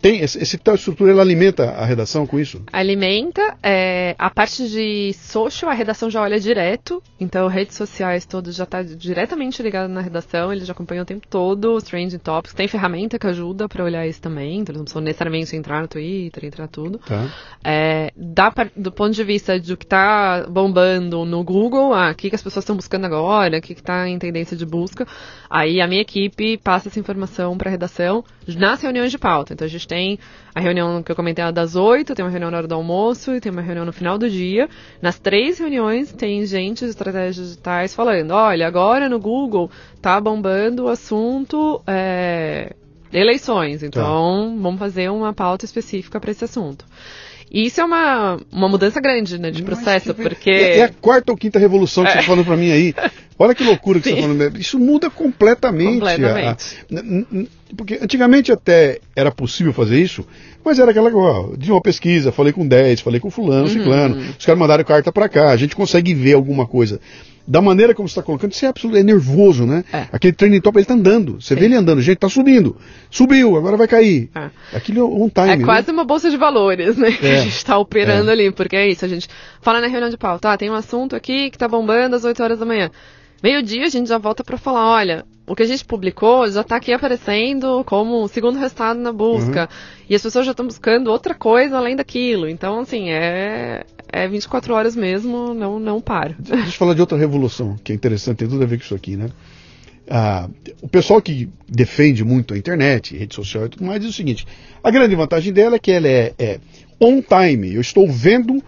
[0.00, 2.62] Tem esse, esse tal estrutura, ela alimenta a redação com isso?
[2.72, 3.56] Alimenta.
[3.62, 7.02] É, a parte de social, a redação já olha direto.
[7.18, 10.52] Então, redes sociais todas já está diretamente ligada na redação.
[10.52, 12.54] Eles já acompanham o tempo todo os trending topics.
[12.54, 14.60] Tem ferramenta que ajuda para olhar isso também.
[14.60, 16.98] Então, eles não precisam necessariamente entrar no Twitter, entrar tudo.
[16.98, 17.28] Tá.
[17.64, 18.12] É,
[18.76, 22.42] do ponto de vista do que está bombando no Google, ah, o que, que as
[22.42, 25.06] pessoas estão buscando agora, o que está em tendência de busca.
[25.50, 28.24] Aí a minha equipe passa essa informação para a redação
[28.56, 29.52] nas reuniões de pauta.
[29.52, 30.18] Então, a gente tem
[30.54, 33.40] a reunião que eu comentei das 8, tem uma reunião na hora do almoço e
[33.40, 34.68] tem uma reunião no final do dia.
[35.00, 39.70] Nas três reuniões tem gente de estratégias digitais falando, olha, agora no Google
[40.00, 42.74] tá bombando o assunto é,
[43.12, 44.62] eleições, então tá.
[44.62, 46.84] vamos fazer uma pauta específica para esse assunto.
[47.50, 50.50] E isso é uma, uma mudança grande né, de processo, porque...
[50.50, 52.12] É, é, a quarta ou quinta revolução que é.
[52.12, 52.94] você está falando para mim aí.
[53.38, 54.16] Olha que loucura que Sim.
[54.16, 54.58] você está falando.
[54.58, 56.00] Isso muda completamente.
[56.00, 56.86] Completamente.
[56.92, 60.26] A, porque antigamente até era possível fazer isso,
[60.64, 63.68] mas era aquela ó, de uma pesquisa, falei com 10, falei com fulano, uhum.
[63.68, 67.00] ciclano, os caras mandaram carta para cá, a gente consegue ver alguma coisa
[67.48, 69.82] da maneira como você está colocando, isso é absoluto, é nervoso, né?
[69.90, 70.06] É.
[70.12, 71.40] Aquele training top, ele está andando.
[71.40, 72.76] Você vê ele andando, gente, está subindo.
[73.10, 74.28] Subiu, agora vai cair.
[74.34, 74.50] É.
[74.76, 75.52] Aquilo é um time.
[75.52, 75.64] É né?
[75.64, 77.08] quase uma bolsa de valores, né?
[77.08, 77.12] É.
[77.12, 78.32] Que a gente está operando é.
[78.34, 79.26] ali, porque é isso, a gente
[79.62, 82.42] fala na reunião de pauta, ah, tem um assunto aqui que está bombando às 8
[82.42, 82.90] horas da manhã.
[83.42, 86.76] Meio-dia a gente já volta para falar, olha, o que a gente publicou já está
[86.76, 89.62] aqui aparecendo como o segundo resultado na busca.
[89.62, 90.04] Uhum.
[90.10, 92.48] E as pessoas já estão buscando outra coisa além daquilo.
[92.48, 96.34] Então, assim, é, é 24 horas mesmo, não, não para.
[96.38, 98.94] Deixa eu falar de outra revolução, que é interessante, tem tudo a ver com isso
[98.94, 99.30] aqui, né?
[100.10, 100.48] Ah,
[100.80, 104.46] o pessoal que defende muito a internet, rede social e tudo mais, diz o seguinte:
[104.82, 106.60] a grande vantagem dela é que ela é, é
[107.00, 107.74] on time.
[107.74, 108.62] Eu estou vendo,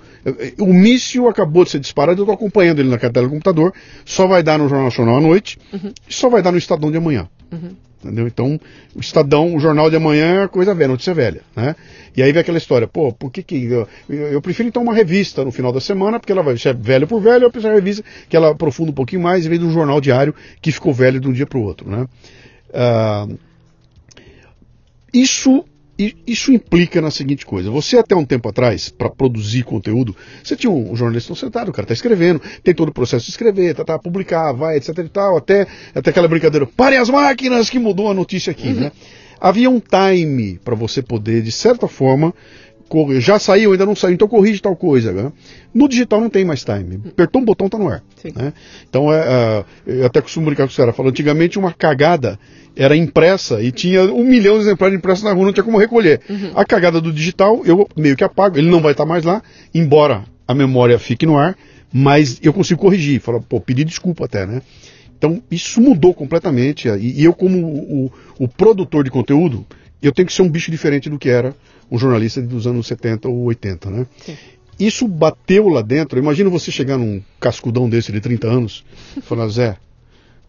[0.59, 3.73] o míssil acabou de ser disparado, eu estou acompanhando ele na tela do computador,
[4.05, 5.93] só vai dar no Jornal Nacional à noite, uhum.
[6.09, 7.29] e só vai dar no Estadão de amanhã.
[7.51, 7.71] Uhum.
[8.03, 8.27] Entendeu?
[8.27, 8.59] Então,
[8.95, 11.43] o Estadão, o Jornal de Amanhã é coisa velha, notícia velha.
[11.55, 11.77] Né?
[12.17, 13.63] E aí vem aquela história, pô, por que que.
[13.67, 17.07] Eu, eu, prefiro então uma revista no final da semana, porque ela vai ser velha
[17.07, 19.67] por velho, eu preciso uma revista que ela aprofunda um pouquinho mais, em vez de
[19.67, 21.91] um jornal diário que ficou velho de um dia para o outro.
[21.91, 22.07] Né?
[22.71, 23.39] Uh,
[25.13, 25.65] isso
[26.27, 30.71] isso implica na seguinte coisa: você até um tempo atrás, para produzir conteúdo, você tinha
[30.71, 33.99] um jornalista sentado, o cara está escrevendo, tem todo o processo de escrever, tá, tá,
[33.99, 38.15] publicar, vai, etc e tal, até, até aquela brincadeira, parem as máquinas que mudou a
[38.15, 38.81] notícia aqui, uhum.
[38.81, 38.93] né?
[39.41, 42.35] Havia um time para você poder, de certa forma,
[43.21, 45.13] já saiu, ainda não saiu, então corrige tal coisa.
[45.13, 45.33] Né?
[45.73, 47.01] No digital não tem mais time.
[47.07, 48.03] Apertou um botão, tá no ar.
[48.35, 48.53] Né?
[48.89, 52.39] Então, é, é, eu até costumo brincar com o cara, falando, antigamente uma cagada
[52.77, 56.21] era impressa e tinha um milhão de exemplares impressos na rua, não tinha como recolher.
[56.29, 56.53] Uhum.
[56.55, 59.43] A cagada do digital, eu meio que apago, ele não vai estar mais lá,
[59.75, 61.57] embora a memória fique no ar,
[61.93, 64.63] mas eu consigo corrigir, falar, pô, pedir desculpa até, né?
[65.19, 66.89] Então, isso mudou completamente.
[66.89, 69.67] E, eu, como o, o produtor de conteúdo,
[70.03, 71.55] eu tenho que ser um bicho diferente do que era
[71.91, 74.07] um jornalista dos anos 70 ou 80, né?
[74.19, 74.37] Sim.
[74.79, 76.19] Isso bateu lá dentro.
[76.19, 78.85] Imagina você chegar num cascudão desse de 30 anos
[79.15, 79.77] e falar, Zé,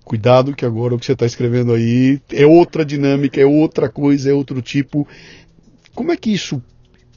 [0.05, 4.29] cuidado que agora o que você está escrevendo aí é outra dinâmica, é outra coisa,
[4.29, 5.05] é outro tipo.
[5.93, 6.63] Como é que isso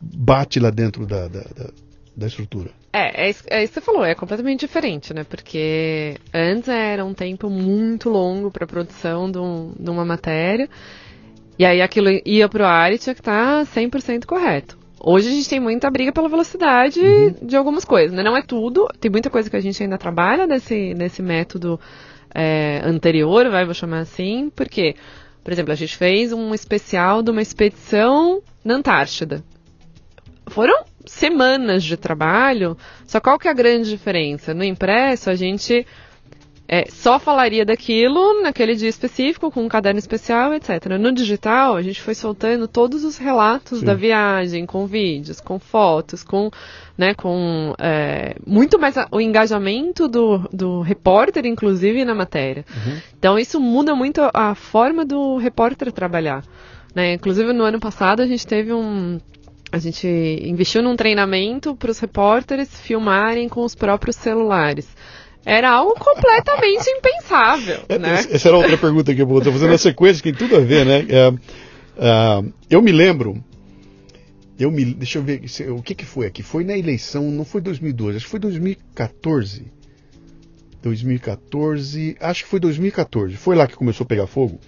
[0.00, 1.70] bate lá dentro da, da, da,
[2.16, 2.70] da estrutura?
[2.92, 5.24] É, é, é isso que você falou, é completamente diferente, né?
[5.24, 10.68] Porque antes era um tempo muito longo para a produção de, um, de uma matéria.
[11.58, 14.76] E aí aquilo ia pro ar e tinha que estar 100% correto.
[15.00, 17.34] Hoje a gente tem muita briga pela velocidade uhum.
[17.42, 18.22] de algumas coisas, né?
[18.22, 21.78] Não é tudo, tem muita coisa que a gente ainda trabalha nesse, nesse método
[22.34, 24.96] é, anterior, vai, vou chamar assim, porque
[25.44, 29.44] Por exemplo, a gente fez um especial de uma expedição na Antártida.
[30.46, 32.76] Foram semanas de trabalho,
[33.06, 34.54] só qual que é a grande diferença?
[34.54, 35.86] No impresso, a gente
[36.66, 40.98] é, só falaria daquilo naquele dia específico, com um caderno especial, etc.
[40.98, 43.84] No digital, a gente foi soltando todos os relatos Sim.
[43.84, 46.50] da viagem, com vídeos, com fotos, com,
[46.96, 52.64] né, com é, muito mais a, o engajamento do, do repórter, inclusive, na matéria.
[52.74, 52.98] Uhum.
[53.18, 56.42] Então, isso muda muito a forma do repórter trabalhar.
[56.94, 57.12] Né?
[57.12, 59.18] Inclusive, no ano passado, a gente teve um,
[59.74, 64.88] a gente investiu num treinamento para os repórteres filmarem com os próprios celulares.
[65.44, 68.14] Era algo completamente impensável, é, né?
[68.30, 70.86] Essa era outra pergunta que eu vou fazendo na sequência, que tem tudo a ver,
[70.86, 71.06] né?
[71.08, 71.34] É,
[71.98, 73.42] é, eu me lembro,
[74.58, 76.42] eu me, deixa eu ver, o que que foi aqui?
[76.42, 79.72] Foi na eleição, não foi 2012, acho que foi 2014.
[80.82, 83.36] 2014, acho que foi 2014.
[83.36, 84.60] Foi lá que começou a pegar fogo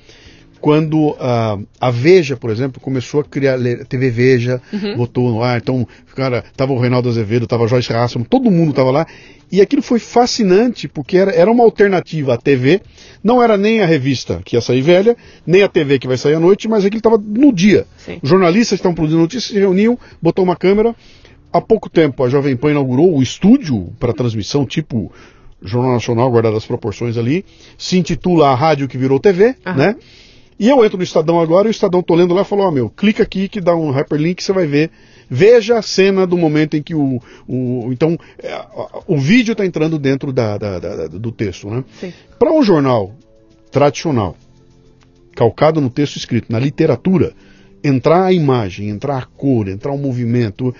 [0.60, 4.96] quando uh, a Veja, por exemplo, começou a criar a TV Veja, uhum.
[4.96, 8.90] botou no ar, então, cara, tava o Reinaldo Azevedo, tava Joyce Rassam, todo mundo tava
[8.90, 9.06] lá,
[9.50, 12.80] e aquilo foi fascinante, porque era, era uma alternativa à TV,
[13.22, 15.16] não era nem a revista que ia sair velha,
[15.46, 17.86] nem a TV que vai sair à noite, mas aquilo estava no dia.
[17.96, 18.18] Sim.
[18.22, 20.94] Os jornalistas que estavam produzindo notícias se reuniam, botou uma câmera,
[21.52, 25.12] há pouco tempo a Jovem Pan inaugurou o estúdio para transmissão, tipo
[25.62, 27.44] Jornal Nacional, guardado as proporções ali,
[27.78, 29.96] se intitula A Rádio que Virou TV, né?
[30.58, 32.68] E eu entro no Estadão agora e o Estadão tô lendo lá e falou, ó
[32.68, 34.90] oh, meu, clica aqui que dá um hyperlink você vai ver.
[35.28, 37.20] Veja a cena do momento em que o.
[37.48, 38.64] o então, é,
[39.06, 41.84] o vídeo está entrando dentro da, da, da, do texto, né?
[42.38, 43.12] Para um jornal
[43.72, 44.36] tradicional,
[45.34, 47.34] calcado no texto escrito, na literatura,
[47.82, 50.72] entrar a imagem, entrar a cor, entrar o movimento,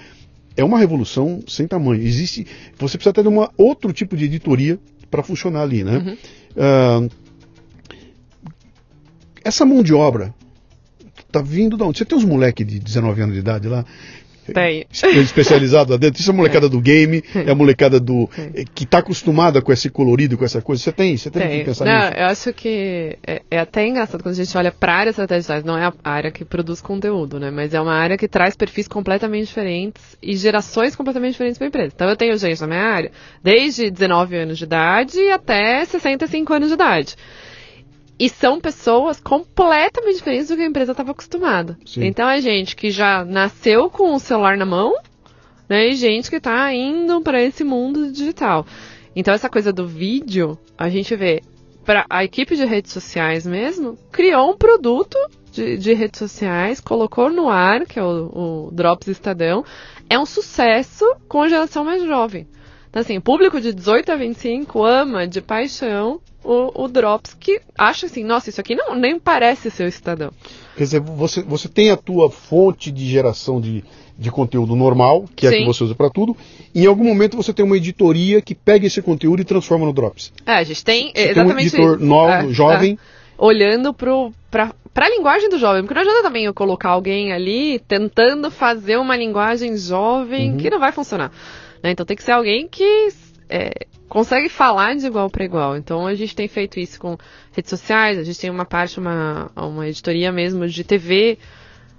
[0.56, 2.02] é uma revolução sem tamanho.
[2.02, 2.46] Existe.
[2.78, 4.78] Você precisa ter uma outro tipo de editoria
[5.10, 5.98] para funcionar ali, né?
[5.98, 7.06] Uhum.
[7.06, 7.10] Uh,
[9.46, 10.34] essa mão de obra
[11.30, 11.98] tá vindo de onde?
[11.98, 13.84] Você tem uns moleques de 19 anos de idade lá?
[14.52, 14.86] Tem.
[14.92, 16.20] Especializado lá dentro.
[16.20, 18.28] Isso é a molecada do game, é a molecada do.
[18.28, 18.64] Tem.
[18.74, 20.82] que está acostumada com esse colorido, com essa coisa.
[20.82, 21.16] Você tem?
[21.16, 21.58] Você tem, tem.
[21.58, 22.20] que pensar não, nisso.
[22.20, 25.62] Eu acho que é, é, até engraçado quando a gente olha para a área estratégica,
[25.64, 27.50] não é a área que produz conteúdo, né?
[27.50, 31.68] Mas é uma área que traz perfis completamente diferentes e gerações completamente diferentes para a
[31.68, 31.92] empresa.
[31.94, 33.10] Então eu tenho gente na minha área
[33.42, 37.16] desde 19 anos de idade até 65 anos de idade.
[38.18, 41.78] E são pessoas completamente diferentes do que a empresa estava acostumada.
[41.84, 42.04] Sim.
[42.04, 44.94] Então é gente que já nasceu com o celular na mão,
[45.68, 45.88] né?
[45.88, 48.66] E gente que está indo para esse mundo digital.
[49.14, 51.42] Então essa coisa do vídeo, a gente vê
[51.84, 55.16] para a equipe de redes sociais mesmo, criou um produto
[55.52, 59.64] de, de, redes sociais, colocou no ar, que é o, o Drops Estadão,
[60.10, 62.46] é um sucesso com a geração mais jovem.
[62.88, 67.60] Então, assim, o público de 18 a 25 ama de paixão o, o Drops, que
[67.76, 70.30] acha assim, nossa, isso aqui não nem parece ser o Estadão.
[70.76, 73.82] Quer dizer, você, você tem a tua fonte de geração de,
[74.16, 75.56] de conteúdo normal, que é Sim.
[75.56, 76.36] a que você usa para tudo,
[76.74, 79.92] e em algum momento você tem uma editoria que pega esse conteúdo e transforma no
[79.92, 80.32] Drops.
[80.46, 82.98] É, a gente tem você exatamente tem um editor novo, é, jovem.
[83.12, 83.16] É.
[83.38, 88.50] Olhando para a linguagem do jovem, porque não adianta também eu colocar alguém ali tentando
[88.50, 90.56] fazer uma linguagem jovem uhum.
[90.56, 91.30] que não vai funcionar.
[91.82, 91.90] Né?
[91.90, 93.08] Então tem que ser alguém que
[93.48, 95.76] é, consegue falar de igual para igual.
[95.76, 97.16] Então a gente tem feito isso com
[97.52, 101.38] redes sociais, a gente tem uma parte, uma, uma editoria mesmo de TV,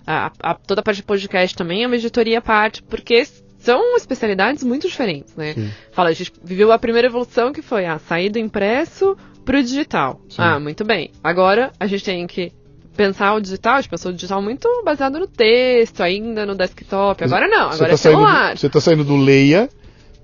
[0.06, 3.26] a, a, toda a parte de podcast também é uma editoria à parte, porque
[3.60, 5.54] são especialidades muito diferentes, né?
[5.54, 5.70] Sim.
[5.92, 9.60] Fala, a gente viveu a primeira evolução que foi a ah, sair do impresso para
[9.60, 10.22] o digital.
[10.30, 10.42] Sim.
[10.42, 11.12] Ah, muito bem.
[11.22, 12.54] Agora a gente tem que
[12.98, 17.24] pensar o digital, a gente pensou o digital muito baseado no texto, ainda no desktop.
[17.24, 18.54] Agora não, agora tá é celular.
[18.54, 19.70] Do, você está saindo do Leia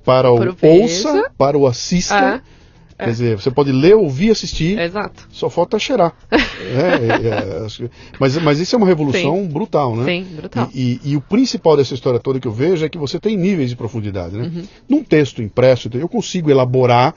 [0.03, 2.41] para o ouça, para o assista.
[2.49, 2.53] É,
[2.97, 3.11] Quer é.
[3.11, 4.79] dizer, você pode ler, ouvir, assistir.
[4.79, 5.27] Exato.
[5.31, 6.13] Só falta cheirar.
[6.31, 7.89] é, é,
[8.19, 9.47] mas, mas isso é uma revolução Sim.
[9.47, 10.05] brutal, né?
[10.05, 10.69] Sim, brutal.
[10.73, 13.37] E, e, e, o principal dessa história toda que eu vejo é que você tem
[13.37, 14.43] níveis de profundidade, né?
[14.43, 14.63] Uhum.
[14.87, 17.15] Num texto impresso, eu consigo elaborar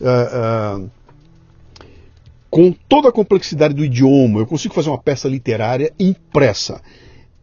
[0.00, 0.90] uh, uh,
[2.52, 6.82] com toda a complexidade do idioma, eu consigo fazer uma peça literária impressa.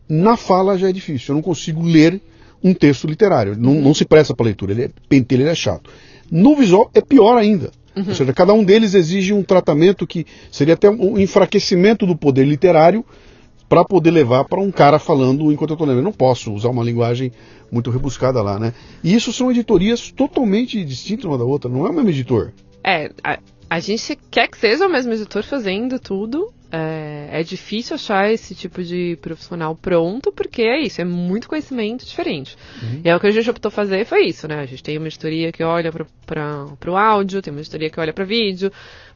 [0.08, 2.22] Na fala já é difícil, eu não consigo ler
[2.64, 3.58] um texto literário.
[3.58, 5.90] Não, não se presta para leitura, ele é pentelho, ele é chato.
[6.30, 7.72] No visual é pior ainda.
[7.96, 8.06] Uhum.
[8.08, 12.46] Ou seja, cada um deles exige um tratamento que seria até um enfraquecimento do poder
[12.46, 13.04] literário
[13.68, 16.02] para poder levar para um cara falando enquanto eu estou lendo.
[16.02, 17.32] Eu não posso usar uma linguagem
[17.72, 18.74] muito rebuscada lá, né?
[19.04, 22.52] E isso são editorias totalmente distintas uma da outra, não é o mesmo editor.
[22.84, 27.96] É, a, a gente quer que seja o mesmo editor fazendo tudo, é, é, difícil
[27.96, 32.56] achar esse tipo de profissional pronto, porque é isso, é muito conhecimento diferente.
[32.82, 33.02] Uhum.
[33.04, 34.60] E é o que a gente optou fazer foi isso, né?
[34.60, 38.14] A gente tem uma editoria que olha para o áudio, tem uma editoria que olha
[38.14, 38.72] para vídeo,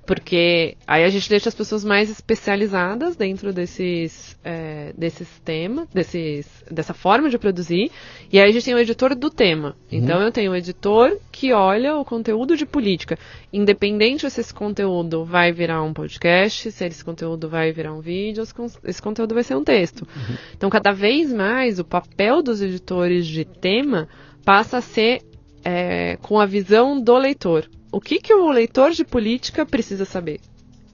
[0.06, 6.46] Porque aí a gente deixa as pessoas mais especializadas dentro desses, é, desses temas, desses,
[6.70, 7.90] dessa forma de produzir.
[8.32, 9.70] E aí a gente tem o editor do tema.
[9.70, 10.00] Uhum.
[10.00, 13.18] Então eu tenho o editor que olha o conteúdo de política.
[13.52, 18.44] Independente se esse conteúdo vai virar um podcast, se esse conteúdo vai virar um vídeo,
[18.84, 20.02] esse conteúdo vai ser um texto.
[20.02, 20.36] Uhum.
[20.58, 24.10] Então cada vez mais o papel dos editores de tema
[24.44, 25.22] passa a ser
[25.64, 30.40] é, com a visão do leitor o que, que o leitor de política precisa saber.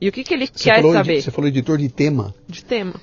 [0.02, 1.22] E o que, que ele você quer saber.
[1.22, 2.36] Você falou editor de tema.
[2.48, 2.94] De tema.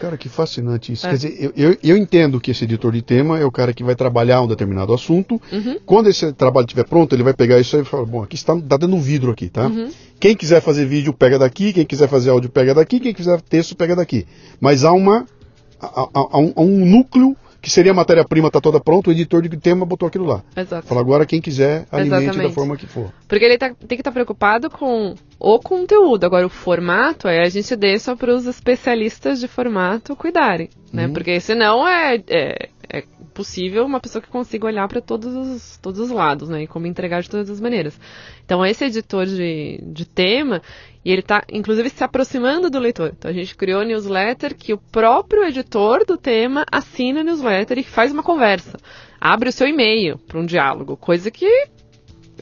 [0.00, 1.06] Cara, que fascinante isso.
[1.06, 1.10] É.
[1.10, 3.84] Quer dizer, eu, eu, eu, entendo que esse editor de tema é o cara que
[3.84, 5.40] vai trabalhar um determinado assunto.
[5.52, 5.78] Uhum.
[5.86, 8.60] Quando esse trabalho estiver pronto, ele vai pegar isso aí e falar, bom, aqui está
[8.60, 9.68] tá dando vidro aqui, tá?
[9.68, 9.88] Uhum.
[10.18, 11.72] Quem quiser fazer vídeo, pega daqui.
[11.72, 12.98] Quem quiser fazer áudio, pega daqui.
[12.98, 14.26] Quem quiser texto, pega daqui.
[14.60, 15.24] Mas há uma...
[15.80, 19.12] há, há, há um, há um núcleo que seria a matéria-prima, está toda pronta, o
[19.12, 20.42] editor de tema botou aquilo lá.
[20.56, 20.88] Exato.
[20.88, 22.48] Fala agora quem quiser, alimente Exatamente.
[22.48, 23.12] da forma que for.
[23.28, 26.24] Porque ele tá, tem que estar tá preocupado com o conteúdo.
[26.24, 31.06] Agora, o formato, é a gente deixa para os especialistas de formato cuidarem, né?
[31.06, 31.12] Uhum.
[31.12, 36.00] Porque senão é, é, é possível uma pessoa que consiga olhar para todos os, todos
[36.00, 36.64] os lados, né?
[36.64, 37.98] E como entregar de todas as maneiras.
[38.44, 40.60] Então, esse editor de, de tema,
[41.04, 43.12] e ele está, inclusive, se aproximando do leitor.
[43.16, 47.82] Então, a gente criou newsletter que o próprio editor do tema assina a newsletter e
[47.82, 48.78] faz uma conversa.
[49.20, 51.46] Abre o seu e-mail para um diálogo, coisa que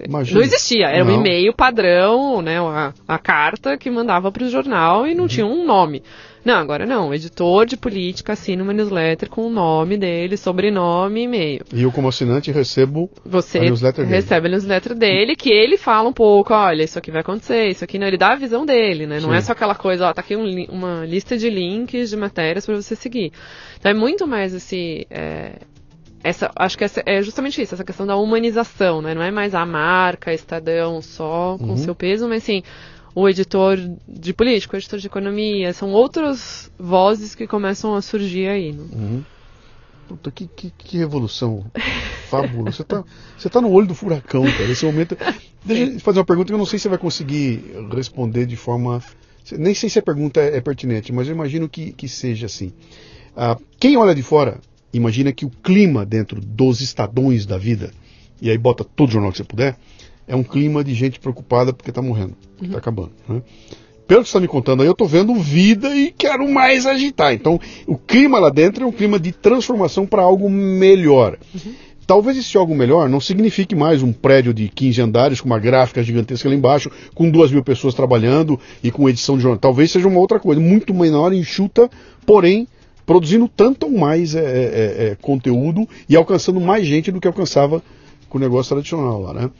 [0.07, 0.39] Imagina.
[0.39, 1.15] Não existia, era não.
[1.15, 5.29] um e-mail padrão, né, a, a carta que mandava para o jornal e não uhum.
[5.29, 6.03] tinha um nome.
[6.45, 7.13] Não, agora não.
[7.13, 11.65] Editor de política assina uma newsletter com o nome dele, sobrenome e e-mail.
[11.73, 14.17] E eu, como assinante, recebo Você a newsletter dele.
[14.17, 17.85] recebe a newsletter dele, que ele fala um pouco, olha, isso aqui vai acontecer, isso
[17.85, 18.07] aqui não.
[18.07, 19.21] Ele dá a visão dele, né?
[19.21, 19.37] Não Sim.
[19.37, 22.75] é só aquela coisa, ó, tá aqui um, uma lista de links, de matérias para
[22.75, 23.33] você seguir.
[23.79, 25.07] Então é muito mais esse.
[25.11, 25.59] É,
[26.23, 29.15] essa, acho que essa, é justamente isso, essa questão da humanização, né?
[29.15, 31.77] Não é mais a marca, Estadão só com uhum.
[31.79, 32.63] seu peso, mas assim,
[33.15, 33.79] o editor
[34.09, 38.73] de política, o editor de economia, são outras vozes que começam a surgir aí.
[38.73, 38.85] Né?
[38.93, 39.25] Uhum.
[40.09, 41.65] Puta, que, que, que revolução
[42.29, 42.79] fabulosa.
[42.79, 43.05] Você tá,
[43.37, 44.67] você tá no olho do furacão, cara.
[44.67, 45.17] Nesse momento.
[45.65, 47.63] Deixa eu fazer uma pergunta que eu não sei se você vai conseguir
[47.95, 49.03] responder de forma.
[49.53, 52.73] Nem sei se a pergunta é, pertinente, mas eu imagino que, que seja assim.
[53.37, 54.59] Ah, quem olha de fora
[54.93, 57.93] imagina que o clima dentro dos estadões da vida,
[58.41, 59.77] e aí bota todo jornal que você puder,
[60.31, 62.79] é um clima de gente preocupada porque está morrendo, está uhum.
[62.79, 63.11] acabando.
[63.29, 63.43] Né?
[64.07, 67.33] Pelo que você está me contando aí, eu estou vendo vida e quero mais agitar.
[67.33, 71.37] Então, o clima lá dentro é um clima de transformação para algo melhor.
[71.55, 71.75] Uhum.
[72.07, 76.03] Talvez esse algo melhor não signifique mais um prédio de 15 andares com uma gráfica
[76.03, 79.61] gigantesca lá embaixo, com duas mil pessoas trabalhando e com edição de jornal.
[79.61, 81.89] Talvez seja uma outra coisa, muito menor, enxuta,
[82.27, 82.67] porém
[83.07, 87.83] produzindo tanto ou mais é, é, é, conteúdo e alcançando mais gente do que alcançava
[88.29, 89.51] com o negócio tradicional lá, né?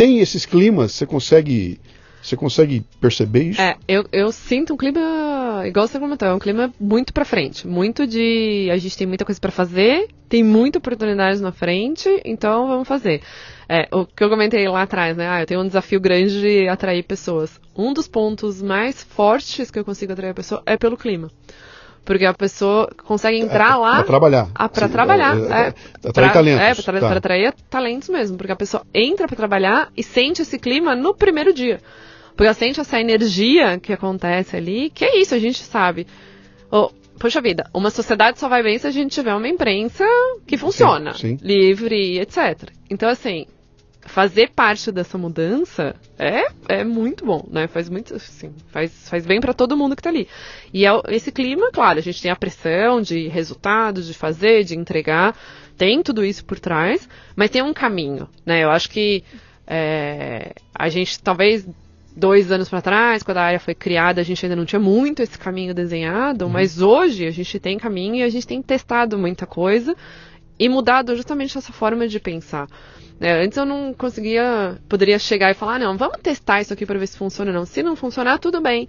[0.00, 1.78] Tem esses climas, você consegue.
[2.22, 3.60] Você consegue perceber isso?
[3.60, 7.66] É, eu, eu sinto um clima, igual você comentou, é um clima muito pra frente.
[7.66, 8.70] Muito de.
[8.72, 13.20] A gente tem muita coisa para fazer, tem muita oportunidade na frente, então vamos fazer.
[13.68, 15.28] É, o que eu comentei lá atrás, né?
[15.28, 17.60] Ah, eu tenho um desafio grande de atrair pessoas.
[17.76, 21.30] Um dos pontos mais fortes que eu consigo atrair a pessoa é pelo clima.
[22.04, 23.94] Porque a pessoa consegue é, entrar é, lá.
[23.96, 24.48] Pra trabalhar.
[24.54, 25.36] Ah, pra Sim, trabalhar.
[25.36, 25.74] É, é,
[26.04, 26.60] é atrair talentos.
[26.60, 27.16] É, pra, tra tá.
[27.16, 28.36] atrair talentos mesmo.
[28.36, 31.80] Porque a pessoa entra pra trabalhar e sente esse clima no primeiro dia.
[32.30, 36.06] Porque ela sente essa energia que acontece ali, que é isso, a gente sabe.
[36.70, 40.04] Oh, poxa vida, uma sociedade só vai bem se a gente tiver uma imprensa
[40.46, 41.38] que funciona, sim, sim.
[41.42, 42.70] livre, etc.
[42.88, 43.46] Então, assim,
[44.10, 47.68] fazer parte dessa mudança é, é muito bom, né?
[47.68, 50.28] Faz muito, assim, faz, faz bem para todo mundo que tá ali.
[50.74, 54.76] E é, esse clima, claro, a gente tem a pressão de resultados, de fazer, de
[54.76, 55.36] entregar,
[55.76, 58.64] tem tudo isso por trás, mas tem um caminho, né?
[58.64, 59.22] Eu acho que
[59.66, 61.66] é, a gente talvez
[62.16, 65.22] dois anos para trás, quando a área foi criada, a gente ainda não tinha muito
[65.22, 66.50] esse caminho desenhado, uhum.
[66.50, 69.94] mas hoje a gente tem caminho e a gente tem testado muita coisa
[70.58, 72.66] e mudado justamente essa forma de pensar.
[73.20, 76.98] É, antes eu não conseguia, poderia chegar e falar, não, vamos testar isso aqui para
[76.98, 77.66] ver se funciona ou não.
[77.66, 78.88] Se não funcionar, tudo bem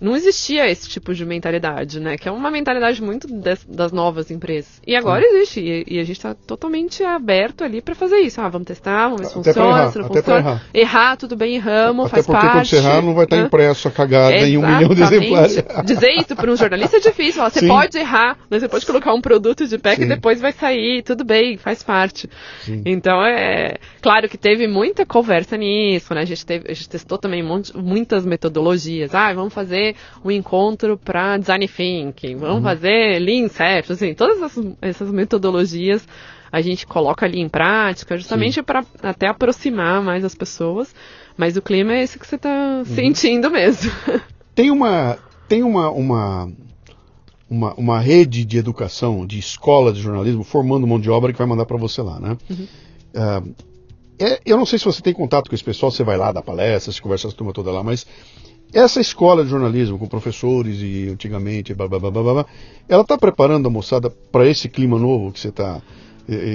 [0.00, 2.16] não existia esse tipo de mentalidade, né?
[2.16, 4.80] Que é uma mentalidade muito des, das novas empresas.
[4.86, 5.36] E agora Sim.
[5.36, 5.60] existe.
[5.60, 8.40] E, e, a gente está totalmente aberto ali para fazer isso.
[8.40, 10.38] Ah, vamos testar, vamos ver se até funciona, errar, se não funciona.
[10.38, 10.62] Errar.
[10.72, 11.16] errar.
[11.16, 12.38] tudo bem, erramos, até faz parte.
[12.38, 15.02] Até porque quando você errar, não vai estar impresso a cagada em um milhão de
[15.02, 15.64] exemplares.
[15.84, 17.42] Dizer isso para um jornalista é difícil.
[17.42, 17.68] Ó, você Sim.
[17.68, 20.02] pode errar, mas você pode colocar um produto de pé Sim.
[20.02, 22.28] que depois vai sair, tudo bem, faz parte.
[22.62, 22.82] Sim.
[22.86, 26.20] Então, é claro que teve muita conversa nisso, né?
[26.20, 27.42] A gente, teve, a gente testou também
[27.74, 29.12] muitas metodologias.
[29.12, 29.87] Ah, vamos fazer
[30.24, 32.62] um encontro para design thinking, vamos uhum.
[32.62, 36.06] fazer lean inception, assim, todas essas, essas, metodologias
[36.50, 40.94] a gente coloca ali em prática, justamente para até aproximar mais as pessoas.
[41.36, 42.84] Mas o clima é esse que você está uhum.
[42.84, 43.92] sentindo mesmo.
[44.54, 46.50] Tem uma tem uma, uma
[47.48, 51.46] uma, uma rede de educação, de escola de jornalismo, formando mão de obra que vai
[51.46, 52.36] mandar para você lá, né?
[52.50, 52.66] Uhum.
[53.14, 53.54] Uh,
[54.18, 56.42] é, eu não sei se você tem contato com esse pessoal, você vai lá dar
[56.42, 58.04] palestras, você conversa com a turma toda lá, mas
[58.72, 62.46] essa escola de jornalismo, com professores e antigamente, blá, blá, blá, blá, blá
[62.88, 65.80] ela está preparando a moçada para esse clima novo que você está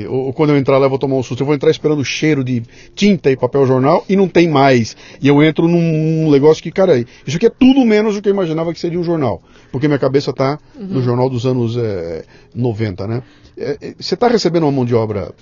[0.07, 2.05] ou, quando eu entrar lá eu vou tomar um susto, eu vou entrar esperando o
[2.05, 2.61] cheiro de
[2.93, 4.95] tinta e papel jornal e não tem mais.
[5.19, 8.33] E eu entro num, negócio que, cara, isso aqui é tudo menos do que eu
[8.33, 9.41] imaginava que seria um jornal.
[9.71, 10.87] Porque minha cabeça está uhum.
[10.87, 12.23] no jornal dos anos é,
[12.53, 13.23] 90, né?
[13.57, 15.33] É, é você está recebendo uma mão de obra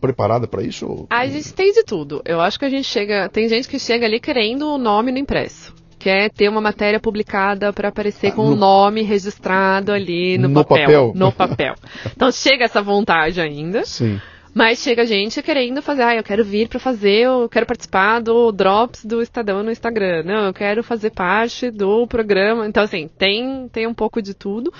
[0.00, 1.06] preparada para isso?
[1.10, 2.22] A gente tem de tudo.
[2.24, 3.28] Eu acho que a gente chega.
[3.28, 7.72] Tem gente que chega ali querendo o nome no impresso quer ter uma matéria publicada
[7.72, 8.52] para aparecer ah, com o no...
[8.52, 11.74] um nome registrado ali no, no papel, papel, No papel.
[12.14, 13.84] Então chega essa vontade ainda.
[13.84, 14.20] Sim.
[14.54, 18.50] Mas chega gente querendo fazer, ah, eu quero vir para fazer, eu quero participar do
[18.52, 20.22] Drops do Estadão no Instagram.
[20.22, 22.66] Não, eu quero fazer parte do programa.
[22.66, 24.72] Então, assim, tem, tem um pouco de tudo.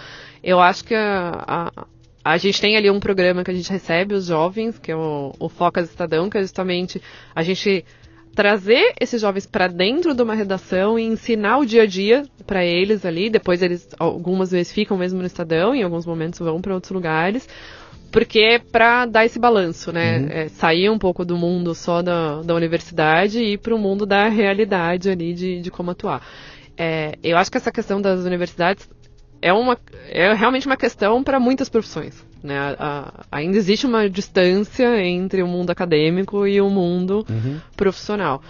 [0.42, 1.86] Eu acho que a, a,
[2.26, 5.32] a gente tem ali um programa que a gente recebe os jovens, que é o,
[5.38, 7.00] o Focas Estadão, que é justamente
[7.32, 7.84] a gente
[8.34, 12.64] trazer esses jovens para dentro de uma redação e ensinar o dia a dia para
[12.64, 13.30] eles ali.
[13.30, 17.48] Depois eles algumas vezes ficam mesmo no Estadão, em alguns momentos vão para outros lugares.
[18.10, 20.18] Porque é para dar esse balanço, né?
[20.18, 20.28] Uhum.
[20.28, 24.04] É, sair um pouco do mundo só da, da universidade e ir para o mundo
[24.04, 26.26] da realidade ali de, de como atuar.
[26.76, 28.88] É, eu acho que essa questão das universidades
[29.40, 32.24] é, uma, é realmente uma questão para muitas profissões.
[32.42, 32.58] Né?
[32.58, 37.60] A, a, ainda existe uma distância entre o mundo acadêmico e o mundo uhum.
[37.76, 38.42] profissional.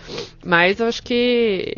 [0.45, 1.75] Mas eu acho que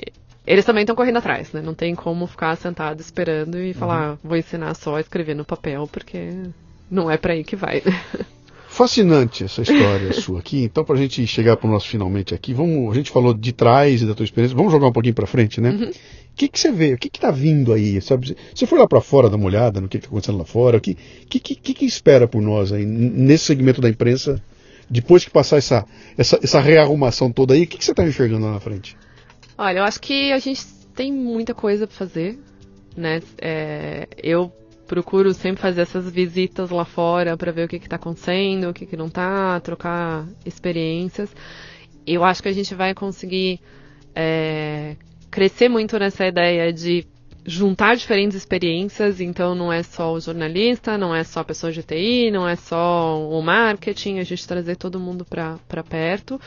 [0.47, 1.61] eles também estão correndo atrás, né?
[1.61, 4.15] Não tem como ficar sentado esperando e falar, uhum.
[4.15, 6.33] Ah, vou ensinar só a escrever no papel, porque
[6.91, 7.83] não é para aí que vai.
[8.79, 10.63] Fascinante essa história sua aqui.
[10.63, 13.53] Então, para a gente chegar para o nosso finalmente aqui, vamos, a gente falou de
[13.53, 15.71] trás e da tua experiência, vamos jogar um pouquinho para frente, né?
[15.71, 15.91] Uhum
[16.39, 16.95] que, que você vê?
[16.95, 18.01] O que está vindo aí?
[18.01, 18.37] Sabe?
[18.55, 20.79] Você foi lá para fora dar uma olhada no que está acontecendo lá fora?
[20.79, 20.95] O que,
[21.29, 24.41] que, que, que espera por nós aí nesse segmento da imprensa?
[24.89, 25.85] Depois que passar essa,
[26.17, 28.97] essa, essa rearrumação toda aí, o que, que você está enxergando lá na frente?
[29.59, 30.65] Olha, eu acho que a gente
[30.95, 32.39] tem muita coisa para fazer,
[32.97, 33.21] né?
[33.39, 34.53] É, eu
[34.89, 38.87] procuro sempre fazer essas visitas lá fora para ver o que está acontecendo, o que,
[38.87, 41.31] que não está, trocar experiências.
[42.07, 43.61] Eu acho que a gente vai conseguir
[44.15, 44.97] é,
[45.31, 47.07] crescer muito nessa ideia de
[47.45, 51.83] juntar diferentes experiências, então não é só o jornalista, não é só a pessoa de
[51.83, 56.41] TI, não é só o marketing, a gente trazer todo mundo para perto.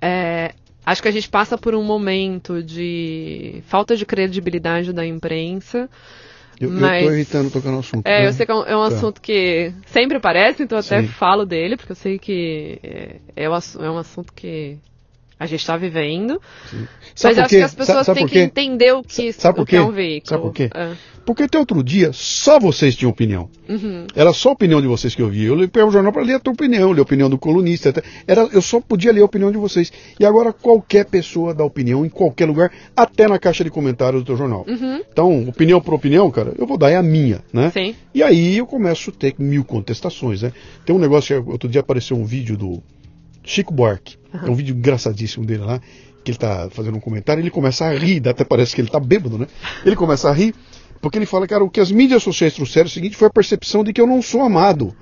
[0.00, 0.54] É,
[0.86, 5.90] acho que a gente passa por um momento de falta de credibilidade da imprensa.
[6.60, 8.06] Eu, mas, eu tô evitando tocar no assunto.
[8.06, 8.28] É, né?
[8.28, 8.96] eu sei que é um, é um tá.
[8.96, 11.08] assunto que sempre aparece, então eu até Sim.
[11.08, 13.50] falo dele, porque eu sei que é, é, é
[13.90, 14.78] um assunto que
[15.38, 16.40] a gente está vivendo.
[17.22, 19.76] Mas acho que as pessoas têm que entender o que, sabe por quê?
[19.76, 20.28] é um veículo.
[20.28, 20.70] Sabe por quê?
[20.74, 20.92] É.
[21.24, 23.48] Porque até outro dia só vocês tinham opinião.
[23.68, 24.06] Uhum.
[24.14, 25.48] Era só a opinião de vocês que eu via.
[25.48, 27.94] Eu li o jornal para ler a tua opinião, ler a opinião do colunista.
[28.26, 29.90] Era, eu só podia ler a opinião de vocês.
[30.20, 34.26] E agora qualquer pessoa dá opinião em qualquer lugar, até na caixa de comentários do
[34.26, 34.66] teu jornal.
[34.68, 35.02] Uhum.
[35.10, 37.70] Então, opinião por opinião, cara, eu vou dar é a minha, né?
[37.70, 37.94] Sim.
[38.14, 40.52] E aí eu começo a ter mil contestações, né?
[40.84, 42.82] Tem um negócio que outro dia apareceu um vídeo do
[43.44, 44.16] Chico Buarque.
[44.32, 44.48] Uhum.
[44.48, 45.80] É um vídeo engraçadíssimo dele lá,
[46.24, 48.98] que ele está fazendo um comentário, ele começa a rir, até parece que ele está
[48.98, 49.46] bêbado, né?
[49.84, 50.54] Ele começa a rir,
[51.00, 53.30] porque ele fala, cara, o que as mídias sociais trouxeram é o seguinte, foi a
[53.30, 54.94] percepção de que eu não sou amado.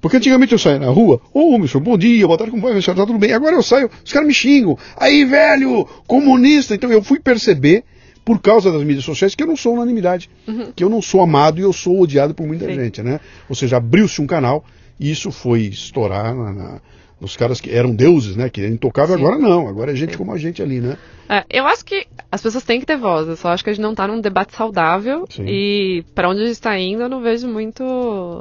[0.00, 2.72] Porque antigamente eu saía na rua, ô, oh, senhor, bom dia, boa tarde, como vai,
[2.72, 3.32] meu senhor, tá tudo bem?
[3.32, 6.74] Agora eu saio, os caras me xingam, aí, velho, comunista.
[6.74, 7.84] Então eu fui perceber,
[8.24, 10.72] por causa das mídias sociais, que eu não sou unanimidade, uhum.
[10.74, 12.74] que eu não sou amado e eu sou odiado por muita Sim.
[12.74, 13.20] gente, né?
[13.48, 14.64] Ou seja, abriu-se um canal
[14.98, 16.80] e isso foi estourar na, na
[17.20, 18.50] os caras que eram deuses, né?
[18.50, 19.24] Que é intocável, Sim.
[19.24, 20.18] agora não, agora é gente Sim.
[20.18, 20.96] como a gente ali, né?
[21.28, 23.72] É, eu acho que as pessoas têm que ter voz, eu só acho que a
[23.72, 25.44] gente não está num debate saudável Sim.
[25.46, 27.82] e para onde a gente está indo eu não vejo muito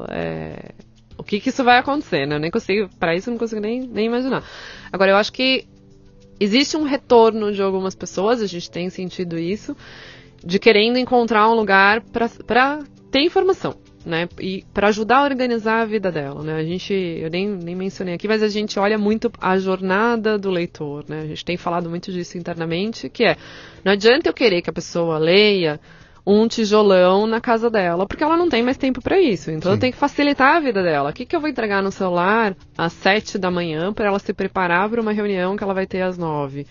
[0.09, 0.71] é,
[1.17, 2.35] o que, que, isso vai acontecer, né?
[2.35, 4.43] Eu nem consigo, para isso eu não consigo nem, nem imaginar.
[4.91, 5.65] Agora, eu acho que
[6.39, 9.75] existe um retorno de algumas pessoas, a gente tem sentido isso,
[10.43, 12.79] de querendo encontrar um lugar para
[13.09, 14.29] ter informação né?
[14.39, 16.55] E para ajudar a organizar a vida dela, né?
[16.55, 20.49] A gente, eu nem, nem mencionei aqui, mas a gente olha muito a jornada do
[20.49, 21.21] leitor, né?
[21.21, 23.35] A gente tem falado muito disso internamente, que é,
[23.83, 25.79] não adianta eu querer que a pessoa leia
[26.25, 29.51] um tijolão na casa dela, porque ela não tem mais tempo para isso.
[29.51, 29.75] Então Sim.
[29.75, 31.11] eu tenho que facilitar a vida dela.
[31.11, 34.33] O que, que eu vou entregar no celular às sete da manhã para ela se
[34.33, 36.65] preparar para uma reunião que ela vai ter às nove?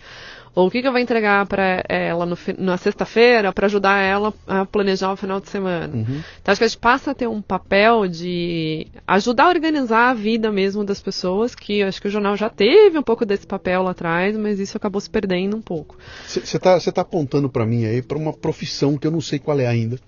[0.54, 4.32] Ou o que, que eu vou entregar para ela no, na sexta-feira para ajudar ela
[4.46, 5.92] a planejar o final de semana.
[5.92, 6.22] Uhum.
[6.40, 10.14] Então acho que a gente passa a ter um papel de ajudar a organizar a
[10.14, 13.82] vida mesmo das pessoas, que acho que o jornal já teve um pouco desse papel
[13.82, 15.96] lá atrás, mas isso acabou se perdendo um pouco.
[16.26, 19.58] Você está tá apontando para mim aí para uma profissão que eu não sei qual
[19.58, 19.98] é ainda.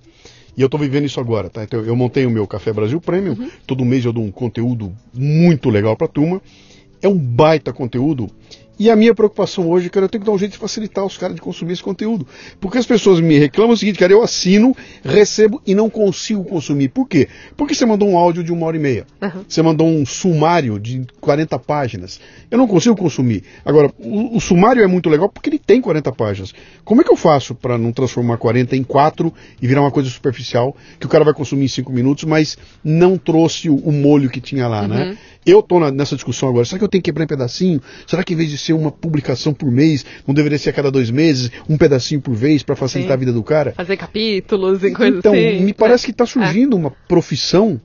[0.56, 1.64] E eu estou vivendo isso agora, tá?
[1.64, 3.51] Então eu montei o meu Café Brasil Premium, uhum.
[3.66, 6.40] todo mês eu dou um conteúdo muito legal para a turma.
[7.02, 8.31] É um baita conteúdo
[8.78, 11.16] e a minha preocupação hoje, cara, eu tenho que dar um jeito de facilitar os
[11.16, 12.27] caras de consumir esse conteúdo.
[12.61, 16.89] Porque as pessoas me reclamam o seguinte, cara, eu assino, recebo e não consigo consumir.
[16.89, 17.28] Por quê?
[17.57, 19.07] Porque você mandou um áudio de uma hora e meia.
[19.23, 19.44] Uhum.
[19.48, 22.20] Você mandou um sumário de 40 páginas.
[22.51, 23.43] Eu não consigo consumir.
[23.65, 26.55] Agora, o, o, sumário é muito legal porque ele tem 40 páginas.
[26.85, 30.11] Como é que eu faço para não transformar 40 em 4 e virar uma coisa
[30.11, 34.28] superficial que o cara vai consumir em 5 minutos, mas não trouxe o, o molho
[34.28, 34.97] que tinha lá, né?
[34.97, 35.11] uhum.
[35.11, 35.19] né?
[35.47, 36.65] Eu estou nessa discussão agora.
[36.65, 37.81] Será que eu tenho que quebrar em pedacinho?
[38.05, 40.90] Será que em vez de ser uma publicação por mês, não deveria ser a cada
[40.90, 43.14] dois meses, um pedacinho por vez para facilitar Sim.
[43.14, 43.72] a vida do cara?
[43.72, 45.47] Fazer capítulos e coisas então, assim.
[45.47, 46.26] Então, me parece que está é.
[46.26, 46.80] surgindo é.
[46.80, 47.80] uma profissão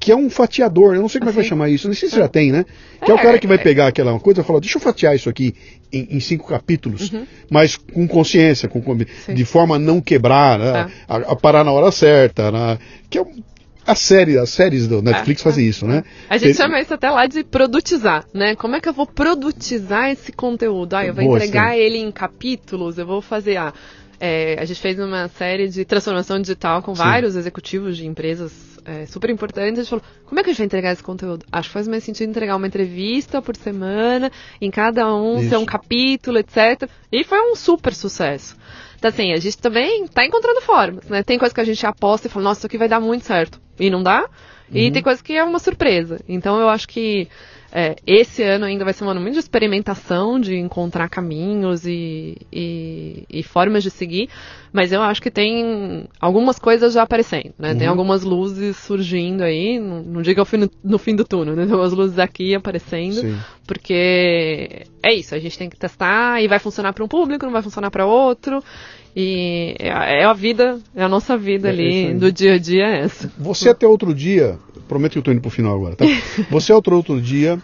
[0.00, 0.94] que é um fatiador.
[0.94, 1.86] Eu não sei como é que vai chamar isso.
[1.86, 2.18] Não sei se é.
[2.18, 2.64] já tem, né?
[3.04, 3.60] Que é, é, o cara que vai é.
[3.60, 5.54] pegar aquela coisa e falar, deixa eu fatiar isso aqui
[5.92, 7.26] em, em cinco capítulos, uhum.
[7.50, 10.72] mas com consciência, com, de forma a não quebrar, né?
[10.72, 10.90] Tá.
[11.06, 12.78] a, a, parar na hora certa, né?
[13.10, 13.24] que é
[13.86, 16.04] a série, as séries do Netflix é, fazem isso, né?
[16.28, 16.54] A gente Ele...
[16.54, 18.54] chama isso até lá de produtizar, né?
[18.54, 20.94] Como é que eu vou produtizar esse conteúdo?
[20.94, 23.56] Ah, eu vou entregar ele em capítulos, eu vou fazer.
[23.56, 23.72] Ah,
[24.20, 27.02] é, a gente fez uma série de transformação digital com sim.
[27.02, 28.52] vários executivos de empresas
[28.84, 29.78] é, super importantes.
[29.78, 31.46] A gente falou, como é que a gente vai entregar esse conteúdo?
[31.50, 34.30] Acho que faz mais sentido entregar uma entrevista por semana,
[34.60, 35.48] em cada um isso.
[35.48, 36.88] ser um capítulo, etc.
[37.10, 38.56] E foi um super sucesso.
[38.98, 41.22] Então, assim, a gente também está encontrando formas, né?
[41.22, 43.58] Tem coisa que a gente aposta e fala, nossa, isso aqui vai dar muito certo.
[43.80, 44.20] E não dá.
[44.70, 44.76] Uhum.
[44.76, 46.20] E tem coisa que é uma surpresa.
[46.28, 47.28] Então, eu acho que
[47.72, 52.36] é, esse ano ainda vai ser um ano muito de experimentação, de encontrar caminhos e,
[52.52, 54.28] e, e, formas de seguir,
[54.72, 57.72] mas eu acho que tem algumas coisas já aparecendo, né?
[57.72, 57.78] Uhum.
[57.78, 61.64] Tem algumas luzes surgindo aí, não, não diga fim no, no, fim do túnel, né?
[61.64, 63.38] Tem umas luzes aqui aparecendo, Sim.
[63.68, 67.52] porque é isso, a gente tem que testar e vai funcionar para um público, não
[67.52, 68.64] vai funcionar para outro,
[69.14, 73.00] e é, a vida, é a nossa vida é, ali do dia a dia é
[73.00, 73.32] essa.
[73.38, 76.04] Você até outro dia, prometo que eu estou indo para o final agora, tá?
[76.50, 77.60] Você outro outro dia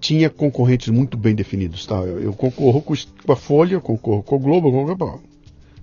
[0.00, 1.96] tinha concorrentes muito bem definidos, tá?
[1.96, 2.94] Eu, eu concorro com,
[3.32, 5.22] a Folha, concorro com o Globo, concorro,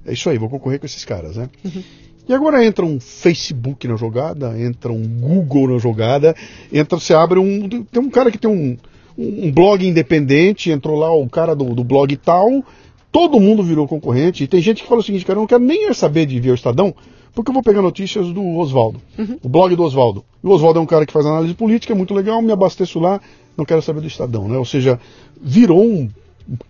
[0.05, 1.49] é isso aí, vou concorrer com esses caras, né?
[1.63, 1.83] Uhum.
[2.27, 6.35] E agora entra um Facebook na jogada, entra um Google na jogada,
[6.71, 7.67] entra, você abre um.
[7.67, 8.77] Tem um cara que tem um,
[9.17, 12.63] um blog independente, entrou lá o cara do, do blog tal,
[13.11, 14.43] todo mundo virou concorrente.
[14.43, 16.51] E tem gente que fala o seguinte, cara, eu não quero nem saber de ver
[16.51, 16.93] o Estadão,
[17.33, 19.37] porque eu vou pegar notícias do Oswaldo, uhum.
[19.43, 20.25] o blog do Oswaldo.
[20.43, 23.21] o Oswaldo é um cara que faz análise política, é muito legal, me abasteço lá,
[23.55, 24.57] não quero saber do Estadão, né?
[24.57, 24.99] Ou seja,
[25.41, 26.09] virou um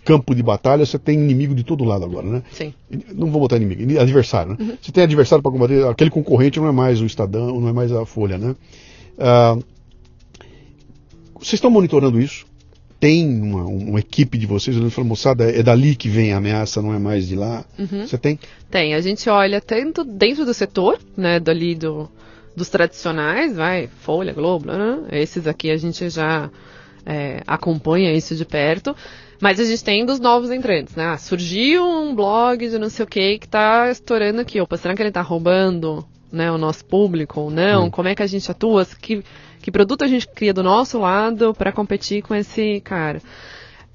[0.03, 2.43] campo de batalha, você tem inimigo de todo lado agora, né?
[2.51, 2.73] Sim.
[3.13, 4.57] Não vou botar inimigo, adversário, né?
[4.59, 4.77] Uhum.
[4.81, 7.91] Você tem adversário para combater, aquele concorrente não é mais o Estadão, não é mais
[7.91, 8.55] a Folha, né?
[9.17, 9.63] Uh,
[11.35, 12.45] vocês estão monitorando isso?
[12.99, 16.37] Tem uma, uma, equipe de vocês olhando e falando, moçada, é dali que vem a
[16.37, 17.63] ameaça, não é mais de lá?
[17.77, 18.05] Uhum.
[18.05, 18.37] Você tem?
[18.69, 18.93] Tem.
[18.93, 22.09] A gente olha tanto dentro do setor, né, dali do,
[22.55, 24.99] dos tradicionais, vai, Folha, Globo, né?
[25.11, 26.49] esses aqui a gente já
[27.05, 28.95] é, acompanha isso de perto.
[29.41, 31.05] Mas a gente tem dos novos entrantes, né?
[31.05, 34.59] Ah, surgiu um blog de não sei o que que tá estourando aqui.
[34.59, 37.85] Opa, será que ele tá roubando né, o nosso público ou não?
[37.85, 37.89] Hum.
[37.89, 38.85] Como é que a gente atua?
[39.01, 39.23] Que,
[39.61, 43.21] que produto a gente cria do nosso lado para competir com esse cara.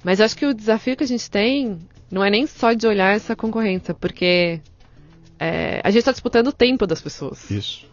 [0.03, 1.79] Mas acho que o desafio que a gente tem
[2.11, 4.61] não é nem só de olhar essa concorrência, porque
[5.39, 7.49] é, a gente está disputando o tempo das pessoas.
[7.49, 7.85] Isso.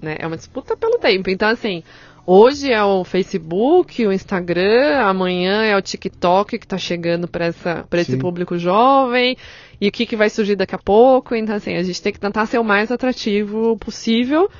[0.00, 0.16] Né?
[0.18, 1.30] É uma disputa pelo tempo.
[1.30, 1.82] Então, assim,
[2.26, 8.16] hoje é o Facebook, o Instagram, amanhã é o TikTok que está chegando para esse
[8.18, 9.36] público jovem,
[9.80, 11.34] e o que, que vai surgir daqui a pouco.
[11.34, 14.50] Então, assim, a gente tem que tentar ser o mais atrativo possível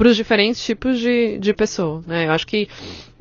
[0.00, 2.02] para os diferentes tipos de, de pessoa.
[2.06, 2.26] Né?
[2.26, 2.66] Eu acho que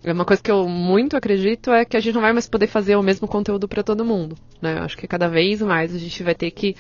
[0.01, 2.95] uma coisa que eu muito acredito é que a gente não vai mais poder fazer
[2.95, 4.38] o mesmo conteúdo para todo mundo.
[4.61, 4.77] Né?
[4.77, 6.77] Eu acho que cada vez mais a gente vai ter que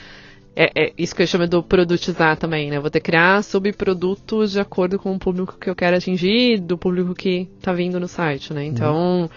[0.55, 2.77] é, é, isso que eu chamo do produtizar também, né?
[2.77, 6.61] Eu vou ter que criar subprodutos de acordo com o público que eu quero atingir,
[6.61, 8.63] do público que está vindo no site, né?
[8.65, 9.29] Então,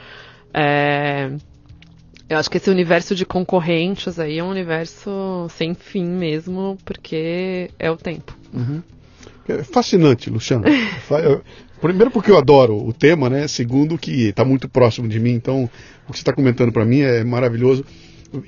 [0.54, 1.32] é,
[2.28, 7.68] eu acho que esse universo de concorrentes aí é um universo sem fim mesmo, porque
[7.80, 8.36] é o tempo.
[8.54, 8.80] Uhum.
[9.48, 10.64] É fascinante, Luciano.
[11.80, 13.48] Primeiro porque eu adoro o tema, né?
[13.48, 15.64] Segundo que está muito próximo de mim, então
[16.08, 17.84] o que você está comentando para mim é maravilhoso.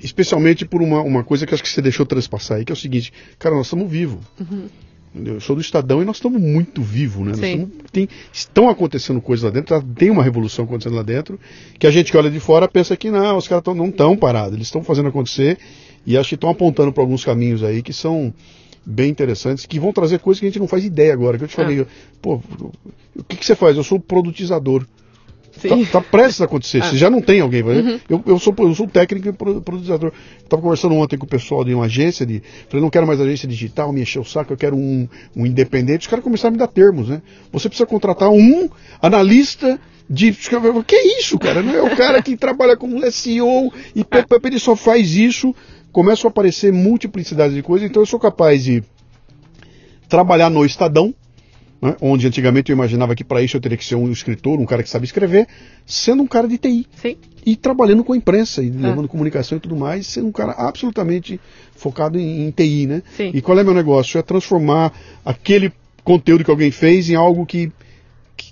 [0.01, 2.77] Especialmente por uma, uma coisa que acho que você deixou transpassar aí, que é o
[2.77, 4.23] seguinte, cara, nós estamos vivos.
[4.39, 4.67] Uhum.
[5.23, 7.31] Eu sou do Estadão e nós estamos muito vivos, né?
[7.33, 11.39] Estamos, tem, estão acontecendo coisas lá dentro, tá, tem uma revolução acontecendo lá dentro,
[11.79, 14.17] que a gente que olha de fora pensa que não, os caras tão, não estão
[14.17, 15.57] parados, eles estão fazendo acontecer
[16.05, 18.33] e acho que estão apontando para alguns caminhos aí que são
[18.85, 21.37] bem interessantes, que vão trazer coisas que a gente não faz ideia agora.
[21.37, 21.85] Que eu te falei, ah.
[22.21, 22.41] pô,
[23.15, 23.75] o que, que você faz?
[23.75, 24.85] Eu sou produtizador.
[25.61, 26.81] Tá, tá, prestes a acontecer.
[26.85, 26.89] Ah.
[26.89, 27.63] Você já não tem alguém.
[27.63, 27.99] Uhum.
[28.09, 30.11] Eu, eu, sou, eu sou técnico e produzidor.
[30.43, 32.25] Estava conversando ontem com o pessoal de uma agência.
[32.25, 35.45] De, falei, não quero mais agência digital, me encher o saco, eu quero um, um
[35.45, 36.01] independente.
[36.01, 37.21] Os caras começaram a me dar termos, né?
[37.51, 38.69] Você precisa contratar um
[39.01, 39.79] analista
[40.09, 40.31] de.
[40.85, 41.61] Que é isso, cara?
[41.61, 44.05] Não é o cara que trabalha com SEO e
[44.43, 45.55] ele só faz isso.
[45.95, 48.83] Começam a aparecer multiplicidade de coisas, então eu sou capaz de
[50.09, 51.15] trabalhar no Estadão,
[51.81, 54.65] né, onde antigamente eu imaginava que para isso eu teria que ser um escritor, um
[54.65, 55.47] cara que sabe escrever,
[55.85, 56.85] sendo um cara de TI.
[57.01, 57.15] Sim.
[57.45, 58.89] E trabalhando com a imprensa, e ah.
[58.89, 61.39] levando comunicação e tudo mais, sendo um cara absolutamente
[61.77, 63.01] focado em, em TI, né?
[63.15, 63.31] Sim.
[63.33, 64.19] E qual é meu negócio?
[64.19, 64.91] É transformar
[65.23, 65.71] aquele
[66.03, 67.71] conteúdo que alguém fez em algo que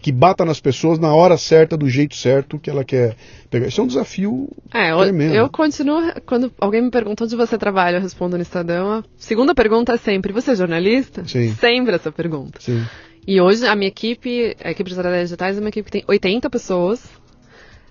[0.04, 3.16] que bata nas pessoas na hora certa, do jeito certo que ela quer
[3.50, 3.68] pegar.
[3.68, 5.34] Isso é um desafio é, tremendo.
[5.34, 8.92] Eu continuo, quando alguém me pergunta onde você trabalha, eu respondo no Estadão.
[8.92, 11.24] A segunda pergunta é sempre, você é jornalista?
[11.26, 11.56] Sim.
[11.56, 12.60] Sempre essa pergunta.
[12.60, 12.86] Sim.
[13.26, 16.04] E hoje a minha equipe, a equipe de estratégias digitais é uma equipe que tem
[16.06, 17.02] 80 pessoas.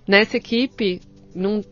[0.06, 1.01] Nessa equipe
[1.34, 1.64] não,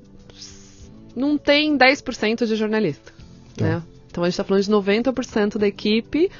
[1.15, 3.13] não tem 10% de jornalista.
[3.53, 3.69] Então.
[3.69, 3.83] Né?
[4.11, 6.31] então a gente está falando de 90% da equipe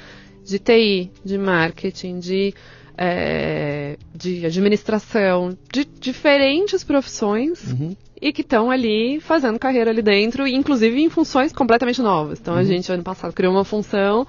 [0.43, 2.51] de TI, de marketing, de
[2.97, 7.95] é, de administração, de diferentes profissões uhum.
[8.21, 12.39] e que estão ali fazendo carreira ali dentro, inclusive em funções completamente novas.
[12.39, 12.59] Então uhum.
[12.59, 14.27] a gente, ano passado, criou uma função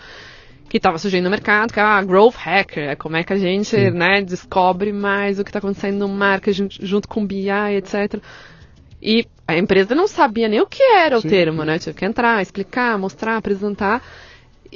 [0.68, 3.36] que estava surgindo no mercado, que é a Growth Hacker, é como é que a
[3.36, 8.22] gente né, descobre mais o que está acontecendo no marketing junto com BI, etc.
[9.02, 11.26] E a empresa não sabia nem o que era Sim.
[11.26, 11.78] o termo, né?
[11.78, 14.02] Tive que entrar, explicar, mostrar, apresentar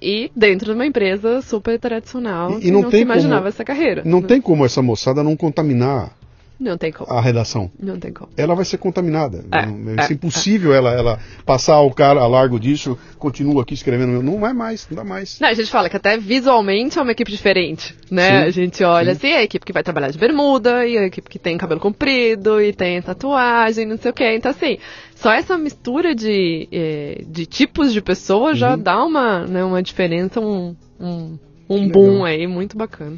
[0.00, 3.64] e dentro de uma empresa super tradicional e, e não, não se imaginava como, essa
[3.64, 4.02] carreira.
[4.04, 4.26] Não né?
[4.26, 6.12] tem como essa moçada não contaminar
[6.58, 7.10] não tem como.
[7.12, 7.70] A redação.
[7.78, 8.30] Não tem como.
[8.36, 9.44] Ela vai ser contaminada.
[9.52, 10.78] É, é, é impossível é.
[10.78, 14.22] Ela, ela passar o cara a largo disso, continua aqui escrevendo.
[14.22, 15.38] Não vai mais, não dá mais.
[15.38, 18.42] Não, a gente fala que até visualmente é uma equipe diferente, né?
[18.42, 19.26] Sim, a gente olha sim.
[19.28, 21.80] assim, é a equipe que vai trabalhar de bermuda, e a equipe que tem cabelo
[21.80, 24.34] comprido, e tem tatuagem, não sei o quê.
[24.34, 24.78] Então, assim,
[25.16, 28.58] só essa mistura de, eh, de tipos de pessoas uhum.
[28.58, 31.38] já dá uma, né, uma diferença, um, um,
[31.68, 33.16] um boom aí muito bacana.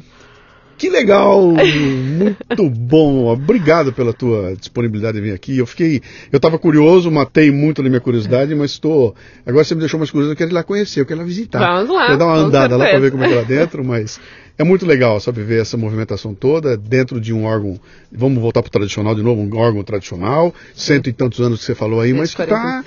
[0.79, 3.25] Que legal, muito bom.
[3.27, 5.57] Obrigado pela tua disponibilidade de vir aqui.
[5.57, 6.01] Eu fiquei,
[6.31, 9.13] eu estava curioso, matei muito na minha curiosidade, mas estou.
[9.45, 11.27] Agora você me deixou mais curioso, eu quero ir lá conhecer, eu quero ir lá
[11.27, 11.59] visitar.
[11.59, 12.05] Vamos lá.
[12.05, 14.21] Quero dar uma andada lá para ver como é que é lá dentro, mas
[14.59, 17.79] é muito legal, sabe, ver essa movimentação toda dentro de um órgão.
[18.11, 21.65] Vamos voltar para o tradicional de novo, um órgão tradicional, cento e tantos anos que
[21.65, 22.83] você falou aí, mas está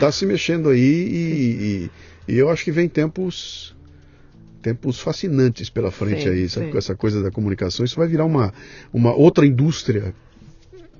[0.00, 1.90] tá se mexendo aí e,
[2.26, 3.76] e, e eu acho que vem tempos
[4.62, 6.66] tempos fascinantes pela frente sim, aí, sabe?
[6.66, 6.72] Sim.
[6.72, 7.84] Com essa coisa da comunicação.
[7.84, 8.52] Isso vai virar uma,
[8.90, 10.14] uma outra indústria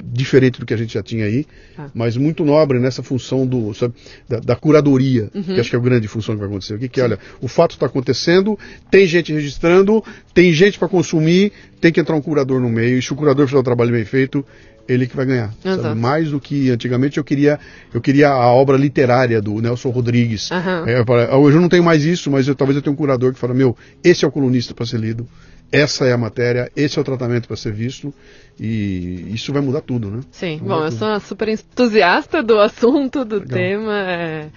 [0.03, 1.47] diferente do que a gente já tinha aí,
[1.79, 1.89] ah.
[1.95, 3.95] mas muito nobre nessa função do, sabe,
[4.29, 5.43] da, da curadoria, uhum.
[5.43, 6.75] que acho que é a grande função que vai acontecer.
[6.75, 8.59] O que, que é, olha, o fato está acontecendo,
[8.91, 10.03] tem gente registrando,
[10.35, 13.47] tem gente para consumir, tem que entrar um curador no meio, e se o curador
[13.47, 14.45] fizer o trabalho bem feito,
[14.89, 15.55] ele que vai ganhar.
[15.95, 17.61] Mais do que antigamente eu queria,
[17.95, 20.51] eu queria a obra literária do Nelson Rodrigues.
[20.51, 20.85] Uhum.
[20.87, 23.39] É, hoje eu não tenho mais isso, mas eu, talvez eu tenha um curador que
[23.39, 25.29] fala, meu, esse é o colunista para ser lido,
[25.73, 28.13] essa é a matéria, esse é o tratamento para ser visto
[28.59, 30.21] e isso vai mudar tudo, né?
[30.31, 33.49] Sim, bom, eu sou super entusiasta do assunto, do Legal.
[33.49, 34.11] tema.
[34.11, 34.49] É...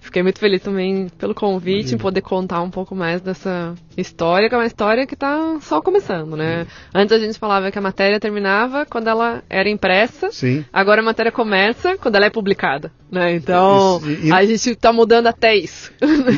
[0.00, 1.96] Fiquei muito feliz também pelo convite, Imagina.
[1.96, 5.80] em poder contar um pouco mais dessa história, que é uma história que está só
[5.82, 6.64] começando, né?
[6.64, 6.70] Sim.
[6.94, 10.64] Antes a gente falava que a matéria terminava quando ela era impressa, Sim.
[10.72, 13.34] agora a matéria começa quando ela é publicada, né?
[13.34, 15.92] Então, e, e, a gente está mudando até isso.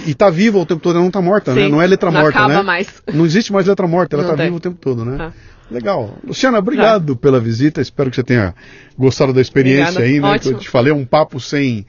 [0.06, 1.62] E, está viva o tempo todo, ela não está morta, né?
[1.62, 1.70] Sim, né?
[1.70, 2.62] Não é letra não morta, acaba né?
[2.62, 3.02] mais.
[3.12, 5.16] Não existe mais letra morta, ela está viva o tempo todo, né?
[5.20, 5.52] Ah.
[5.70, 6.18] Legal.
[6.26, 7.16] Luciana, obrigado ah.
[7.16, 7.80] pela visita.
[7.80, 8.54] Espero que você tenha
[8.98, 10.06] gostado da experiência Obrigada.
[10.06, 10.28] aí, né?
[10.28, 10.50] Ótimo.
[10.50, 11.86] Que eu te falei, um papo sem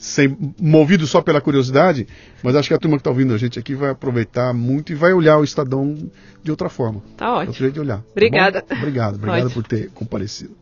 [0.00, 2.06] sem, movido só pela curiosidade,
[2.42, 4.94] mas acho que a turma que está ouvindo a gente aqui vai aproveitar muito e
[4.94, 6.10] vai olhar o Estadão
[6.42, 7.02] de outra forma.
[7.16, 7.48] Tá ótimo.
[7.48, 7.98] Outro jeito de olhar.
[7.98, 8.62] Tá obrigada.
[8.62, 9.62] Tá obrigado, obrigado ótimo.
[9.62, 10.56] por ter comparecido.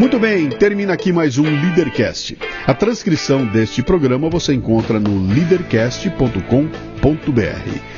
[0.00, 2.38] Muito bem, termina aqui mais um Leadercast.
[2.66, 7.97] A transcrição deste programa você encontra no leadercast.com.br.